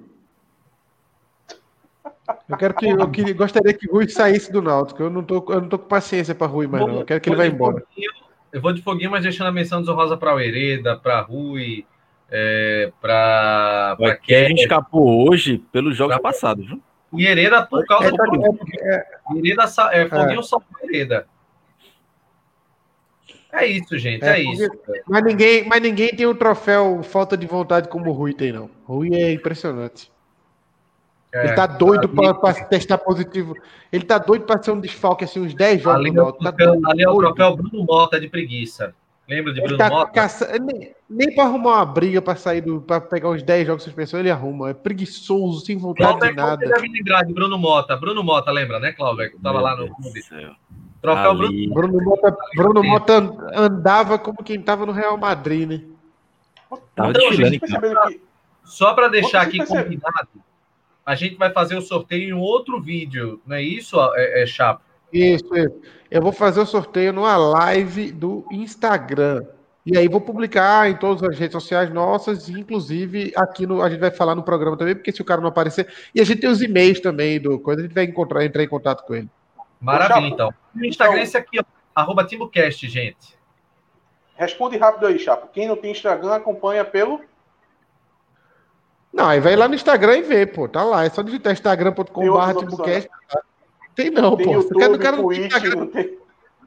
Eu 2.49 2.57
quero 2.57 2.75
que 2.75 2.87
eu 2.87 3.11
queria, 3.11 3.33
gostaria 3.35 3.73
que 3.75 3.87
Rui 3.89 4.09
saísse 4.09 4.51
do 4.51 4.61
Náutico. 4.61 5.03
Eu 5.03 5.09
não 5.11 5.23
tô, 5.23 5.37
eu 5.53 5.61
não 5.61 5.69
tô 5.69 5.79
com 5.79 5.87
paciência 5.87 6.35
para 6.35 6.47
Rui 6.47 6.67
mais 6.67 6.85
não. 6.85 6.99
Eu 7.01 7.05
quero 7.05 7.21
que 7.21 7.29
ele 7.31 7.37
vá 7.37 7.47
embora. 7.47 7.81
Foguinho- 7.95 8.28
Eu 8.53 8.61
vou 8.61 8.73
de 8.73 8.81
foguinho, 8.83 9.11
mas 9.11 9.23
deixando 9.23 9.49
a 9.49 9.53
menção 9.53 9.81
desonrosa 9.81 10.17
para 10.17 10.35
o 10.35 10.41
Hereda, 10.41 10.97
para 10.97 11.21
Rui, 11.21 11.85
é, 12.31 12.91
para 13.01 13.95
para 13.99 14.17
Kevin 14.17 14.49
Kevin. 14.49 14.61
escapou 14.63 15.29
hoje 15.31 15.59
pelos 15.73 15.97
jogos 15.97 16.15
Pra- 16.17 16.23
passados, 16.31 16.67
viu? 16.67 16.83
E 17.15 17.27
Hereda 17.27 17.65
por 17.67 17.85
causa 17.87 18.09
É, 18.09 18.11
tá- 18.11 18.25
do 18.25 19.39
Hereda, 19.39 19.67
sa- 19.67 19.91
é, 19.95 20.07
foguinho 20.09 20.41
É. 20.41 20.43
só 20.43 20.61
Hereda. 20.83 21.27
É 23.51 23.67
isso, 23.67 23.97
gente, 23.99 24.23
é, 24.25 24.41
é 24.41 24.43
isso. 24.43 24.69
Mas 25.09 25.25
ninguém, 25.25 25.67
mas 25.67 25.81
ninguém 25.81 26.09
tem 26.15 26.27
o 26.27 26.33
um 26.33 26.35
troféu 26.35 27.03
falta 27.03 27.35
de 27.37 27.47
vontade 27.47 27.89
como 27.89 28.11
o 28.11 28.13
Rui 28.13 28.35
tem, 28.35 28.53
não. 28.53 28.71
O 28.87 28.97
Rui 28.97 29.15
é 29.15 29.33
impressionante. 29.33 30.13
É, 31.33 31.45
ele 31.45 31.55
tá 31.55 31.67
doido 31.67 32.09
para 32.09 32.55
testar 32.55 32.99
positivo. 32.99 33.55
Ele 33.93 34.05
tá 34.05 34.19
doido 34.19 34.45
para 34.45 34.63
ser 34.63 34.71
um 34.71 34.81
desfalque, 34.81 35.25
assim, 35.25 35.41
uns 35.41 35.55
10 35.55 35.83
jogos. 35.83 36.01
Ali, 36.01 36.11
é, 36.11 36.53
tá 36.53 36.91
ali 36.91 37.03
é 37.03 37.09
o 37.09 37.19
troféu 37.19 37.57
Bruno 37.57 37.85
Mota 37.85 38.19
de 38.19 38.29
preguiça. 38.29 38.95
Lembra 39.29 39.53
de 39.53 39.61
Bruno 39.61 39.77
tá 39.77 39.91
Mota? 39.91 40.11
Caça... 40.11 40.59
Nem, 40.59 40.95
nem 41.09 41.35
para 41.35 41.45
arrumar 41.45 41.77
uma 41.77 41.85
briga 41.85 42.23
para 42.23 42.35
sair 42.35 42.63
do. 42.63 42.81
para 42.81 43.01
pegar 43.01 43.29
uns 43.29 43.43
10 43.43 43.67
jogos 43.67 43.83
de 43.83 43.91
suspensão, 43.91 44.19
ele 44.19 44.31
arruma. 44.31 44.71
É 44.71 44.75
preguiçoso, 44.75 45.65
sem 45.67 45.77
vontade 45.77 46.19
Cláudio, 46.19 46.31
de 46.31 46.37
nada. 46.37 46.67
Você 46.67 46.73
deve 46.73 46.89
lembrar 46.89 47.25
de 47.25 47.35
Bruno 47.35 47.59
Mota. 47.59 47.95
Bruno 47.95 48.25
Mota, 48.25 48.51
lembra, 48.51 48.81
né, 48.81 48.93
Cláudio? 48.93 49.31
Tava 49.43 49.59
Meu 49.59 49.65
lá 49.65 49.77
no 49.77 49.95
clube. 49.95 50.21
Troféu 51.03 51.35
Bruno, 51.35 51.75
Bruno 51.75 52.03
Mota. 52.03 52.37
Bruno 52.57 52.83
Mota 52.83 53.15
andava 53.55 54.19
como 54.19 54.43
quem 54.43 54.61
tava 54.63 54.87
no 54.87 54.93
Real 54.93 55.19
Madrid, 55.19 55.69
né? 55.69 55.83
Tava 56.95 57.11
então, 57.11 57.33
gente, 57.33 57.61
que... 57.61 58.21
Só 58.65 58.95
para 58.95 59.09
deixar 59.09 59.43
aqui 59.43 59.65
combinado, 59.65 60.29
a 61.09 61.15
gente 61.15 61.37
vai 61.37 61.51
fazer 61.51 61.75
o 61.75 61.81
sorteio 61.81 62.29
em 62.29 62.39
outro 62.39 62.83
vídeo, 62.83 63.41
não 63.47 63.57
é 63.57 63.63
isso, 63.63 63.99
é, 64.15 64.43
é 64.43 64.47
Chapo? 64.47 64.83
Isso, 65.11 65.57
isso. 65.57 65.81
Eu 66.11 66.21
vou 66.21 66.33
fazer 66.33 66.61
o 66.61 66.67
sorteio 66.67 67.15
numa 67.15 67.35
live 67.35 68.13
do 68.13 68.45
Instagram. 68.51 69.43
E 69.87 69.97
aí 69.97 70.07
vou 70.07 70.21
publicar 70.21 70.91
em 70.91 70.95
todas 70.97 71.23
as 71.23 71.39
redes 71.39 71.55
sociais 71.55 71.91
nossas, 71.91 72.51
inclusive 72.51 73.33
aqui 73.35 73.67
no. 73.67 73.81
A 73.81 73.89
gente 73.89 74.01
vai 74.01 74.11
falar 74.11 74.35
no 74.35 74.43
programa 74.43 74.77
também, 74.77 74.95
porque 74.95 75.11
se 75.11 75.23
o 75.23 75.25
cara 75.25 75.41
não 75.41 75.49
aparecer. 75.49 75.91
E 76.15 76.21
a 76.21 76.25
gente 76.25 76.43
tem 76.43 76.51
os 76.51 76.61
e-mails 76.61 77.01
também 77.01 77.41
do 77.41 77.59
coisa, 77.59 77.81
a 77.81 77.85
gente 77.85 77.95
vai 77.95 78.05
encontrar, 78.05 78.45
entrar 78.45 78.63
em 78.63 78.69
contato 78.69 79.07
com 79.07 79.15
ele. 79.15 79.31
Maravilha, 79.81 80.29
então. 80.29 80.53
O 80.77 80.85
Instagram 80.85 81.21
é 81.21 81.23
esse 81.23 81.39
aqui, 81.39 81.59
ó, 81.59 81.65
arroba 81.95 82.23
TimbuCast, 82.23 82.87
gente. 82.87 83.35
Responde 84.37 84.77
rápido 84.77 85.07
aí, 85.07 85.19
Chapo. 85.19 85.49
Quem 85.55 85.67
não 85.67 85.77
tem 85.77 85.91
Instagram, 85.91 86.35
acompanha 86.35 86.85
pelo. 86.85 87.23
Não, 89.13 89.27
aí 89.27 89.41
vai 89.41 89.57
lá 89.57 89.69
no 89.69 89.75
Instagram 89.75 90.19
e 90.19 90.23
vê, 90.23 90.47
pô. 90.47 90.69
Tá 90.69 90.85
lá. 90.85 91.05
É 91.05 91.11
só 91.11 91.23
digitar 91.23 91.53
instagram.com.br 91.53 92.59
TimbuCast. 92.59 93.09
Tem 93.95 94.11
não, 94.11 94.37
tem 94.37 94.47
pô. 94.47 94.53
YouTube, 94.53 94.95
o 94.95 94.99
cara, 94.99 95.17
não 95.17 95.29
tem 95.29 95.47
Instagram. 95.47 95.77
Não 95.77 95.87
tem... 95.89 96.19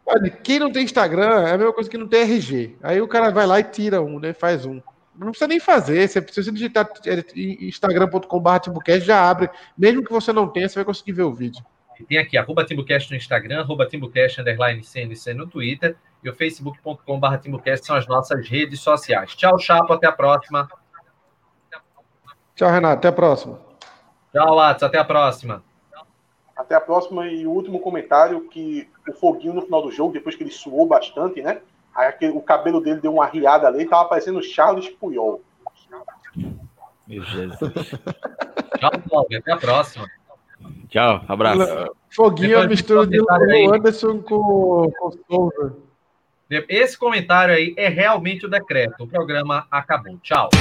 Olha, 0.06 0.30
quem 0.30 0.60
não 0.60 0.72
tem 0.72 0.84
Instagram 0.84 1.48
é 1.48 1.54
a 1.54 1.58
mesma 1.58 1.74
coisa 1.74 1.90
que 1.90 1.98
não 1.98 2.08
tem 2.08 2.22
RG. 2.22 2.76
Aí 2.82 3.02
o 3.02 3.08
cara 3.08 3.30
vai 3.30 3.46
lá 3.46 3.60
e 3.60 3.64
tira 3.64 4.02
um, 4.02 4.20
né? 4.20 4.34
Faz 4.34 4.66
um. 4.66 4.82
Não 5.16 5.28
precisa 5.28 5.48
nem 5.48 5.60
fazer. 5.60 6.08
Você 6.08 6.22
precisa 6.22 6.52
digitar 6.52 6.90
é, 7.06 7.24
instagram.com.br 7.66 8.60
Timbucast, 8.62 9.06
já 9.06 9.30
abre. 9.30 9.50
Mesmo 9.78 10.04
que 10.04 10.12
você 10.12 10.34
não 10.34 10.48
tenha, 10.48 10.68
você 10.68 10.76
vai 10.76 10.86
conseguir 10.86 11.12
ver 11.14 11.24
o 11.24 11.34
vídeo. 11.34 11.64
tem 12.08 12.18
aqui, 12.18 12.38
arroba 12.38 12.66
Timbucast 12.66 13.12
no 13.12 13.18
Instagram, 13.18 13.62
arroba 13.62 13.86
Timbucast, 13.86 14.42
underline 14.42 14.84
CNC 14.84 15.34
no 15.34 15.48
Twitter 15.48 15.96
e 16.24 16.30
o 16.30 16.34
facebook.com.br 16.34 17.38
Timbucast 17.38 17.86
são 17.86 17.96
as 17.96 18.08
nossas 18.08 18.48
redes 18.48 18.80
sociais. 18.80 19.36
Tchau, 19.36 19.58
Chapo, 19.60 19.94
até 19.94 20.08
a 20.08 20.12
próxima. 20.12 20.68
Tchau, 22.62 22.70
Renato, 22.70 23.00
até 23.00 23.08
a 23.08 23.12
próxima. 23.12 23.60
Tchau, 24.32 24.56
Watson, 24.56 24.86
até 24.86 25.00
a 25.00 25.04
próxima. 25.04 25.64
Até 26.56 26.76
a 26.76 26.80
próxima 26.80 27.26
e 27.26 27.48
o 27.48 27.50
último 27.50 27.80
comentário 27.80 28.48
que 28.50 28.88
o 29.10 29.14
Foguinho 29.14 29.56
no 29.56 29.64
final 29.64 29.82
do 29.82 29.92
jogo, 29.92 30.14
depois 30.14 30.36
que 30.36 30.44
ele 30.44 30.52
suou 30.52 30.86
bastante, 30.86 31.42
né? 31.42 31.60
Aí 31.96 32.08
aquele, 32.08 32.34
o 32.34 32.40
cabelo 32.40 32.80
dele 32.80 33.02
deu 33.02 33.16
uma 33.16 33.26
riada 33.26 33.68
ali, 33.68 33.88
tava 33.88 34.08
parecendo 34.08 34.44
Charles 34.44 34.88
Puyol. 34.90 35.42
Meu 37.08 37.24
Jesus. 37.24 37.58
Tchau, 38.78 38.92
Cláudio. 39.10 39.40
Até 39.40 39.54
a 39.54 39.58
próxima. 39.58 40.08
Tchau, 40.88 41.26
abraço. 41.28 41.96
Foguinho 42.12 42.60
é 42.60 42.68
mistura 42.68 43.08
de 43.08 43.20
o 43.20 43.74
Anderson 43.74 44.22
com, 44.22 44.92
com 45.00 45.12
Souza. 45.28 45.76
Esse 46.70 46.96
comentário 46.96 47.56
aí 47.56 47.74
é 47.76 47.88
realmente 47.88 48.46
o 48.46 48.50
decreto. 48.50 49.04
O 49.04 49.08
programa 49.08 49.66
acabou. 49.72 50.20
Tchau. 50.20 50.52